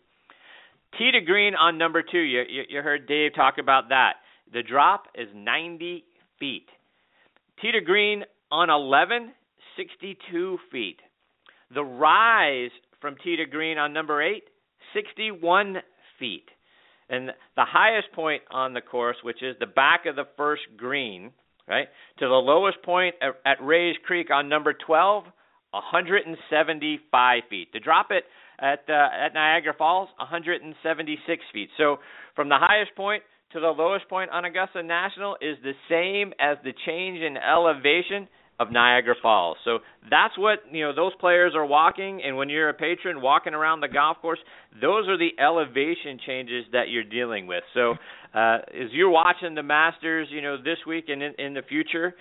Tee 0.97 1.11
to 1.11 1.21
green 1.21 1.55
on 1.55 1.77
number 1.77 2.01
two. 2.01 2.19
You, 2.19 2.43
you, 2.49 2.63
you 2.69 2.81
heard 2.81 3.07
Dave 3.07 3.35
talk 3.35 3.55
about 3.59 3.89
that. 3.89 4.13
The 4.51 4.63
drop 4.63 5.03
is 5.15 5.27
90 5.35 6.03
feet. 6.39 6.67
Tee 7.61 7.71
to 7.71 7.81
green 7.81 8.23
on 8.51 8.69
11, 8.69 9.31
62 9.77 10.57
feet. 10.71 10.99
The 11.73 11.83
rise 11.83 12.71
from 12.99 13.15
tee 13.23 13.35
to 13.37 13.45
green 13.45 13.77
on 13.77 13.93
number 13.93 14.21
eight, 14.21 14.43
61 14.93 15.77
feet. 16.17 16.45
And 17.09 17.29
the 17.55 17.65
highest 17.65 18.11
point 18.13 18.43
on 18.51 18.73
the 18.73 18.81
course, 18.81 19.17
which 19.23 19.41
is 19.41 19.55
the 19.59 19.65
back 19.65 20.05
of 20.05 20.15
the 20.15 20.27
first 20.37 20.63
green, 20.77 21.31
right, 21.67 21.87
to 22.19 22.27
the 22.27 22.33
lowest 22.33 22.81
point 22.83 23.15
at, 23.21 23.35
at 23.45 23.65
Rae's 23.65 23.95
Creek 24.05 24.29
on 24.31 24.49
number 24.49 24.73
12, 24.73 25.23
175 25.71 27.43
feet. 27.49 27.71
To 27.73 27.79
drop 27.79 28.07
it 28.11 28.23
at 28.61 28.83
uh, 28.89 29.25
at 29.25 29.33
Niagara 29.33 29.73
Falls, 29.77 30.09
176 30.17 31.43
feet. 31.53 31.69
So 31.77 31.97
from 32.35 32.49
the 32.49 32.57
highest 32.59 32.95
point 32.95 33.23
to 33.53 33.59
the 33.59 33.67
lowest 33.67 34.07
point 34.09 34.29
on 34.31 34.45
Augusta 34.45 34.83
National 34.83 35.35
is 35.41 35.57
the 35.63 35.73
same 35.89 36.33
as 36.39 36.57
the 36.63 36.73
change 36.85 37.19
in 37.19 37.37
elevation 37.37 38.27
of 38.59 38.71
Niagara 38.71 39.15
Falls. 39.21 39.57
So 39.63 39.79
that's 40.09 40.37
what 40.37 40.59
you 40.71 40.83
know 40.83 40.93
those 40.93 41.13
players 41.19 41.53
are 41.55 41.65
walking 41.65 42.21
and 42.23 42.35
when 42.35 42.49
you're 42.49 42.69
a 42.69 42.73
patron 42.73 43.21
walking 43.21 43.53
around 43.53 43.79
the 43.79 43.87
golf 43.87 44.17
course, 44.21 44.39
those 44.81 45.07
are 45.07 45.17
the 45.17 45.31
elevation 45.39 46.19
changes 46.25 46.65
that 46.73 46.89
you're 46.89 47.05
dealing 47.05 47.47
with. 47.47 47.63
So 47.73 47.95
uh 48.35 48.57
as 48.67 48.91
you're 48.91 49.09
watching 49.09 49.55
the 49.55 49.63
Masters, 49.63 50.27
you 50.29 50.41
know, 50.41 50.57
this 50.57 50.77
week 50.85 51.05
and 51.07 51.23
in, 51.23 51.33
in 51.39 51.53
the 51.53 51.63
future, 51.67 52.15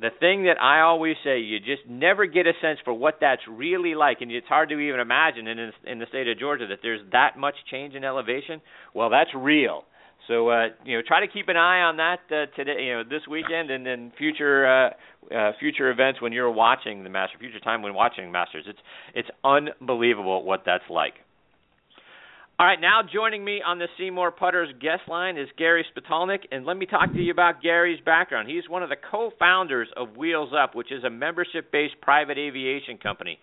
the, 0.00 0.10
thing 0.20 0.44
that 0.44 0.60
I 0.60 0.80
always 0.80 1.16
say, 1.24 1.40
you 1.40 1.58
just 1.58 1.88
never 1.88 2.26
get 2.26 2.46
a 2.46 2.52
sense 2.60 2.78
for 2.84 2.92
what 2.92 3.18
that's 3.20 3.42
really 3.48 3.94
like, 3.94 4.18
and 4.20 4.30
it's 4.30 4.46
hard 4.46 4.68
to 4.68 4.78
even 4.78 5.00
imagine 5.00 5.46
in 5.48 5.72
in 5.86 5.98
the 5.98 6.06
state 6.08 6.28
of 6.28 6.38
Georgia 6.38 6.66
that 6.68 6.80
there's 6.82 7.00
that 7.12 7.38
much 7.38 7.54
change 7.70 7.94
in 7.94 8.04
elevation. 8.04 8.60
Well, 8.94 9.10
that's 9.10 9.30
real. 9.34 9.84
So 10.28 10.50
uh, 10.50 10.66
you 10.84 10.96
know, 10.96 11.02
try 11.06 11.24
to 11.24 11.32
keep 11.32 11.48
an 11.48 11.56
eye 11.56 11.80
on 11.80 11.96
that 11.96 12.20
uh, 12.30 12.46
today, 12.54 12.84
you 12.84 12.92
know, 12.92 13.04
this 13.04 13.22
weekend, 13.28 13.70
and 13.70 13.84
then 13.86 14.12
future 14.18 14.66
uh, 14.66 15.34
uh, 15.34 15.52
future 15.58 15.90
events 15.90 16.20
when 16.20 16.32
you're 16.32 16.50
watching 16.50 17.02
the 17.02 17.10
Masters, 17.10 17.38
future 17.40 17.60
time 17.60 17.82
when 17.82 17.94
watching 17.94 18.30
Masters. 18.30 18.66
It's 18.68 18.78
it's 19.14 19.28
unbelievable 19.42 20.44
what 20.44 20.62
that's 20.66 20.84
like. 20.90 21.14
All 22.60 22.66
right, 22.66 22.78
now 22.78 23.00
joining 23.10 23.42
me 23.42 23.62
on 23.64 23.78
the 23.78 23.86
SeeMore 23.98 24.36
Putters 24.36 24.68
guest 24.82 25.08
line 25.08 25.38
is 25.38 25.48
Gary 25.56 25.82
Spitalnik, 25.96 26.40
and 26.52 26.66
let 26.66 26.76
me 26.76 26.84
talk 26.84 27.10
to 27.10 27.18
you 27.18 27.32
about 27.32 27.62
Gary's 27.62 28.02
background. 28.04 28.50
He's 28.50 28.68
one 28.68 28.82
of 28.82 28.90
the 28.90 28.96
co-founders 29.10 29.88
of 29.96 30.18
Wheels 30.18 30.50
Up, 30.52 30.74
which 30.74 30.92
is 30.92 31.02
a 31.02 31.08
membership-based 31.08 31.94
private 32.02 32.36
aviation 32.36 32.98
company. 32.98 33.38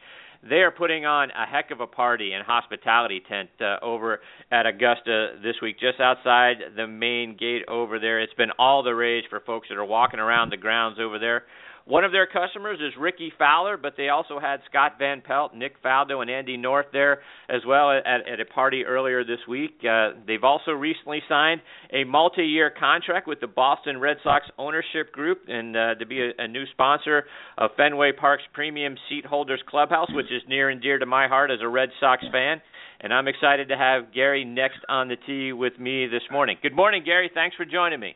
They 0.47 0.57
are 0.57 0.69
putting 0.69 1.07
on 1.07 1.31
a 1.31 1.47
heck 1.47 1.71
of 1.71 1.79
a 1.79 1.87
party 1.87 2.33
and 2.33 2.45
hospitality 2.45 3.23
tent 3.27 3.49
uh, 3.59 3.83
over 3.83 4.19
at 4.51 4.67
Augusta 4.67 5.37
this 5.41 5.55
week, 5.63 5.79
just 5.79 5.99
outside 5.99 6.57
the 6.75 6.85
main 6.85 7.35
gate 7.35 7.63
over 7.67 7.97
there. 7.97 8.21
It's 8.21 8.35
been 8.35 8.51
all 8.59 8.83
the 8.83 8.93
rage 8.93 9.23
for 9.31 9.39
folks 9.39 9.69
that 9.69 9.79
are 9.79 9.83
walking 9.85 10.19
around 10.19 10.51
the 10.51 10.57
grounds 10.57 10.99
over 11.01 11.17
there. 11.17 11.45
One 11.87 12.03
of 12.03 12.11
their 12.11 12.27
customers 12.27 12.79
is 12.81 12.91
Rickie 12.99 13.31
Fowler, 13.39 13.77
but 13.77 13.93
they 13.95 14.09
also 14.09 14.41
had 14.41 14.59
Scott 14.69 14.95
Van 14.99 15.21
Pelt, 15.21 15.55
Nick 15.55 15.81
Faldo, 15.81 16.21
and 16.21 16.29
Andy 16.29 16.57
North 16.57 16.87
there 16.91 17.19
as 17.47 17.61
well 17.65 17.91
at, 17.91 18.27
at 18.27 18.41
a 18.41 18.45
party 18.45 18.83
earlier 18.83 19.23
this 19.23 19.39
week. 19.47 19.79
Uh, 19.89 20.09
they've 20.27 20.43
also 20.43 20.71
recently 20.71 21.21
signed 21.29 21.61
a 21.93 22.03
multi-year 22.03 22.73
contract 22.77 23.25
with 23.25 23.39
the 23.39 23.47
Boston 23.47 24.01
Red 24.01 24.17
Sox 24.21 24.45
ownership 24.57 25.13
group 25.13 25.43
and 25.47 25.77
uh, 25.77 25.95
to 25.95 26.05
be 26.05 26.19
a, 26.19 26.31
a 26.37 26.47
new 26.49 26.65
sponsor 26.73 27.23
of 27.57 27.69
Fenway 27.77 28.11
Park's 28.11 28.43
Premium 28.53 28.97
Seat 29.07 29.25
Holders 29.25 29.61
Clubhouse, 29.69 30.09
which 30.11 30.25
is 30.25 30.41
near 30.49 30.69
and 30.69 30.81
dear 30.81 30.99
to 30.99 31.05
my 31.05 31.29
heart 31.29 31.51
as 31.51 31.59
a 31.61 31.69
Red 31.69 31.89
Sox 32.01 32.21
fan. 32.33 32.61
And 32.99 33.13
I'm 33.13 33.29
excited 33.29 33.69
to 33.69 33.77
have 33.77 34.13
Gary 34.13 34.43
next 34.43 34.79
on 34.89 35.07
the 35.07 35.15
tee 35.25 35.53
with 35.53 35.79
me 35.79 36.07
this 36.07 36.23
morning. 36.29 36.57
Good 36.61 36.75
morning, 36.75 37.03
Gary. 37.05 37.31
Thanks 37.33 37.55
for 37.55 37.63
joining 37.63 38.01
me. 38.01 38.15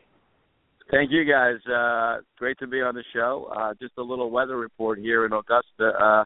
Thank 0.90 1.10
you, 1.10 1.24
guys. 1.24 1.56
Uh, 1.66 2.22
great 2.38 2.58
to 2.58 2.66
be 2.66 2.80
on 2.80 2.94
the 2.94 3.04
show. 3.12 3.50
Uh, 3.56 3.74
just 3.80 3.94
a 3.98 4.02
little 4.02 4.30
weather 4.30 4.56
report 4.56 4.98
here 4.98 5.24
in 5.24 5.32
Augusta. 5.32 5.64
Uh, 5.80 6.24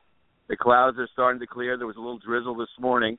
the 0.48 0.56
clouds 0.56 0.98
are 0.98 1.08
starting 1.12 1.40
to 1.40 1.46
clear. 1.46 1.76
There 1.76 1.86
was 1.86 1.96
a 1.96 2.00
little 2.00 2.18
drizzle 2.18 2.56
this 2.56 2.68
morning, 2.80 3.18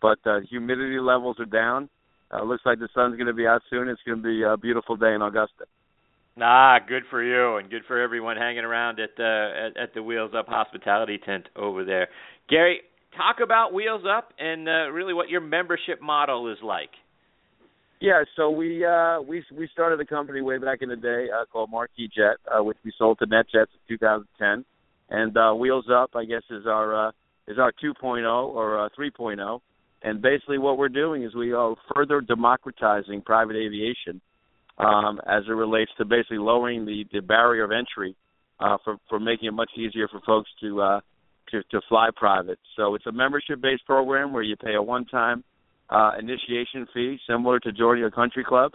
but 0.00 0.18
uh, 0.26 0.40
humidity 0.48 0.98
levels 0.98 1.36
are 1.38 1.46
down. 1.46 1.88
Uh, 2.32 2.42
looks 2.44 2.62
like 2.64 2.78
the 2.78 2.88
sun's 2.94 3.16
going 3.16 3.26
to 3.26 3.34
be 3.34 3.46
out 3.46 3.62
soon. 3.68 3.88
It's 3.88 4.00
going 4.06 4.18
to 4.18 4.24
be 4.24 4.42
a 4.42 4.56
beautiful 4.56 4.96
day 4.96 5.14
in 5.14 5.22
Augusta. 5.22 5.64
Ah, 6.40 6.78
good 6.86 7.02
for 7.10 7.22
you, 7.22 7.58
and 7.58 7.68
good 7.68 7.82
for 7.86 8.00
everyone 8.00 8.38
hanging 8.38 8.64
around 8.64 8.98
at 9.00 9.10
the 9.18 9.70
at, 9.76 9.82
at 9.82 9.94
the 9.94 10.02
Wheels 10.02 10.32
Up 10.34 10.48
hospitality 10.48 11.18
tent 11.18 11.46
over 11.56 11.84
there. 11.84 12.08
Gary, 12.48 12.80
talk 13.14 13.36
about 13.42 13.74
Wheels 13.74 14.04
Up 14.08 14.32
and 14.38 14.66
uh, 14.66 14.90
really 14.90 15.12
what 15.12 15.28
your 15.28 15.42
membership 15.42 16.00
model 16.00 16.50
is 16.50 16.56
like. 16.64 16.88
Yeah, 18.02 18.24
so 18.34 18.50
we 18.50 18.84
uh 18.84 19.20
we 19.20 19.44
we 19.56 19.68
started 19.72 20.00
a 20.00 20.04
company 20.04 20.40
way 20.40 20.58
back 20.58 20.82
in 20.82 20.88
the 20.88 20.96
day 20.96 21.28
uh, 21.32 21.44
called 21.44 21.70
Marquis 21.70 22.08
Jet, 22.12 22.34
uh, 22.50 22.60
which 22.64 22.76
we 22.84 22.92
sold 22.98 23.20
to 23.20 23.26
NetJets 23.26 23.70
in 23.88 23.96
2010, 23.96 24.64
and 25.08 25.36
uh, 25.36 25.52
Wheels 25.52 25.84
Up, 25.88 26.10
I 26.16 26.24
guess, 26.24 26.42
is 26.50 26.66
our 26.66 27.10
uh, 27.10 27.12
is 27.46 27.60
our 27.60 27.72
2.0 27.80 28.24
or 28.26 28.86
uh, 28.86 28.88
3.0, 28.98 29.60
And 30.02 30.20
basically, 30.20 30.58
what 30.58 30.78
we're 30.78 30.88
doing 30.88 31.22
is 31.22 31.32
we 31.36 31.52
are 31.52 31.76
further 31.94 32.20
democratizing 32.20 33.22
private 33.22 33.54
aviation 33.54 34.20
um, 34.78 35.20
as 35.24 35.44
it 35.46 35.52
relates 35.52 35.92
to 35.98 36.04
basically 36.04 36.38
lowering 36.38 36.84
the, 36.84 37.04
the 37.12 37.20
barrier 37.20 37.62
of 37.62 37.70
entry 37.70 38.16
uh, 38.58 38.78
for 38.82 38.96
for 39.08 39.20
making 39.20 39.46
it 39.46 39.52
much 39.52 39.70
easier 39.76 40.08
for 40.08 40.20
folks 40.26 40.50
to 40.60 40.82
uh, 40.82 41.00
to 41.52 41.62
to 41.70 41.80
fly 41.88 42.08
private. 42.16 42.58
So 42.74 42.96
it's 42.96 43.06
a 43.06 43.12
membership-based 43.12 43.86
program 43.86 44.32
where 44.32 44.42
you 44.42 44.56
pay 44.56 44.74
a 44.74 44.82
one-time 44.82 45.44
uh, 45.92 46.12
initiation 46.18 46.86
fee, 46.94 47.18
similar 47.28 47.60
to 47.60 47.72
joining 47.72 48.04
a 48.04 48.10
country 48.10 48.44
club, 48.44 48.72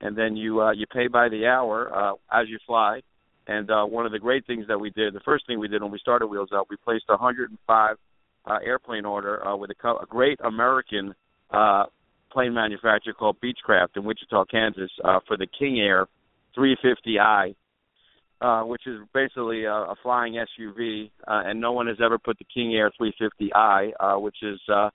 and 0.00 0.16
then 0.16 0.36
you 0.36 0.60
uh, 0.60 0.72
you 0.72 0.86
pay 0.92 1.08
by 1.08 1.28
the 1.28 1.46
hour 1.46 1.90
uh, 1.94 2.12
as 2.32 2.48
you 2.48 2.58
fly. 2.66 3.00
And 3.46 3.70
uh, 3.70 3.84
one 3.84 4.04
of 4.04 4.12
the 4.12 4.18
great 4.18 4.46
things 4.46 4.66
that 4.68 4.78
we 4.78 4.90
did, 4.90 5.14
the 5.14 5.20
first 5.20 5.46
thing 5.46 5.58
we 5.58 5.68
did 5.68 5.82
when 5.82 5.90
we 5.90 5.98
started 5.98 6.26
Wheels 6.26 6.50
Up, 6.54 6.66
we 6.68 6.76
placed 6.76 7.04
a 7.08 7.12
105 7.12 7.96
uh, 8.44 8.58
airplane 8.62 9.06
order 9.06 9.46
uh, 9.46 9.56
with 9.56 9.70
a, 9.70 9.74
co- 9.74 9.96
a 9.96 10.04
great 10.06 10.38
American 10.44 11.14
uh, 11.50 11.84
plane 12.30 12.52
manufacturer 12.52 13.14
called 13.14 13.38
Beechcraft 13.40 13.96
in 13.96 14.04
Wichita, 14.04 14.44
Kansas, 14.50 14.90
uh, 15.02 15.20
for 15.26 15.38
the 15.38 15.46
King 15.58 15.80
Air 15.80 16.06
350i, 16.58 17.54
uh, 18.42 18.62
which 18.64 18.82
is 18.86 18.98
basically 19.14 19.64
a, 19.64 19.72
a 19.72 19.94
flying 20.02 20.34
SUV, 20.34 21.10
uh, 21.26 21.42
and 21.46 21.58
no 21.58 21.72
one 21.72 21.86
has 21.86 21.96
ever 22.04 22.18
put 22.18 22.38
the 22.38 22.46
King 22.52 22.74
Air 22.74 22.90
350i, 23.00 23.92
uh, 23.98 24.18
which 24.20 24.36
is 24.42 24.60
uh, 24.70 24.90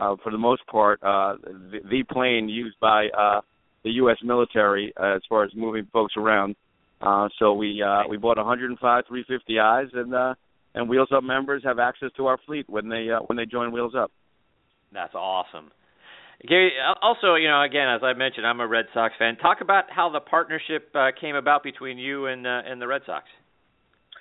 uh, 0.00 0.16
for 0.22 0.32
the 0.32 0.38
most 0.38 0.66
part 0.66 1.00
uh, 1.02 1.36
the, 1.42 1.80
the 1.88 2.02
plane 2.10 2.48
used 2.48 2.78
by 2.80 3.08
uh, 3.08 3.40
the 3.84 3.90
U.S. 3.92 4.16
military 4.22 4.92
uh, 5.00 5.16
as 5.16 5.22
far 5.28 5.44
as 5.44 5.50
moving 5.54 5.86
folks 5.92 6.14
around. 6.16 6.56
Uh, 7.00 7.28
so 7.38 7.54
we 7.54 7.82
uh, 7.82 8.02
we 8.08 8.16
bought 8.16 8.36
105 8.36 9.04
350i's, 9.10 9.90
and 9.94 10.14
uh, 10.14 10.34
and 10.74 10.88
Wheels 10.88 11.08
Up 11.14 11.24
members 11.24 11.62
have 11.64 11.78
access 11.78 12.10
to 12.16 12.26
our 12.26 12.38
fleet 12.46 12.68
when 12.68 12.88
they 12.88 13.08
uh, 13.10 13.20
when 13.26 13.36
they 13.36 13.46
join 13.46 13.72
Wheels 13.72 13.94
Up. 13.96 14.10
That's 14.92 15.14
awesome. 15.14 15.70
Gary, 16.46 16.72
also, 17.02 17.34
you 17.34 17.48
know, 17.48 17.62
again, 17.62 17.86
as 17.88 18.00
I 18.02 18.14
mentioned, 18.14 18.46
I'm 18.46 18.60
a 18.60 18.66
Red 18.66 18.86
Sox 18.94 19.14
fan. 19.18 19.36
Talk 19.36 19.60
about 19.60 19.84
how 19.90 20.08
the 20.10 20.20
partnership 20.20 20.88
uh, 20.94 21.08
came 21.18 21.36
about 21.36 21.62
between 21.62 21.98
you 21.98 22.26
and 22.26 22.46
uh, 22.46 22.62
and 22.66 22.80
the 22.80 22.86
Red 22.86 23.02
Sox. 23.06 23.24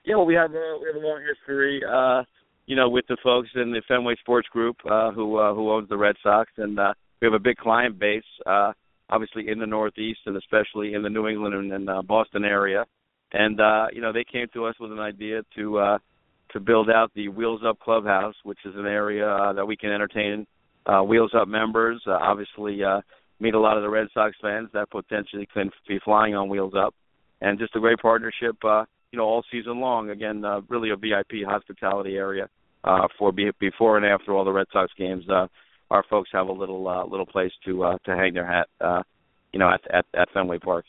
Yeah, 0.06 0.16
well, 0.16 0.26
we 0.26 0.34
have 0.36 0.52
a 0.52 0.78
we 0.82 0.88
have 0.88 1.02
a 1.02 1.06
long 1.06 1.22
history, 1.22 1.82
uh, 1.84 2.24
you 2.70 2.76
know, 2.76 2.88
with 2.88 3.06
the 3.08 3.18
folks 3.24 3.50
in 3.56 3.72
the 3.72 3.82
Fenway 3.88 4.16
Sports 4.22 4.48
Group 4.48 4.78
uh, 4.90 5.12
who 5.12 5.38
uh, 5.38 5.54
who 5.54 5.72
owns 5.72 5.90
the 5.90 5.98
Red 5.98 6.16
Sox, 6.24 6.52
and 6.58 6.80
uh, 6.80 6.94
we 7.20 7.26
have 7.26 7.34
a 7.34 7.40
big 7.40 7.58
client 7.58 8.00
base. 8.00 8.24
Uh, 8.46 8.72
obviously 9.10 9.50
in 9.50 9.60
the 9.60 9.66
Northeast 9.66 10.20
and 10.26 10.38
especially 10.38 10.94
in 10.94 11.02
the 11.02 11.10
New 11.10 11.28
England 11.28 11.56
and, 11.56 11.74
and 11.74 11.90
uh, 11.90 12.02
Boston 12.02 12.46
area. 12.46 12.86
And 13.32 13.60
uh, 13.60 13.88
you 13.94 14.02
know, 14.02 14.14
they 14.14 14.24
came 14.24 14.48
to 14.54 14.66
us 14.66 14.76
with 14.80 14.92
an 14.92 15.00
idea 15.00 15.42
to 15.56 15.78
uh, 15.78 15.98
to 16.54 16.60
build 16.60 16.90
out 16.90 17.12
the 17.14 17.28
Wheels 17.28 17.62
Up 17.66 17.80
Clubhouse, 17.80 18.36
which 18.44 18.58
is 18.66 18.74
an 18.76 18.88
area 18.88 19.28
uh, 19.28 19.54
that 19.54 19.66
we 19.66 19.78
can 19.78 19.92
entertain 19.92 20.48
uh, 20.88 21.02
Wheels 21.02 21.32
Up 21.40 21.48
members. 21.48 22.02
Uh, 22.08 22.12
obviously, 22.12 22.84
uh, 22.84 23.02
meet 23.40 23.54
a 23.54 23.60
lot 23.60 23.78
of 23.78 23.84
the 23.84 23.90
Red 23.90 24.08
Sox 24.14 24.36
fans 24.42 24.70
that 24.74 24.90
potentially 24.90 25.48
can 25.54 25.70
be 25.88 26.00
flying 26.04 26.34
on 26.34 26.50
Wheels 26.50 26.74
Up, 26.76 26.96
and 27.42 27.60
just 27.60 27.76
a 27.76 27.80
great 27.80 28.00
partnership. 28.00 28.56
Uh, 28.64 28.86
you 29.12 29.18
know, 29.18 29.26
all 29.26 29.44
season 29.52 29.80
long. 29.80 30.10
Again, 30.10 30.44
uh, 30.44 30.62
really 30.70 30.90
a 30.90 30.96
VIP 30.96 31.46
hospitality 31.46 32.16
area 32.16 32.48
uh, 32.84 33.08
for 33.18 33.32
be- 33.32 33.52
before 33.60 33.98
and 33.98 34.06
after 34.06 34.34
all 34.34 34.46
the 34.46 34.52
Red 34.52 34.68
Sox 34.72 34.92
games. 34.98 35.24
Uh, 35.30 35.48
our 35.92 36.04
folks 36.10 36.30
have 36.32 36.48
a 36.48 36.52
little 36.52 36.88
uh, 36.88 37.06
little 37.06 37.26
place 37.26 37.52
to 37.66 37.84
uh, 37.84 37.98
to 38.06 38.16
hang 38.16 38.34
their 38.34 38.46
hat, 38.46 38.68
uh, 38.80 39.02
you 39.52 39.60
know, 39.60 39.70
at, 39.70 39.82
at 39.92 40.06
at 40.14 40.30
Fenway 40.34 40.60
Park. 40.60 40.86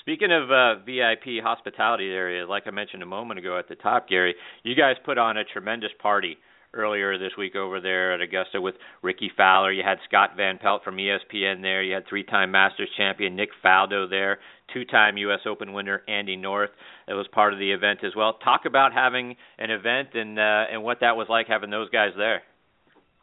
Speaking 0.00 0.30
of 0.30 0.52
uh, 0.52 0.84
VIP 0.84 1.42
hospitality 1.42 2.06
area, 2.10 2.46
like 2.46 2.62
I 2.66 2.70
mentioned 2.70 3.02
a 3.02 3.06
moment 3.06 3.40
ago 3.40 3.58
at 3.58 3.68
the 3.68 3.74
top, 3.74 4.08
Gary, 4.08 4.36
you 4.62 4.76
guys 4.76 4.94
put 5.04 5.18
on 5.18 5.36
a 5.36 5.42
tremendous 5.42 5.90
party 6.00 6.36
earlier 6.76 7.18
this 7.18 7.32
week 7.38 7.56
over 7.56 7.80
there 7.80 8.12
at 8.12 8.20
Augusta 8.20 8.60
with 8.60 8.74
Rickie 9.02 9.30
Fowler. 9.36 9.72
You 9.72 9.82
had 9.84 9.98
Scott 10.08 10.30
Van 10.36 10.58
Pelt 10.58 10.84
from 10.84 10.96
ESPN 10.96 11.62
there. 11.62 11.82
You 11.82 11.94
had 11.94 12.04
three-time 12.08 12.50
Masters 12.50 12.88
champion 12.96 13.34
Nick 13.34 13.48
Faldo 13.64 14.08
there, 14.08 14.38
two-time 14.72 15.16
U.S. 15.16 15.40
Open 15.46 15.72
winner 15.72 16.02
Andy 16.06 16.36
North. 16.36 16.70
That 17.08 17.14
was 17.14 17.26
part 17.32 17.52
of 17.52 17.58
the 17.58 17.72
event 17.72 18.00
as 18.04 18.12
well. 18.16 18.34
Talk 18.44 18.62
about 18.66 18.92
having 18.92 19.36
an 19.58 19.70
event 19.70 20.08
and 20.14 20.38
uh, 20.38 20.64
and 20.70 20.82
what 20.82 20.98
that 21.00 21.16
was 21.16 21.26
like 21.28 21.46
having 21.48 21.70
those 21.70 21.90
guys 21.90 22.10
there. 22.16 22.42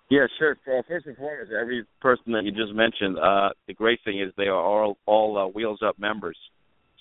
Yeah, 0.10 0.28
sure. 0.38 0.58
First 0.66 1.08
and 1.08 1.18
foremost, 1.18 1.52
every 1.60 1.86
person 2.02 2.34
that 2.34 2.44
you 2.44 2.52
just 2.52 2.74
mentioned, 2.74 3.18
uh, 3.18 3.50
the 3.68 3.74
great 3.74 4.00
thing 4.04 4.20
is 4.20 4.32
they 4.38 4.48
are 4.48 4.54
all 4.54 4.98
all 5.06 5.38
uh, 5.38 5.48
Wheels 5.48 5.80
Up 5.86 5.98
members. 5.98 6.38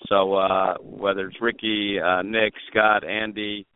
So 0.09 0.35
uh, 0.35 0.75
whether 0.81 1.29
it's 1.29 1.41
Rickie, 1.41 1.99
uh, 2.01 2.23
Nick, 2.23 2.55
Scott, 2.71 3.05
Andy, 3.05 3.67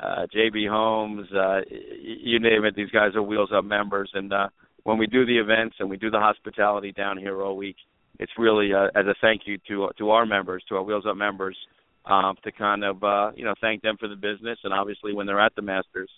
uh, 0.00 0.26
JB 0.34 0.68
Holmes, 0.68 1.26
uh, 1.32 1.60
you 1.70 2.38
name 2.38 2.64
it, 2.64 2.74
these 2.74 2.90
guys 2.90 3.14
are 3.14 3.22
Wheels 3.22 3.50
Up 3.54 3.64
members. 3.64 4.10
And 4.14 4.32
uh, 4.32 4.48
when 4.82 4.98
we 4.98 5.06
do 5.06 5.24
the 5.24 5.38
events 5.38 5.76
and 5.78 5.88
we 5.88 5.96
do 5.96 6.10
the 6.10 6.20
hospitality 6.20 6.92
down 6.92 7.18
here 7.18 7.42
all 7.42 7.56
week, 7.56 7.76
it's 8.18 8.32
really 8.38 8.72
uh, 8.72 8.86
as 8.94 9.06
a 9.06 9.14
thank 9.20 9.42
you 9.46 9.58
to 9.68 9.90
to 9.98 10.10
our 10.10 10.26
members, 10.26 10.62
to 10.68 10.76
our 10.76 10.82
Wheels 10.82 11.04
Up 11.06 11.16
members, 11.16 11.56
um, 12.06 12.36
to 12.44 12.52
kind 12.52 12.84
of 12.84 13.02
uh, 13.02 13.32
you 13.34 13.44
know 13.44 13.54
thank 13.60 13.82
them 13.82 13.96
for 13.98 14.08
the 14.08 14.16
business, 14.16 14.58
and 14.64 14.72
obviously 14.72 15.12
when 15.12 15.26
they're 15.26 15.40
at 15.40 15.54
the 15.54 15.62
Masters, 15.62 16.10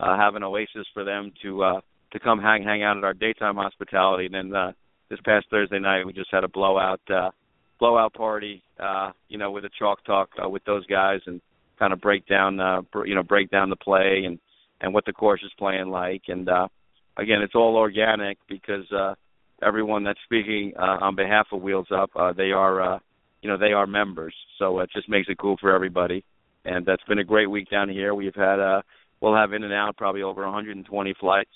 uh, 0.00 0.16
have 0.16 0.34
an 0.34 0.42
oasis 0.42 0.86
for 0.92 1.04
them 1.04 1.32
to 1.42 1.62
uh, 1.62 1.80
to 2.12 2.20
come 2.20 2.40
hang 2.40 2.62
hang 2.62 2.82
out 2.82 2.96
at 2.98 3.04
our 3.04 3.14
daytime 3.14 3.56
hospitality. 3.56 4.26
And 4.26 4.34
then 4.34 4.54
uh, 4.54 4.72
this 5.08 5.20
past 5.24 5.46
Thursday 5.50 5.78
night, 5.78 6.04
we 6.04 6.12
just 6.12 6.30
had 6.30 6.44
a 6.44 6.48
blowout 6.48 7.00
uh, 7.10 7.30
blowout 7.78 8.14
party, 8.14 8.62
uh, 8.80 9.12
you 9.28 9.38
know, 9.38 9.50
with 9.50 9.64
a 9.64 9.70
chalk 9.78 10.04
talk 10.04 10.30
uh, 10.42 10.48
with 10.48 10.64
those 10.64 10.86
guys 10.86 11.20
and 11.26 11.40
kind 11.78 11.92
of 11.92 12.00
break 12.00 12.26
down, 12.26 12.60
uh, 12.60 12.82
you 13.04 13.14
know, 13.14 13.22
break 13.22 13.50
down 13.50 13.70
the 13.70 13.76
play 13.76 14.22
and 14.26 14.38
and 14.80 14.92
what 14.92 15.04
the 15.06 15.12
course 15.12 15.42
is 15.42 15.52
playing 15.58 15.88
like. 15.88 16.22
And 16.28 16.48
uh, 16.48 16.68
again, 17.16 17.40
it's 17.42 17.54
all 17.54 17.76
organic 17.76 18.38
because 18.48 18.90
uh, 18.92 19.14
everyone 19.62 20.04
that's 20.04 20.18
speaking 20.24 20.72
uh, 20.78 20.98
on 21.00 21.16
behalf 21.16 21.46
of 21.52 21.62
Wheels 21.62 21.88
Up, 21.94 22.10
uh, 22.16 22.32
they 22.32 22.52
are, 22.52 22.94
uh, 22.94 22.98
you 23.42 23.48
know, 23.48 23.56
they 23.56 23.72
are 23.72 23.86
members. 23.86 24.34
So 24.58 24.80
it 24.80 24.90
just 24.94 25.08
makes 25.08 25.28
it 25.28 25.38
cool 25.38 25.56
for 25.60 25.74
everybody. 25.74 26.24
And 26.64 26.84
that's 26.84 27.02
been 27.04 27.20
a 27.20 27.24
great 27.24 27.50
week 27.50 27.70
down 27.70 27.88
here. 27.88 28.14
We've 28.14 28.34
had, 28.34 28.60
uh, 28.60 28.82
we'll 29.20 29.36
have 29.36 29.52
in 29.52 29.62
and 29.62 29.72
out 29.72 29.96
probably 29.96 30.22
over 30.22 30.44
120 30.44 31.14
flights 31.18 31.50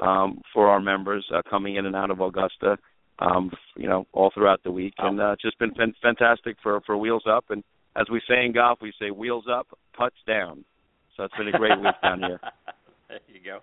um, 0.00 0.40
for 0.52 0.68
our 0.68 0.80
members 0.80 1.26
uh, 1.34 1.42
coming 1.48 1.76
in 1.76 1.86
and 1.86 1.94
out 1.94 2.10
of 2.10 2.20
Augusta, 2.20 2.78
um, 3.18 3.50
you 3.76 3.88
know, 3.88 4.06
all 4.12 4.30
throughout 4.32 4.62
the 4.62 4.70
week, 4.70 4.94
and 4.98 5.20
uh, 5.20 5.36
just 5.40 5.58
been 5.58 5.72
fantastic 6.02 6.56
for 6.62 6.80
for 6.82 6.96
Wheels 6.96 7.24
Up. 7.26 7.46
And 7.48 7.64
as 7.98 8.06
we 8.10 8.20
say 8.28 8.44
in 8.44 8.52
golf, 8.52 8.78
we 8.82 8.92
say 9.00 9.10
Wheels 9.10 9.44
Up, 9.50 9.66
putts 9.96 10.16
down. 10.26 10.64
So 11.16 11.24
it's 11.24 11.34
been 11.36 11.48
a 11.48 11.58
great 11.58 11.78
week 11.80 11.94
down 12.02 12.20
here. 12.20 12.40
there 13.08 13.20
you 13.32 13.40
go. 13.44 13.60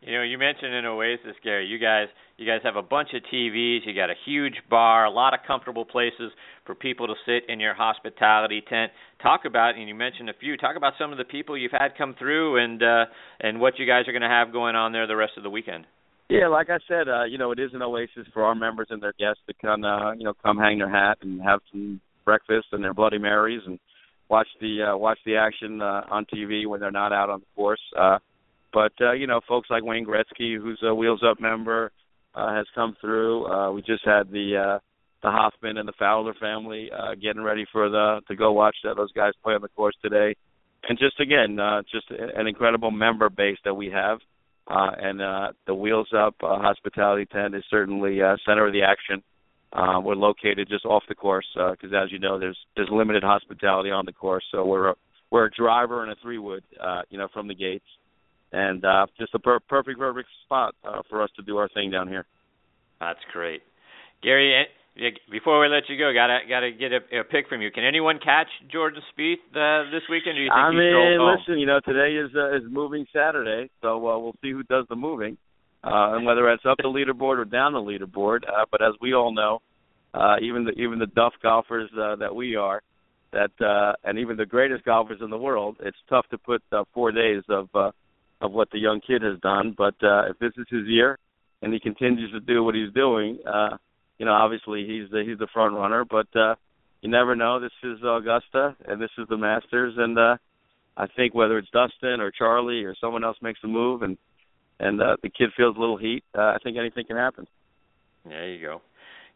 You 0.00 0.16
know, 0.16 0.22
you 0.22 0.38
mentioned 0.38 0.72
an 0.72 0.86
Oasis, 0.86 1.34
Gary. 1.42 1.66
You 1.66 1.78
guys, 1.78 2.06
you 2.36 2.46
guys 2.46 2.60
have 2.62 2.76
a 2.76 2.82
bunch 2.82 3.08
of 3.14 3.22
TVs. 3.32 3.80
You 3.84 3.94
got 3.94 4.10
a 4.10 4.14
huge 4.24 4.54
bar, 4.70 5.04
a 5.04 5.10
lot 5.10 5.34
of 5.34 5.40
comfortable 5.46 5.84
places 5.84 6.30
for 6.64 6.74
people 6.74 7.08
to 7.08 7.14
sit 7.26 7.50
in 7.50 7.58
your 7.58 7.74
hospitality 7.74 8.62
tent. 8.66 8.92
Talk 9.20 9.40
about, 9.44 9.74
and 9.74 9.88
you 9.88 9.94
mentioned 9.94 10.30
a 10.30 10.34
few. 10.40 10.56
Talk 10.56 10.76
about 10.76 10.92
some 10.98 11.10
of 11.10 11.18
the 11.18 11.24
people 11.24 11.58
you've 11.58 11.72
had 11.72 11.98
come 11.98 12.14
through, 12.16 12.62
and 12.62 12.82
uh, 12.82 13.04
and 13.40 13.60
what 13.60 13.78
you 13.78 13.86
guys 13.86 14.06
are 14.06 14.12
going 14.12 14.22
to 14.22 14.28
have 14.28 14.52
going 14.52 14.76
on 14.76 14.92
there 14.92 15.06
the 15.06 15.16
rest 15.16 15.32
of 15.36 15.42
the 15.42 15.50
weekend. 15.50 15.84
Yeah, 16.30 16.46
like 16.48 16.68
I 16.70 16.78
said, 16.86 17.08
uh, 17.08 17.24
you 17.24 17.38
know, 17.38 17.52
it 17.52 17.58
is 17.58 17.70
an 17.72 17.82
oasis 17.82 18.26
for 18.32 18.44
our 18.44 18.54
members 18.54 18.88
and 18.90 19.02
their 19.02 19.14
guests 19.18 19.42
to 19.48 19.54
come, 19.60 19.82
uh, 19.82 20.12
you 20.12 20.24
know, 20.24 20.34
come 20.44 20.58
hang 20.58 20.78
their 20.78 20.90
hat 20.90 21.18
and 21.22 21.40
have 21.42 21.60
some 21.72 22.00
breakfast 22.28 22.66
and 22.72 22.84
their 22.84 22.92
Bloody 22.92 23.16
Marys 23.16 23.62
and 23.66 23.78
watch 24.28 24.48
the 24.60 24.90
uh, 24.90 24.96
watch 24.96 25.18
the 25.24 25.36
action 25.36 25.80
uh, 25.80 26.02
on 26.10 26.26
TV 26.26 26.66
when 26.66 26.78
they're 26.78 26.90
not 26.90 27.10
out 27.10 27.30
on 27.30 27.40
the 27.40 27.46
course. 27.56 27.80
Uh, 27.98 28.18
but 28.70 28.92
uh, 29.00 29.12
you 29.12 29.26
know, 29.26 29.40
folks 29.48 29.70
like 29.70 29.82
Wayne 29.82 30.04
Gretzky, 30.04 30.58
who's 30.60 30.78
a 30.82 30.94
Wheels 30.94 31.22
Up 31.28 31.40
member, 31.40 31.90
uh, 32.34 32.54
has 32.54 32.66
come 32.74 32.94
through. 33.00 33.46
Uh, 33.46 33.72
we 33.72 33.80
just 33.80 34.04
had 34.04 34.30
the 34.30 34.56
uh, 34.56 34.78
the 35.22 35.30
Hoffman 35.30 35.78
and 35.78 35.88
the 35.88 35.94
Fowler 35.98 36.34
family 36.34 36.90
uh, 36.92 37.14
getting 37.14 37.42
ready 37.42 37.64
for 37.72 37.88
the 37.88 38.20
to 38.28 38.36
go 38.36 38.52
watch 38.52 38.76
that, 38.84 38.96
those 38.96 39.12
guys 39.12 39.32
play 39.42 39.54
on 39.54 39.62
the 39.62 39.68
course 39.68 39.96
today. 40.02 40.36
And 40.86 40.98
just 40.98 41.18
again, 41.18 41.58
uh, 41.58 41.82
just 41.90 42.10
an 42.10 42.46
incredible 42.46 42.90
member 42.90 43.30
base 43.30 43.58
that 43.64 43.74
we 43.74 43.90
have. 43.90 44.18
Uh, 44.68 44.90
and 45.00 45.22
uh, 45.22 45.48
the 45.66 45.74
Wheels 45.74 46.08
Up 46.14 46.34
uh, 46.42 46.58
Hospitality 46.58 47.24
Tent 47.24 47.54
is 47.54 47.64
certainly 47.70 48.20
uh, 48.20 48.36
center 48.46 48.66
of 48.66 48.72
the 48.74 48.82
action. 48.82 49.22
Uh, 49.72 50.00
we're 50.02 50.14
located 50.14 50.68
just 50.68 50.86
off 50.86 51.02
the 51.08 51.14
course 51.14 51.46
because, 51.54 51.92
uh, 51.92 52.04
as 52.04 52.10
you 52.10 52.18
know, 52.18 52.38
there's 52.38 52.58
there's 52.74 52.88
limited 52.90 53.22
hospitality 53.22 53.90
on 53.90 54.06
the 54.06 54.12
course. 54.12 54.44
So 54.50 54.64
we're 54.64 54.90
a, 54.90 54.94
we're 55.30 55.46
a 55.46 55.50
driver 55.50 56.02
and 56.02 56.10
a 56.10 56.16
three 56.22 56.38
wood, 56.38 56.64
uh, 56.82 57.02
you 57.10 57.18
know, 57.18 57.28
from 57.32 57.48
the 57.48 57.54
gates 57.54 57.84
and 58.52 58.84
uh, 58.84 59.06
just 59.18 59.34
a 59.34 59.38
per- 59.38 59.60
perfect, 59.60 59.98
perfect 59.98 60.28
spot 60.44 60.74
uh, 60.84 61.02
for 61.08 61.22
us 61.22 61.30
to 61.36 61.42
do 61.42 61.56
our 61.56 61.68
thing 61.68 61.90
down 61.90 62.08
here. 62.08 62.26
That's 63.00 63.18
great, 63.32 63.62
Gary. 64.22 64.54
Eh, 64.96 65.10
before 65.30 65.60
we 65.60 65.68
let 65.68 65.88
you 65.88 65.96
go, 65.96 66.12
gotta 66.12 66.40
gotta 66.48 66.72
get 66.72 66.90
a, 66.92 67.20
a 67.20 67.24
pick 67.24 67.48
from 67.48 67.62
you. 67.62 67.70
Can 67.70 67.84
anyone 67.84 68.18
catch 68.18 68.48
Jordan 68.72 69.00
Spieth 69.12 69.34
uh, 69.54 69.90
this 69.90 70.02
weekend? 70.10 70.36
Do 70.36 70.42
you 70.42 70.48
think 70.48 70.58
I 70.58 70.70
mean, 70.70 71.18
home? 71.20 71.36
listen, 71.38 71.60
you 71.60 71.66
know, 71.66 71.78
today 71.84 72.16
is 72.16 72.30
uh, 72.34 72.56
is 72.56 72.62
moving 72.68 73.06
Saturday, 73.12 73.70
so 73.80 74.08
uh, 74.08 74.18
we'll 74.18 74.34
see 74.42 74.50
who 74.50 74.64
does 74.64 74.86
the 74.88 74.96
moving, 74.96 75.36
uh, 75.84 76.14
and 76.16 76.26
whether 76.26 76.48
it's 76.50 76.64
up 76.66 76.78
the 76.78 76.88
leaderboard 76.88 77.38
or 77.38 77.44
down 77.44 77.72
the 77.72 77.78
leaderboard. 77.78 78.40
Uh, 78.48 78.64
but 78.70 78.82
as 78.82 78.94
we 79.00 79.14
all 79.14 79.32
know, 79.32 79.60
uh, 80.14 80.36
even 80.42 80.64
the 80.64 80.72
even 80.72 80.98
the 80.98 81.06
duff 81.06 81.34
golfers 81.42 81.90
uh, 82.00 82.16
that 82.16 82.34
we 82.34 82.56
are, 82.56 82.82
that 83.32 83.50
uh, 83.60 83.92
and 84.04 84.18
even 84.18 84.36
the 84.36 84.46
greatest 84.46 84.84
golfers 84.84 85.20
in 85.22 85.30
the 85.30 85.38
world, 85.38 85.76
it's 85.80 85.96
tough 86.08 86.26
to 86.30 86.38
put 86.38 86.62
uh, 86.72 86.84
four 86.94 87.12
days 87.12 87.42
of 87.48 87.68
uh, 87.74 87.90
of 88.40 88.52
what 88.52 88.70
the 88.70 88.78
young 88.78 89.00
kid 89.00 89.22
has 89.22 89.38
done. 89.40 89.74
But 89.76 89.94
uh, 90.02 90.30
if 90.30 90.38
this 90.38 90.52
is 90.56 90.66
his 90.70 90.86
year 90.86 91.18
and 91.62 91.72
he 91.72 91.80
continues 91.80 92.30
to 92.32 92.40
do 92.40 92.62
what 92.62 92.74
he's 92.74 92.92
doing, 92.92 93.38
uh, 93.46 93.76
you 94.18 94.26
know, 94.26 94.32
obviously 94.32 94.86
he's 94.86 95.10
the 95.10 95.24
he's 95.26 95.38
the 95.38 95.48
front 95.52 95.74
runner. 95.74 96.04
But 96.04 96.28
uh, 96.34 96.54
you 97.02 97.10
never 97.10 97.36
know. 97.36 97.60
This 97.60 97.72
is 97.82 97.98
Augusta 98.02 98.76
and 98.86 99.00
this 99.00 99.10
is 99.18 99.28
the 99.28 99.36
Masters, 99.36 99.94
and 99.96 100.18
uh, 100.18 100.36
I 100.96 101.06
think 101.06 101.34
whether 101.34 101.58
it's 101.58 101.70
Dustin 101.70 102.20
or 102.20 102.30
Charley 102.30 102.84
or 102.84 102.94
someone 103.00 103.24
else 103.24 103.36
makes 103.42 103.60
a 103.62 103.68
move 103.68 104.02
and 104.02 104.16
and 104.80 105.00
uh, 105.00 105.16
the 105.22 105.30
kid 105.30 105.50
feels 105.56 105.76
a 105.76 105.80
little 105.80 105.96
heat, 105.96 106.24
uh, 106.36 106.40
I 106.40 106.56
think 106.62 106.76
anything 106.78 107.04
can 107.06 107.16
happen. 107.16 107.46
There 108.24 108.48
you 108.48 108.64
go. 108.64 108.82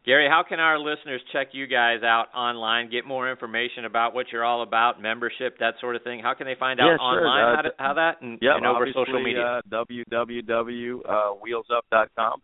Gary, 0.04 0.26
how 0.28 0.42
can 0.46 0.58
our 0.58 0.80
listeners 0.80 1.20
check 1.32 1.50
you 1.52 1.68
guys 1.68 2.02
out 2.02 2.26
online, 2.34 2.90
get 2.90 3.06
more 3.06 3.30
information 3.30 3.84
about 3.84 4.14
what 4.14 4.26
you're 4.32 4.44
all 4.44 4.64
about, 4.64 5.00
membership, 5.00 5.58
that 5.60 5.74
sort 5.80 5.94
of 5.94 6.02
thing? 6.02 6.18
How 6.20 6.34
can 6.34 6.46
they 6.46 6.56
find 6.58 6.80
out 6.80 6.86
yeah, 6.86 6.96
online 6.96 7.44
sure. 7.44 7.56
how, 7.56 7.62
to, 7.62 7.70
how 7.78 7.94
that 7.94 8.20
and, 8.20 8.36
yep, 8.42 8.56
and 8.56 8.66
over 8.66 8.84
social 8.92 9.22
media? 9.22 9.60
Uh, 9.62 9.70
www.wheelsup.com 9.70 12.42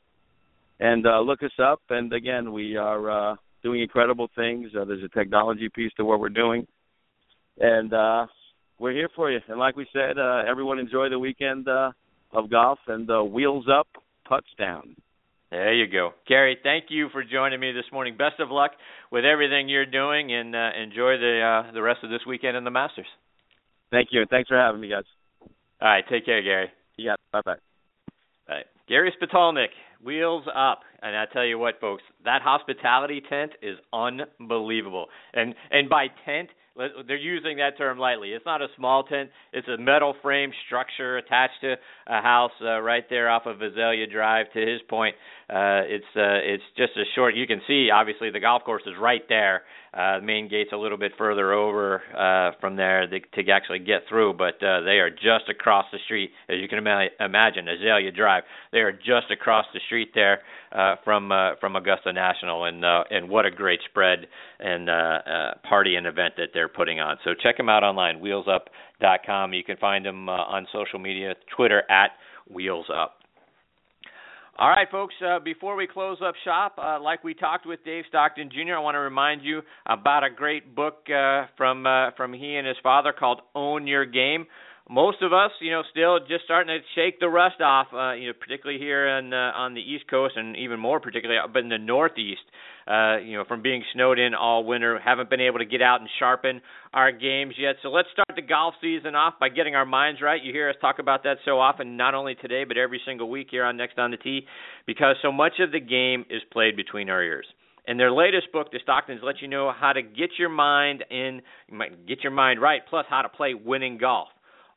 and 0.80 1.06
uh, 1.06 1.20
look 1.20 1.42
us 1.42 1.52
up. 1.60 1.80
And 1.90 2.12
again, 2.12 2.52
we 2.52 2.76
are 2.76 3.32
uh, 3.32 3.36
doing 3.62 3.82
incredible 3.82 4.28
things. 4.36 4.70
Uh, 4.78 4.84
there's 4.84 5.02
a 5.02 5.08
technology 5.08 5.68
piece 5.74 5.92
to 5.96 6.04
what 6.04 6.20
we're 6.20 6.28
doing, 6.28 6.66
and 7.58 7.92
uh, 7.92 8.26
we're 8.78 8.92
here 8.92 9.08
for 9.16 9.30
you. 9.30 9.40
And 9.48 9.58
like 9.58 9.76
we 9.76 9.86
said, 9.92 10.18
uh, 10.18 10.42
everyone 10.48 10.78
enjoy 10.78 11.08
the 11.08 11.18
weekend 11.18 11.68
uh, 11.68 11.90
of 12.32 12.50
golf 12.50 12.78
and 12.86 13.10
uh, 13.10 13.22
wheels 13.22 13.66
up, 13.72 13.88
putts 14.26 14.48
down. 14.58 14.96
There 15.50 15.72
you 15.72 15.90
go, 15.90 16.10
Gary. 16.26 16.58
Thank 16.62 16.86
you 16.90 17.08
for 17.10 17.24
joining 17.24 17.58
me 17.58 17.72
this 17.72 17.86
morning. 17.90 18.18
Best 18.18 18.38
of 18.38 18.50
luck 18.50 18.72
with 19.10 19.24
everything 19.24 19.68
you're 19.68 19.86
doing, 19.86 20.30
and 20.32 20.54
uh, 20.54 20.70
enjoy 20.82 21.16
the 21.16 21.64
uh, 21.68 21.72
the 21.72 21.80
rest 21.80 22.00
of 22.04 22.10
this 22.10 22.20
weekend 22.26 22.56
in 22.56 22.64
the 22.64 22.70
Masters. 22.70 23.06
Thank 23.90 24.08
you, 24.12 24.20
and 24.20 24.28
thanks 24.28 24.48
for 24.48 24.58
having 24.58 24.80
me, 24.80 24.90
guys. 24.90 25.04
All 25.80 25.88
right, 25.88 26.04
take 26.10 26.26
care, 26.26 26.42
Gary. 26.42 26.70
Yeah, 26.98 27.14
bye 27.32 27.40
bye. 27.42 27.52
All 28.48 28.56
right, 28.56 28.66
Gary 28.88 29.10
Spitalnik, 29.20 29.68
wheels 30.04 30.44
up, 30.54 30.80
and 31.00 31.16
I 31.16 31.24
tell 31.32 31.46
you 31.46 31.58
what, 31.58 31.80
folks, 31.80 32.02
that 32.24 32.42
hospitality 32.42 33.22
tent 33.26 33.52
is 33.62 33.78
unbelievable. 33.90 35.06
And 35.32 35.54
and 35.70 35.88
by 35.88 36.08
tent, 36.26 36.50
they're 37.06 37.16
using 37.16 37.58
that 37.58 37.76
term 37.76 37.98
lightly. 37.98 38.30
It's 38.30 38.46
not 38.46 38.62
a 38.62 38.68
small 38.76 39.02
tent. 39.04 39.30
It's 39.52 39.68
a 39.68 39.76
metal 39.76 40.14
frame 40.22 40.52
structure 40.66 41.18
attached 41.18 41.60
to 41.62 41.74
a 42.06 42.22
house 42.22 42.52
uh, 42.62 42.80
right 42.80 43.04
there 43.10 43.28
off 43.28 43.46
of 43.46 43.60
Azalea 43.60 44.06
Drive. 44.06 44.46
To 44.54 44.60
his 44.60 44.80
point, 44.88 45.14
uh, 45.50 45.82
it's 45.84 46.04
uh, 46.16 46.40
it's 46.42 46.62
just 46.76 46.92
a 46.96 47.04
short. 47.14 47.34
You 47.34 47.46
can 47.46 47.60
see 47.66 47.90
obviously 47.92 48.30
the 48.30 48.40
golf 48.40 48.64
course 48.64 48.82
is 48.86 48.94
right 49.00 49.22
there. 49.28 49.62
Uh, 49.98 50.20
the 50.20 50.24
main 50.24 50.48
gate's 50.48 50.70
a 50.72 50.76
little 50.76 50.96
bit 50.96 51.10
further 51.18 51.52
over 51.52 52.00
uh, 52.16 52.52
from 52.60 52.76
there 52.76 53.08
to, 53.08 53.50
actually 53.50 53.80
get 53.80 54.02
through, 54.08 54.32
but 54.32 54.54
uh, 54.62 54.80
they 54.82 55.00
are 55.00 55.10
just 55.10 55.48
across 55.50 55.86
the 55.90 55.98
street, 56.04 56.30
as 56.48 56.58
you 56.60 56.68
can 56.68 56.78
ima- 56.78 57.08
imagine, 57.18 57.66
Azalea 57.66 58.12
Drive. 58.12 58.44
They 58.70 58.78
are 58.78 58.92
just 58.92 59.32
across 59.32 59.64
the 59.74 59.80
street 59.86 60.10
there 60.14 60.42
uh, 60.70 60.96
from 61.02 61.32
uh, 61.32 61.56
from 61.60 61.74
Augusta 61.74 62.12
National, 62.12 62.66
and 62.66 62.84
uh, 62.84 63.04
and 63.10 63.28
what 63.28 63.44
a 63.44 63.50
great 63.50 63.80
spread 63.90 64.28
and 64.60 64.88
uh, 64.88 64.92
uh, 64.92 65.54
party 65.68 65.96
and 65.96 66.06
event 66.06 66.34
that 66.36 66.50
they're 66.54 66.68
putting 66.68 67.00
on. 67.00 67.16
So 67.24 67.30
check 67.34 67.56
them 67.56 67.68
out 67.68 67.82
online, 67.82 68.20
wheelsup.com. 68.20 69.52
You 69.52 69.64
can 69.64 69.78
find 69.78 70.06
them 70.06 70.28
uh, 70.28 70.32
on 70.32 70.68
social 70.72 71.00
media, 71.00 71.34
Twitter 71.56 71.82
at 71.90 72.10
Wheels 72.48 72.86
Up. 72.94 73.17
All 74.60 74.70
right, 74.70 74.90
folks, 74.90 75.14
uh, 75.24 75.38
before 75.38 75.76
we 75.76 75.86
close 75.86 76.18
up 76.20 76.34
shop, 76.44 76.80
uh, 76.82 77.00
like 77.00 77.22
we 77.22 77.32
talked 77.32 77.64
with 77.64 77.84
Dave 77.84 78.02
Stockton 78.08 78.50
Jr., 78.50 78.74
I 78.74 78.80
want 78.80 78.96
to 78.96 78.98
remind 78.98 79.44
you 79.44 79.62
about 79.86 80.24
a 80.24 80.30
great 80.30 80.74
book 80.74 81.06
uh, 81.08 81.44
from 81.56 81.86
uh, 81.86 82.10
from 82.16 82.32
he 82.32 82.56
and 82.56 82.66
his 82.66 82.76
father 82.82 83.12
called 83.16 83.40
Own 83.54 83.86
Your 83.86 84.04
Game. 84.04 84.46
Most 84.90 85.18
of 85.22 85.32
us, 85.32 85.52
you 85.60 85.70
know, 85.70 85.82
still 85.92 86.18
just 86.18 86.42
starting 86.44 86.74
to 86.74 86.80
shake 86.96 87.20
the 87.20 87.28
rust 87.28 87.60
off, 87.60 87.86
uh, 87.92 88.14
you 88.14 88.26
know, 88.26 88.32
particularly 88.32 88.80
here 88.80 89.06
on 89.06 89.32
uh, 89.32 89.52
on 89.54 89.74
the 89.74 89.80
East 89.80 90.10
Coast 90.10 90.34
and 90.36 90.56
even 90.56 90.80
more 90.80 90.98
particularly 90.98 91.38
up 91.38 91.54
in 91.54 91.68
the 91.68 91.78
Northeast 91.78 92.42
uh, 92.88 93.18
you 93.18 93.36
know, 93.36 93.44
from 93.44 93.60
being 93.60 93.84
snowed 93.92 94.18
in 94.18 94.34
all 94.34 94.64
winter, 94.64 94.98
haven't 94.98 95.28
been 95.28 95.42
able 95.42 95.58
to 95.58 95.66
get 95.66 95.82
out 95.82 96.00
and 96.00 96.08
sharpen 96.18 96.62
our 96.94 97.12
games 97.12 97.54
yet. 97.58 97.76
So 97.82 97.90
let's 97.90 98.08
start 98.12 98.28
the 98.34 98.42
golf 98.42 98.74
season 98.80 99.14
off 99.14 99.34
by 99.38 99.50
getting 99.50 99.74
our 99.74 99.84
minds 99.84 100.22
right. 100.22 100.42
You 100.42 100.52
hear 100.52 100.70
us 100.70 100.76
talk 100.80 100.98
about 100.98 101.22
that 101.24 101.36
so 101.44 101.60
often, 101.60 101.98
not 101.98 102.14
only 102.14 102.34
today, 102.36 102.64
but 102.64 102.78
every 102.78 103.00
single 103.04 103.28
week 103.28 103.48
here 103.50 103.64
on 103.64 103.76
Next 103.76 103.98
on 103.98 104.10
the 104.10 104.16
Tee, 104.16 104.46
because 104.86 105.16
so 105.20 105.30
much 105.30 105.54
of 105.60 105.70
the 105.70 105.80
game 105.80 106.24
is 106.30 106.40
played 106.50 106.76
between 106.76 107.10
our 107.10 107.22
ears. 107.22 107.46
In 107.86 107.96
their 107.96 108.12
latest 108.12 108.52
book, 108.52 108.70
the 108.70 108.80
Stocktons 108.86 109.22
let 109.22 109.40
you 109.40 109.48
know 109.48 109.72
how 109.74 109.92
to 109.92 110.02
get 110.02 110.30
your 110.38 110.50
mind 110.50 111.04
in, 111.10 111.42
get 112.06 112.22
your 112.22 112.32
mind 112.32 112.60
right, 112.60 112.82
plus 112.88 113.06
how 113.08 113.22
to 113.22 113.28
play 113.28 113.54
winning 113.54 113.98
golf. 113.98 114.28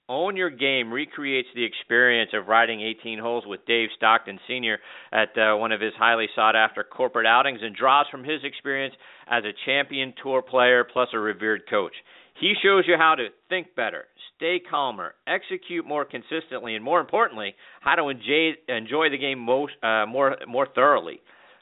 Own 0.09 0.35
Your 0.35 0.49
Game 0.49 0.91
recreates 0.91 1.47
the 1.55 1.63
experience 1.63 2.31
of 2.33 2.47
riding 2.47 2.81
18 2.81 3.19
holes 3.19 3.45
with 3.47 3.65
Dave 3.65 3.89
Stockton 3.95 4.39
Sr. 4.47 4.79
at 5.11 5.29
uh, 5.37 5.55
one 5.55 5.71
of 5.71 5.79
his 5.79 5.93
highly 5.97 6.27
sought 6.35 6.55
after 6.55 6.83
corporate 6.83 7.25
outings 7.25 7.59
and 7.61 7.75
draws 7.75 8.07
from 8.11 8.23
his 8.23 8.43
experience 8.43 8.95
as 9.29 9.43
a 9.43 9.53
champion 9.65 10.13
tour 10.21 10.41
player 10.41 10.83
plus 10.83 11.09
a 11.13 11.19
revered 11.19 11.63
coach. 11.69 11.93
He 12.39 12.53
shows 12.63 12.85
you 12.87 12.95
how 12.97 13.15
to 13.15 13.27
think 13.49 13.75
better, 13.75 14.05
stay 14.35 14.59
calmer, 14.59 15.13
execute 15.27 15.85
more 15.85 16.05
consistently, 16.05 16.75
and 16.75 16.83
more 16.83 16.99
importantly, 16.99 17.53
how 17.81 17.95
to 17.95 18.09
enjoy, 18.09 18.53
enjoy 18.67 19.09
the 19.09 19.17
game 19.17 19.39
most, 19.39 19.73
uh, 19.83 20.05
more, 20.07 20.37
more 20.47 20.67
thoroughly. 20.73 21.21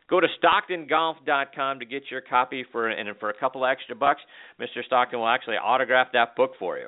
Go 0.09 0.19
to 0.19 0.27
StocktonGolf.com 0.41 1.79
to 1.79 1.85
get 1.85 2.03
your 2.09 2.21
copy 2.21 2.65
for 2.71 2.87
and 2.87 3.15
for 3.19 3.29
a 3.29 3.39
couple 3.39 3.65
extra 3.65 3.95
bucks, 3.95 4.21
Mr. 4.59 4.83
Stockton 4.85 5.19
will 5.19 5.27
actually 5.27 5.57
autograph 5.57 6.07
that 6.13 6.35
book 6.35 6.53
for 6.57 6.77
you. 6.77 6.87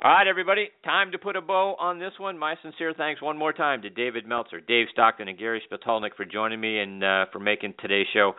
All 0.00 0.12
right, 0.12 0.28
everybody, 0.28 0.68
time 0.84 1.10
to 1.10 1.18
put 1.18 1.34
a 1.34 1.40
bow 1.40 1.74
on 1.80 1.98
this 1.98 2.12
one. 2.18 2.38
My 2.38 2.54
sincere 2.62 2.94
thanks 2.96 3.20
one 3.20 3.36
more 3.36 3.52
time 3.52 3.82
to 3.82 3.90
David 3.90 4.28
Meltzer, 4.28 4.60
Dave 4.60 4.86
Stockton, 4.92 5.26
and 5.26 5.36
Gary 5.36 5.60
Spitalnik 5.68 6.14
for 6.16 6.24
joining 6.24 6.60
me 6.60 6.78
and 6.78 7.02
uh, 7.02 7.24
for 7.32 7.40
making 7.40 7.74
today's 7.80 8.06
show 8.12 8.34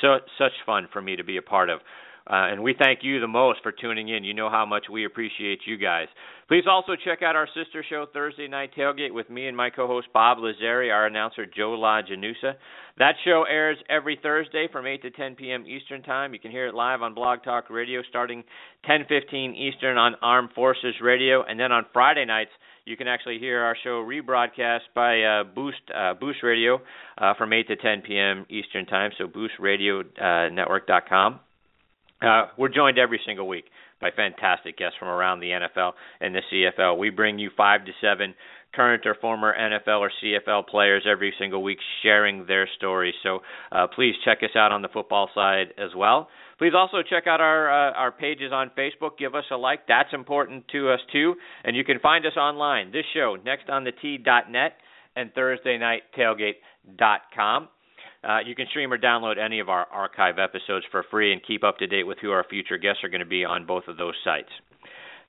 so, 0.00 0.16
such 0.36 0.50
fun 0.66 0.88
for 0.92 1.00
me 1.00 1.14
to 1.14 1.22
be 1.22 1.36
a 1.36 1.42
part 1.42 1.70
of. 1.70 1.78
Uh, 2.26 2.50
and 2.50 2.62
we 2.62 2.74
thank 2.76 3.00
you 3.02 3.20
the 3.20 3.28
most 3.28 3.60
for 3.62 3.70
tuning 3.70 4.08
in. 4.08 4.24
You 4.24 4.34
know 4.34 4.50
how 4.50 4.66
much 4.66 4.86
we 4.90 5.04
appreciate 5.04 5.60
you 5.64 5.76
guys. 5.76 6.08
Please 6.48 6.64
also 6.68 6.94
check 7.04 7.22
out 7.22 7.36
our 7.36 7.46
sister 7.48 7.84
show, 7.88 8.06
Thursday 8.12 8.48
Night 8.48 8.70
Tailgate, 8.76 9.12
with 9.12 9.30
me 9.30 9.46
and 9.46 9.56
my 9.56 9.70
co 9.70 9.86
host 9.86 10.08
Bob 10.12 10.38
Lazari, 10.38 10.92
our 10.92 11.06
announcer 11.06 11.46
Joe 11.46 11.76
LaGenusa. 11.78 12.54
That 12.98 13.14
show 13.24 13.44
airs 13.48 13.78
every 13.90 14.18
Thursday 14.22 14.68
from 14.72 14.86
8 14.86 15.02
to 15.02 15.10
10 15.10 15.34
p.m. 15.36 15.66
Eastern 15.66 16.02
Time. 16.02 16.32
You 16.32 16.40
can 16.40 16.50
hear 16.50 16.66
it 16.66 16.74
live 16.74 17.02
on 17.02 17.14
Blog 17.14 17.44
Talk 17.44 17.70
Radio 17.70 18.02
starting 18.08 18.42
10:15 18.88 19.54
Eastern 19.54 19.98
on 19.98 20.14
Armed 20.22 20.50
Forces 20.54 20.94
Radio, 21.02 21.42
and 21.42 21.60
then 21.60 21.72
on 21.72 21.84
Friday 21.92 22.24
nights 22.24 22.52
you 22.86 22.96
can 22.96 23.06
actually 23.08 23.38
hear 23.38 23.60
our 23.60 23.76
show 23.82 24.02
rebroadcast 24.04 24.82
by 24.94 25.20
uh, 25.22 25.44
Boost 25.44 25.82
uh, 25.94 26.14
Boost 26.14 26.42
Radio 26.42 26.80
uh, 27.18 27.34
from 27.34 27.52
8 27.52 27.68
to 27.68 27.76
10 27.76 28.00
p.m. 28.02 28.46
Eastern 28.48 28.86
Time. 28.86 29.10
So 29.18 29.26
BoostRadioNetwork.com. 29.26 31.40
Uh, 32.22 32.46
we're 32.56 32.68
joined 32.68 32.98
every 32.98 33.20
single 33.26 33.46
week 33.46 33.66
by 34.00 34.10
fantastic 34.10 34.78
guests 34.78 34.96
from 34.98 35.08
around 35.08 35.40
the 35.40 35.50
NFL 35.50 35.92
and 36.20 36.34
the 36.34 36.40
CFL. 36.52 36.98
We 36.98 37.10
bring 37.10 37.38
you 37.38 37.50
five 37.56 37.84
to 37.84 37.92
seven 38.00 38.34
current 38.74 39.06
or 39.06 39.14
former 39.20 39.54
NFL 39.58 40.00
or 40.00 40.10
CFL 40.22 40.66
players 40.66 41.04
every 41.10 41.32
single 41.38 41.62
week 41.62 41.78
sharing 42.02 42.46
their 42.46 42.68
stories. 42.76 43.14
So 43.22 43.40
uh, 43.72 43.86
please 43.94 44.14
check 44.24 44.38
us 44.42 44.54
out 44.54 44.72
on 44.72 44.82
the 44.82 44.88
football 44.88 45.30
side 45.34 45.68
as 45.78 45.90
well. 45.96 46.28
Please 46.58 46.72
also 46.76 46.98
check 47.08 47.26
out 47.26 47.40
our 47.40 47.70
uh, 47.70 47.92
our 47.92 48.12
pages 48.12 48.52
on 48.52 48.70
Facebook. 48.76 49.18
Give 49.18 49.34
us 49.34 49.44
a 49.50 49.56
like. 49.56 49.86
That's 49.86 50.12
important 50.12 50.66
to 50.68 50.90
us 50.90 51.00
too. 51.12 51.34
And 51.64 51.76
you 51.76 51.84
can 51.84 51.98
find 52.00 52.24
us 52.26 52.36
online. 52.36 52.92
This 52.92 53.04
show, 53.14 53.36
nextonthetee.net 53.44 54.72
and 55.16 55.32
Thursday 55.34 55.78
Night 55.78 56.02
Tailgate.com. 56.16 57.68
Uh, 58.26 58.38
you 58.44 58.54
can 58.54 58.66
stream 58.70 58.92
or 58.92 58.98
download 58.98 59.38
any 59.38 59.60
of 59.60 59.68
our 59.68 59.86
archive 59.92 60.38
episodes 60.38 60.84
for 60.90 61.04
free 61.10 61.32
and 61.32 61.40
keep 61.46 61.62
up 61.62 61.78
to 61.78 61.86
date 61.86 62.02
with 62.04 62.18
who 62.20 62.30
our 62.30 62.44
future 62.48 62.78
guests 62.78 63.04
are 63.04 63.08
going 63.08 63.20
to 63.20 63.26
be 63.26 63.44
on 63.44 63.66
both 63.66 63.84
of 63.86 63.96
those 63.96 64.14
sites. 64.24 64.48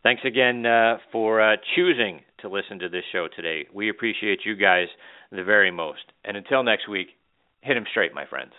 Thanks 0.01 0.23
again 0.25 0.65
uh, 0.65 0.97
for 1.11 1.41
uh, 1.41 1.57
choosing 1.75 2.21
to 2.41 2.49
listen 2.49 2.79
to 2.79 2.89
this 2.89 3.03
show 3.11 3.27
today. 3.35 3.67
We 3.73 3.89
appreciate 3.89 4.39
you 4.45 4.55
guys 4.55 4.87
the 5.31 5.43
very 5.43 5.69
most. 5.69 6.03
And 6.23 6.37
until 6.37 6.63
next 6.63 6.87
week, 6.87 7.07
hit 7.61 7.75
them 7.75 7.85
straight, 7.91 8.13
my 8.13 8.25
friends. 8.25 8.53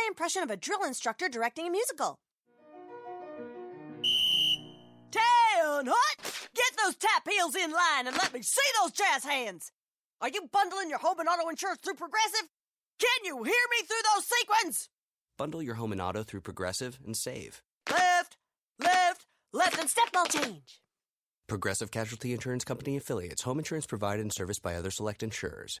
my 0.00 0.06
impression 0.08 0.42
of 0.42 0.50
a 0.50 0.56
drill 0.56 0.84
instructor 0.84 1.28
directing 1.28 1.66
a 1.66 1.70
musical. 1.70 2.18
Town 5.10 5.86
Hut! 5.86 6.48
Get 6.54 6.72
those 6.82 6.96
tap 6.96 7.28
heels 7.28 7.54
in 7.54 7.70
line 7.70 8.06
and 8.06 8.16
let 8.16 8.32
me 8.32 8.42
see 8.42 8.60
those 8.80 8.92
jazz 8.92 9.24
hands! 9.24 9.72
Are 10.20 10.28
you 10.28 10.48
bundling 10.52 10.90
your 10.90 10.98
home 10.98 11.18
and 11.18 11.28
auto 11.28 11.48
insurance 11.48 11.80
through 11.82 11.94
Progressive? 11.94 12.48
Can 12.98 13.24
you 13.24 13.42
hear 13.42 13.44
me 13.44 13.86
through 13.86 14.02
those 14.14 14.26
sequins? 14.26 14.88
Bundle 15.38 15.62
your 15.62 15.76
home 15.76 15.92
and 15.92 16.00
auto 16.00 16.22
through 16.22 16.42
Progressive 16.42 16.98
and 17.04 17.16
save. 17.16 17.62
Left, 17.90 18.36
left, 18.78 19.26
left, 19.52 19.78
and 19.78 19.88
step 19.88 20.08
mall 20.14 20.26
change. 20.26 20.80
Progressive 21.48 21.90
Casualty 21.90 22.32
Insurance 22.32 22.64
Company 22.64 22.96
affiliates. 22.96 23.42
Home 23.42 23.58
insurance 23.58 23.86
provided 23.86 24.22
and 24.22 24.32
serviced 24.32 24.62
by 24.62 24.74
other 24.74 24.90
select 24.90 25.22
insurers. 25.22 25.80